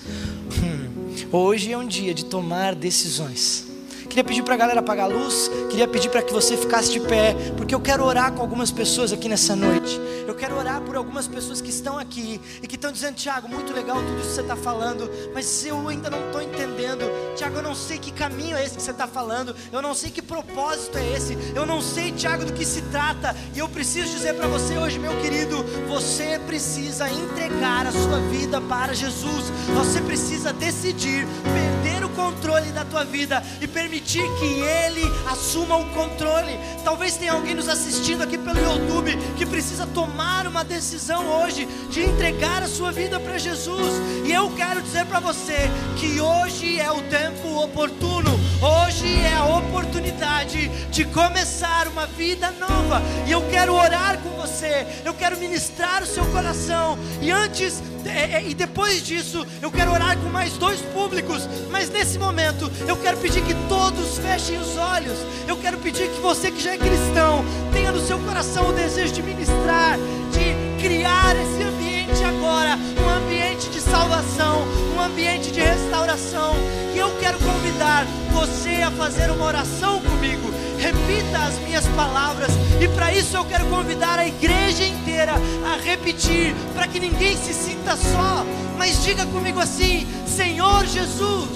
Hum, 0.62 1.26
hoje 1.32 1.72
é 1.72 1.78
um 1.78 1.86
dia 1.86 2.12
de 2.12 2.26
tomar 2.26 2.74
decisões. 2.74 3.69
Queria 4.10 4.24
pedir 4.24 4.42
para 4.42 4.54
a 4.54 4.56
galera 4.56 4.80
apagar 4.80 5.08
a 5.08 5.08
luz. 5.08 5.48
Queria 5.70 5.86
pedir 5.86 6.10
para 6.10 6.20
que 6.20 6.32
você 6.32 6.56
ficasse 6.56 6.90
de 6.90 6.98
pé, 6.98 7.32
porque 7.56 7.72
eu 7.72 7.80
quero 7.80 8.04
orar 8.04 8.32
com 8.32 8.42
algumas 8.42 8.72
pessoas 8.72 9.12
aqui 9.12 9.28
nessa 9.28 9.54
noite. 9.54 10.00
Eu 10.26 10.34
quero 10.34 10.56
orar 10.56 10.80
por 10.80 10.96
algumas 10.96 11.28
pessoas 11.28 11.60
que 11.60 11.70
estão 11.70 11.96
aqui 11.96 12.40
e 12.60 12.66
que 12.66 12.74
estão 12.74 12.90
dizendo: 12.90 13.14
Tiago, 13.14 13.48
muito 13.48 13.72
legal 13.72 13.98
tudo 13.98 14.18
isso 14.18 14.30
que 14.30 14.34
você 14.34 14.40
está 14.40 14.56
falando, 14.56 15.08
mas 15.32 15.64
eu 15.64 15.88
ainda 15.88 16.10
não 16.10 16.26
estou 16.26 16.42
entendendo. 16.42 17.04
Tiago, 17.36 17.58
eu 17.58 17.62
não 17.62 17.74
sei 17.74 18.00
que 18.00 18.10
caminho 18.10 18.56
é 18.56 18.64
esse 18.64 18.76
que 18.76 18.82
você 18.82 18.90
está 18.90 19.06
falando. 19.06 19.54
Eu 19.72 19.80
não 19.80 19.94
sei 19.94 20.10
que 20.10 20.20
propósito 20.20 20.98
é 20.98 21.12
esse. 21.12 21.38
Eu 21.54 21.64
não 21.64 21.80
sei, 21.80 22.10
Tiago, 22.10 22.44
do 22.44 22.52
que 22.52 22.66
se 22.66 22.82
trata. 22.82 23.36
E 23.54 23.60
eu 23.60 23.68
preciso 23.68 24.10
dizer 24.10 24.34
para 24.34 24.48
você 24.48 24.76
hoje, 24.76 24.98
meu 24.98 25.16
querido: 25.20 25.64
você 25.88 26.36
precisa 26.48 27.08
entregar 27.08 27.86
a 27.86 27.92
sua 27.92 28.18
vida 28.28 28.60
para 28.60 28.92
Jesus. 28.92 29.44
Você 29.72 30.00
precisa 30.00 30.52
decidir 30.52 31.28
perder 31.44 31.79
controle 32.20 32.70
da 32.72 32.84
tua 32.84 33.04
vida 33.04 33.42
e 33.60 33.66
permitir 33.66 34.22
que 34.38 34.60
Ele 34.60 35.02
assuma 35.30 35.76
o 35.76 35.86
controle. 35.90 36.58
Talvez 36.84 37.16
tenha 37.16 37.32
alguém 37.32 37.54
nos 37.54 37.68
assistindo 37.68 38.22
aqui 38.22 38.36
pelo 38.36 38.60
YouTube 38.60 39.16
que 39.36 39.46
precisa 39.46 39.86
tomar 39.86 40.46
uma 40.46 40.62
decisão 40.62 41.26
hoje 41.40 41.66
de 41.88 42.02
entregar 42.02 42.62
a 42.62 42.68
sua 42.68 42.92
vida 42.92 43.18
para 43.18 43.38
Jesus. 43.38 43.94
E 44.26 44.32
eu 44.32 44.50
quero 44.50 44.82
dizer 44.82 45.06
para 45.06 45.20
você 45.20 45.70
que 45.96 46.20
hoje 46.20 46.78
é 46.78 46.90
o 46.92 47.00
tempo 47.02 47.62
oportuno, 47.62 48.29
hoje 48.62 49.20
é 49.22 49.34
a 49.36 49.44
oportunidade 49.44 50.68
de 50.90 51.04
começar 51.06 51.88
uma 51.88 52.06
vida 52.06 52.50
nova. 52.52 53.02
E 53.26 53.32
eu 53.32 53.42
quero 53.50 53.74
orar 53.74 54.18
com 54.18 54.30
você, 54.30 54.86
eu 55.04 55.14
quero 55.14 55.38
ministrar 55.38 56.02
o 56.02 56.06
seu 56.06 56.24
coração. 56.26 56.98
E 57.20 57.30
antes 57.30 57.82
é, 58.06 58.36
é, 58.36 58.48
e 58.48 58.54
depois 58.54 59.02
disso, 59.02 59.46
eu 59.60 59.70
quero 59.70 59.92
orar 59.92 60.16
com 60.18 60.28
mais 60.28 60.52
dois 60.54 60.80
públicos. 60.80 61.48
Mas 61.70 61.90
nesse 61.90 62.18
momento, 62.18 62.70
eu 62.86 62.96
quero 62.96 63.16
pedir 63.18 63.42
que 63.42 63.54
todos 63.68 64.18
fechem 64.18 64.58
os 64.58 64.76
olhos. 64.76 65.18
Eu 65.46 65.56
quero 65.56 65.78
pedir 65.78 66.08
que 66.10 66.20
você 66.20 66.50
que 66.50 66.62
já 66.62 66.74
é 66.74 66.78
cristão 66.78 67.44
tenha 67.72 67.92
no 67.92 68.00
seu 68.00 68.18
coração 68.20 68.68
o 68.68 68.72
desejo 68.72 69.12
de 69.12 69.22
ministrar, 69.22 69.98
de 70.32 70.82
criar 70.82 71.36
esse 71.36 71.62
ambiente 71.62 71.79
agora 72.24 72.78
um 73.02 73.08
ambiente 73.08 73.68
de 73.70 73.80
salvação, 73.80 74.62
um 74.96 75.00
ambiente 75.00 75.50
de 75.50 75.60
restauração. 75.60 76.54
E 76.94 76.98
eu 76.98 77.10
quero 77.18 77.38
convidar 77.38 78.06
você 78.32 78.82
a 78.82 78.90
fazer 78.90 79.30
uma 79.30 79.44
oração 79.44 80.00
comigo. 80.00 80.50
Repita 80.78 81.38
as 81.38 81.58
minhas 81.58 81.86
palavras, 81.88 82.50
e 82.80 82.88
para 82.88 83.12
isso 83.12 83.36
eu 83.36 83.44
quero 83.44 83.66
convidar 83.66 84.18
a 84.18 84.26
igreja 84.26 84.84
inteira 84.84 85.34
a 85.64 85.76
repetir, 85.82 86.54
para 86.74 86.86
que 86.86 86.98
ninguém 86.98 87.36
se 87.36 87.52
sinta 87.52 87.96
só, 87.96 88.46
mas 88.78 89.02
diga 89.04 89.26
comigo 89.26 89.60
assim: 89.60 90.06
Senhor 90.26 90.86
Jesus, 90.86 91.50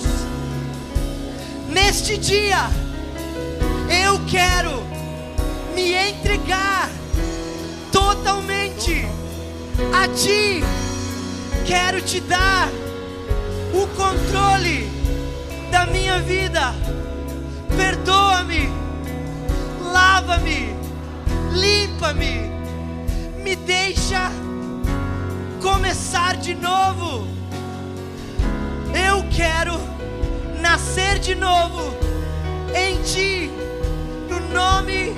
neste 1.69 2.19
dia, 2.19 2.69
eu 4.05 4.21
quero 4.27 4.85
me 5.75 5.95
entregar 5.95 6.91
totalmente 7.91 9.07
a 9.93 10.09
Ti, 10.09 10.63
quero 11.67 12.01
te 12.01 12.21
dar 12.21 12.69
o 13.73 13.87
controle 13.97 14.89
da 15.71 15.87
minha 15.87 16.19
vida. 16.21 16.75
Perdoa-me 17.77 18.85
lava-me, 19.95 20.75
limpa-me, 21.53 22.51
me 23.45 23.55
deixa 23.55 24.29
começar 25.63 26.37
de 26.37 26.55
novo. 26.57 27.29
Eu 28.93 29.25
quero 29.31 29.75
nascer 30.61 31.21
de 31.21 31.37
novo 31.37 31.95
em 32.75 33.01
Ti, 33.03 33.51
no 34.29 34.41
nome 34.53 35.15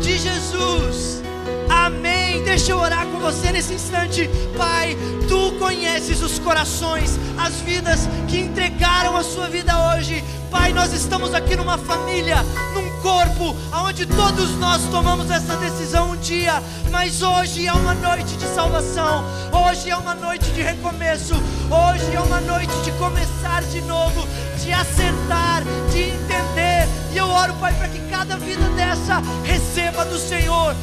de 0.00 0.16
Jesus. 0.16 1.20
Amém. 1.68 2.21
Deixa 2.40 2.72
eu 2.72 2.78
orar 2.78 3.06
com 3.06 3.18
você 3.18 3.52
nesse 3.52 3.74
instante. 3.74 4.28
Pai, 4.56 4.96
tu 5.28 5.52
conheces 5.58 6.22
os 6.22 6.38
corações, 6.38 7.18
as 7.38 7.60
vidas 7.60 8.08
que 8.28 8.38
entregaram 8.38 9.16
a 9.16 9.22
sua 9.22 9.48
vida 9.48 9.72
hoje. 9.90 10.22
Pai, 10.50 10.72
nós 10.72 10.92
estamos 10.92 11.32
aqui 11.34 11.56
numa 11.56 11.78
família, 11.78 12.36
num 12.74 12.90
corpo, 13.00 13.56
onde 13.72 14.04
todos 14.04 14.50
nós 14.58 14.82
tomamos 14.90 15.30
essa 15.30 15.56
decisão 15.56 16.10
um 16.10 16.16
dia, 16.16 16.62
mas 16.90 17.22
hoje 17.22 17.66
é 17.66 17.72
uma 17.72 17.94
noite 17.94 18.36
de 18.36 18.46
salvação, 18.54 19.24
hoje 19.50 19.88
é 19.88 19.96
uma 19.96 20.14
noite 20.14 20.50
de 20.50 20.60
recomeço, 20.60 21.34
hoje 21.34 22.14
é 22.14 22.20
uma 22.20 22.40
noite 22.40 22.74
de 22.84 22.92
começar 22.92 23.62
de 23.62 23.80
novo, 23.82 24.28
de 24.62 24.72
acertar, 24.72 25.62
de 25.90 26.00
entender. 26.00 26.86
E 27.12 27.16
eu 27.16 27.28
oro, 27.28 27.54
Pai, 27.54 27.72
para 27.72 27.88
que 27.88 27.98
cada 28.10 28.36
vida 28.36 28.68
dessa 28.76 29.22
receba 29.44 30.04
do 30.04 30.18
Senhor 30.18 30.76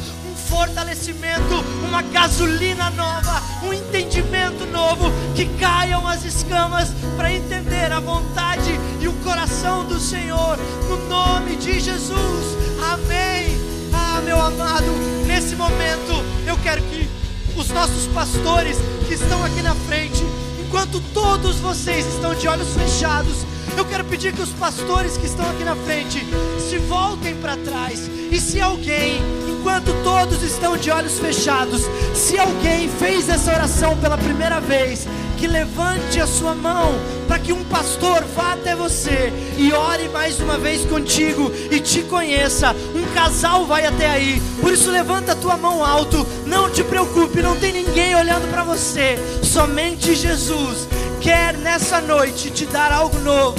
fortalecimento, 0.50 1.64
uma 1.88 2.02
gasolina 2.02 2.90
nova, 2.90 3.40
um 3.62 3.72
entendimento 3.72 4.66
novo, 4.66 5.10
que 5.34 5.46
caiam 5.58 6.06
as 6.06 6.24
escamas 6.24 6.88
para 7.16 7.32
entender 7.32 7.92
a 7.92 8.00
vontade 8.00 8.78
e 9.00 9.06
o 9.06 9.12
coração 9.24 9.84
do 9.86 10.00
Senhor, 10.00 10.58
no 10.88 11.08
nome 11.08 11.54
de 11.56 11.78
Jesus, 11.78 12.58
amém. 12.92 13.58
Ah, 13.92 14.20
meu 14.24 14.40
amado, 14.40 14.90
nesse 15.26 15.54
momento 15.54 16.12
eu 16.46 16.56
quero 16.58 16.82
que 16.82 17.08
os 17.56 17.68
nossos 17.68 18.06
pastores 18.08 18.76
que 19.06 19.14
estão 19.14 19.44
aqui 19.44 19.62
na 19.62 19.74
frente, 19.74 20.22
enquanto 20.66 21.00
todos 21.14 21.56
vocês 21.56 22.06
estão 22.06 22.34
de 22.34 22.48
olhos 22.48 22.74
fechados, 22.74 23.46
eu 23.76 23.84
quero 23.84 24.04
pedir 24.04 24.32
que 24.32 24.42
os 24.42 24.50
pastores 24.50 25.16
que 25.16 25.26
estão 25.26 25.48
aqui 25.48 25.62
na 25.62 25.76
frente 25.76 26.26
se 26.58 26.78
voltem 26.78 27.36
para 27.36 27.56
trás. 27.56 28.10
E 28.30 28.40
se 28.40 28.60
alguém 28.60 29.20
enquanto 29.60 29.92
todos 30.02 30.42
estão 30.42 30.74
de 30.74 30.90
olhos 30.90 31.18
fechados, 31.18 31.82
se 32.14 32.38
alguém 32.38 32.88
fez 32.88 33.28
essa 33.28 33.52
oração 33.52 33.94
pela 33.98 34.16
primeira 34.16 34.58
vez, 34.58 35.06
que 35.36 35.46
levante 35.46 36.18
a 36.18 36.26
sua 36.26 36.54
mão 36.54 36.94
para 37.28 37.38
que 37.38 37.52
um 37.52 37.62
pastor 37.64 38.24
vá 38.34 38.54
até 38.54 38.74
você 38.74 39.30
e 39.58 39.70
ore 39.72 40.08
mais 40.08 40.40
uma 40.40 40.56
vez 40.56 40.84
contigo 40.86 41.52
e 41.70 41.78
te 41.78 42.02
conheça. 42.02 42.74
Um 42.94 43.14
casal 43.14 43.66
vai 43.66 43.84
até 43.84 44.08
aí. 44.08 44.42
Por 44.60 44.72
isso 44.72 44.90
levanta 44.90 45.32
a 45.32 45.36
tua 45.36 45.58
mão 45.58 45.84
alto. 45.84 46.26
Não 46.46 46.70
te 46.70 46.82
preocupe, 46.82 47.42
não 47.42 47.54
tem 47.56 47.72
ninguém 47.72 48.14
olhando 48.14 48.50
para 48.50 48.64
você. 48.64 49.18
Somente 49.42 50.14
Jesus 50.14 50.88
quer 51.20 51.56
nessa 51.58 52.00
noite 52.00 52.50
te 52.50 52.64
dar 52.64 52.92
algo 52.92 53.18
novo. 53.20 53.58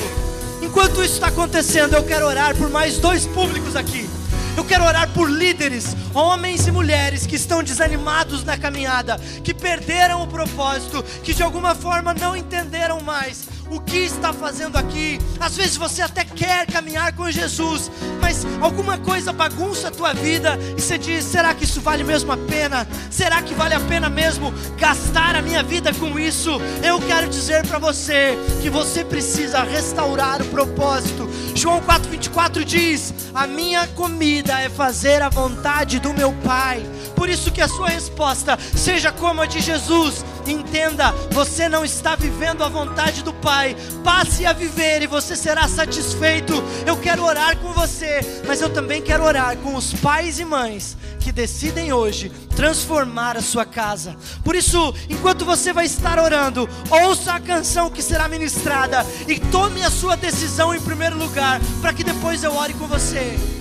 Enquanto 0.64 1.04
isso 1.04 1.16
está 1.16 1.28
acontecendo, 1.28 1.96
eu 1.96 2.04
quero 2.04 2.26
orar 2.26 2.56
por 2.56 2.70
mais 2.70 2.98
dois 2.98 3.28
públicos 3.28 3.76
aqui. 3.76 4.10
Eu 4.58 4.66
quero 4.66 4.84
orar 4.84 5.10
por 5.14 5.30
líderes, 5.30 5.96
homens 6.14 6.68
e 6.68 6.72
mulheres 6.72 7.26
que 7.26 7.36
estão 7.36 7.64
desanimados 7.64 8.44
na 8.44 8.58
caminhada, 8.58 9.18
que 9.44 9.54
perderam 9.54 10.22
o 10.22 10.28
propósito, 10.28 11.04
que 11.24 11.34
de 11.34 11.42
alguma 11.42 11.74
forma 11.74 12.14
não 12.14 12.36
entenderam 12.36 13.02
mais 13.02 13.51
o 13.72 13.80
que 13.80 14.00
está 14.00 14.34
fazendo 14.34 14.78
aqui. 14.78 15.18
Às 15.40 15.56
vezes 15.56 15.78
você 15.78 16.02
até 16.02 16.26
quer 16.26 16.68
caminhar 16.68 17.14
com 17.14 17.32
Jesus, 17.32 17.90
mas 18.20 18.46
alguma 18.62 18.98
coisa 18.98 19.32
bagunça 19.32 19.88
a 19.88 19.92
tua 19.92 20.14
vida 20.14 20.60
e 20.78 20.82
você 20.82 20.98
diz: 20.98 21.24
será 21.24 21.54
que 21.54 21.64
isso 21.64 21.80
vale 21.80 22.04
mesmo 22.04 22.32
a 22.34 22.38
pena? 22.38 22.86
Será 23.10 23.42
que 23.42 23.56
vale 23.56 23.74
a 23.74 23.80
pena 23.80 24.10
mesmo 24.10 24.54
gastar 24.78 25.36
a 25.36 25.42
minha 25.42 25.64
vida 25.64 25.94
com 25.94 26.20
isso? 26.20 26.60
Eu 26.84 27.00
quero 27.00 27.30
dizer 27.30 27.66
para 27.66 27.80
você 27.80 28.38
que 28.62 28.70
você 28.70 29.06
precisa 29.06 29.64
restaurar 29.64 30.42
o 30.42 30.46
propósito. 30.46 31.30
João 31.56 31.82
4:24 31.82 32.66
diz: 32.66 33.14
"A 33.34 33.48
minha 33.48 33.88
comida 33.88 34.60
é 34.60 34.70
fazer 34.70 35.22
a 35.22 35.30
vontade 35.30 36.00
do 36.00 36.14
meu 36.14 36.34
Pai". 36.44 36.86
Por 37.16 37.30
isso 37.30 37.52
que 37.52 37.62
a 37.62 37.68
sua 37.68 37.90
resposta 37.90 38.58
seja 38.76 39.12
como 39.12 39.42
a 39.42 39.46
de 39.46 39.62
Jesus. 39.62 40.26
Entenda, 40.48 41.12
você 41.32 41.70
não 41.70 41.86
está 41.86 42.16
vivendo 42.16 42.64
a 42.64 42.70
vontade 42.70 43.24
do 43.24 43.34
Pai. 43.34 43.76
Passe 44.04 44.46
a 44.46 44.54
viver 44.54 45.02
e 45.02 45.08
você 45.08 45.36
será 45.36 45.68
satisfeito. 45.68 46.54
Eu 46.86 46.98
quero 46.98 47.24
orar 47.24 47.58
com 47.58 47.72
você, 47.74 48.20
mas 48.48 48.62
eu 48.62 48.70
também 48.70 49.02
quero 49.02 49.24
orar 49.24 49.58
com 49.58 49.76
os 49.76 49.94
pais 49.94 50.40
e 50.40 50.46
mães 50.46 50.98
que 51.20 51.32
decidem 51.32 51.94
hoje 51.94 52.32
transformar 52.56 53.38
a 53.38 53.42
sua 53.42 53.66
casa. 53.66 54.16
Por 54.44 54.56
isso, 54.56 54.94
enquanto 55.10 55.46
você 55.46 55.72
vai 55.72 55.86
estar 55.86 56.20
orando, 56.20 56.68
ouça 56.90 57.34
a 57.34 57.40
canção 57.40 57.90
que 57.90 58.02
será 58.02 58.28
ministrada 58.28 59.06
e 59.28 59.40
tome 59.40 59.84
a 59.84 59.92
sua 59.92 60.18
decisão 60.18 60.74
em 60.74 60.82
primeiro 60.82 61.18
lugar, 61.18 61.62
para 61.80 61.94
que 61.94 62.04
depois 62.04 62.44
eu 62.44 62.56
ore 62.56 62.74
com 62.74 62.88
você. 62.88 63.61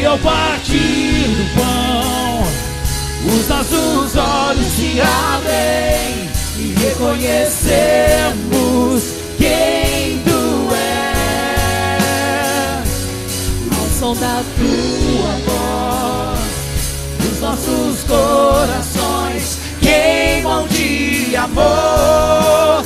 E 0.00 0.06
ao 0.06 0.18
partir 0.20 1.28
do 1.28 1.44
pão, 1.54 2.42
os 3.26 3.48
nossos 3.48 4.16
olhos 4.16 4.66
se 4.68 4.98
abrem 4.98 6.30
e 6.56 6.74
reconhecemos 6.80 9.02
quem 9.36 10.22
tu 10.24 10.70
és. 10.74 12.88
Ao 13.78 13.86
som 13.98 14.14
da 14.14 14.42
tua 14.56 15.32
voz, 15.44 16.40
os 17.30 17.38
nossos 17.42 18.02
corações 18.04 19.58
queimam 19.82 20.66
de 20.68 21.36
amor, 21.36 22.79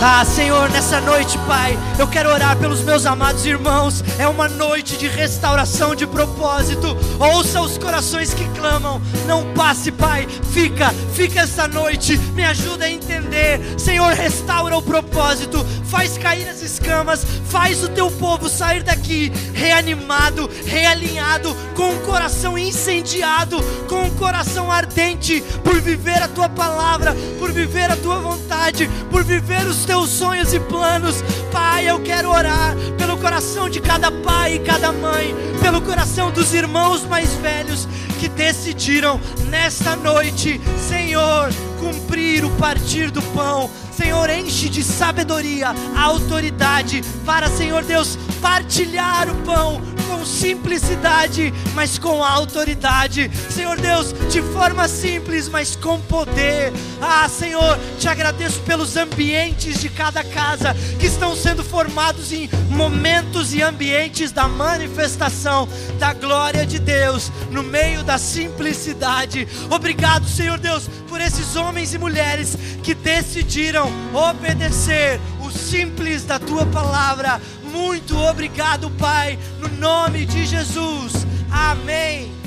Ah, 0.00 0.24
Senhor, 0.24 0.70
nessa 0.70 1.00
noite, 1.00 1.36
Pai, 1.38 1.76
eu 1.98 2.06
quero 2.06 2.30
orar 2.30 2.56
pelos 2.56 2.82
meus 2.82 3.04
amados 3.04 3.44
irmãos. 3.44 4.04
É 4.16 4.28
uma 4.28 4.48
noite 4.48 4.96
de 4.96 5.08
restauração 5.08 5.92
de 5.92 6.06
propósito. 6.06 6.96
Ouça 7.18 7.60
os 7.60 7.76
corações 7.76 8.32
que 8.32 8.46
clamam. 8.50 9.02
Não 9.26 9.52
passe, 9.54 9.90
Pai. 9.90 10.28
Fica, 10.52 10.90
fica 11.12 11.40
essa 11.40 11.66
noite. 11.66 12.16
Me 12.32 12.44
ajuda 12.44 12.84
a 12.84 12.90
entender. 12.90 13.60
Senhor, 13.76 14.12
restaura 14.12 14.76
o 14.76 14.82
propósito. 14.82 15.66
Faz 15.86 16.16
cair 16.16 16.48
as 16.48 16.62
escamas. 16.62 17.26
Faz 17.48 17.82
o 17.82 17.88
teu 17.88 18.08
povo 18.08 18.48
sair 18.48 18.84
daqui 18.84 19.32
reanimado, 19.52 20.48
realinhado, 20.64 21.56
com 21.78 21.94
o 21.94 22.00
coração 22.00 22.58
incendiado, 22.58 23.56
com 23.88 24.02
o 24.02 24.10
coração 24.16 24.68
ardente 24.68 25.40
por 25.62 25.80
viver 25.80 26.20
a 26.20 26.26
tua 26.26 26.48
palavra, 26.48 27.14
por 27.38 27.52
viver 27.52 27.88
a 27.88 27.96
tua 27.96 28.18
vontade, 28.18 28.90
por 29.08 29.22
viver 29.22 29.64
os 29.64 29.84
teus 29.84 30.10
sonhos 30.10 30.52
e 30.52 30.58
planos. 30.58 31.22
Pai, 31.52 31.88
eu 31.88 32.00
quero 32.00 32.30
orar 32.30 32.74
pelo 32.98 33.16
coração 33.18 33.70
de 33.70 33.80
cada 33.80 34.10
pai 34.10 34.56
e 34.56 34.58
cada 34.58 34.90
mãe, 34.90 35.32
pelo 35.62 35.80
coração 35.80 36.32
dos 36.32 36.52
irmãos 36.52 37.04
mais 37.04 37.32
velhos 37.34 37.86
que 38.18 38.28
decidiram 38.28 39.20
nesta 39.48 39.94
noite, 39.94 40.60
Senhor, 40.88 41.48
cumprir 41.78 42.44
o 42.44 42.50
partir 42.56 43.12
do 43.12 43.22
pão. 43.22 43.70
Senhor, 43.92 44.28
enche 44.30 44.68
de 44.68 44.82
sabedoria 44.82 45.68
a 45.96 46.02
autoridade 46.02 47.02
para, 47.24 47.48
Senhor 47.48 47.84
Deus, 47.84 48.18
partilhar 48.40 49.28
o 49.28 49.34
pão 49.42 49.80
com 50.08 50.24
simplicidade, 50.24 51.52
mas 51.74 51.98
com 51.98 52.24
autoridade. 52.24 53.30
Senhor 53.50 53.78
Deus, 53.78 54.14
de 54.30 54.40
forma 54.40 54.88
simples, 54.88 55.48
mas 55.48 55.76
com 55.76 56.00
poder. 56.00 56.72
Ah, 57.00 57.28
Senhor, 57.28 57.78
te 57.98 58.08
agradeço 58.08 58.60
pelos 58.60 58.96
ambientes 58.96 59.80
de 59.80 59.90
cada 59.90 60.24
casa 60.24 60.74
que 60.98 61.06
estão 61.06 61.36
sendo 61.36 61.62
formados 61.62 62.32
em 62.32 62.48
momentos 62.70 63.52
e 63.52 63.62
ambientes 63.62 64.32
da 64.32 64.48
manifestação 64.48 65.68
da 65.98 66.14
glória 66.14 66.64
de 66.64 66.78
Deus 66.78 67.30
no 67.50 67.62
meio 67.62 68.02
da 68.02 68.16
simplicidade. 68.16 69.46
Obrigado, 69.70 70.26
Senhor 70.26 70.58
Deus, 70.58 70.88
por 71.08 71.20
esses 71.20 71.54
homens 71.54 71.92
e 71.92 71.98
mulheres 71.98 72.56
que 72.82 72.94
decidiram 72.94 73.90
obedecer 74.14 75.20
o 75.40 75.50
simples 75.50 76.24
da 76.24 76.38
tua 76.38 76.64
palavra. 76.66 77.40
Muito 77.68 78.16
obrigado, 78.16 78.90
Pai, 78.90 79.38
no 79.60 79.68
nome 79.78 80.24
de 80.26 80.46
Jesus. 80.46 81.26
Amém. 81.50 82.37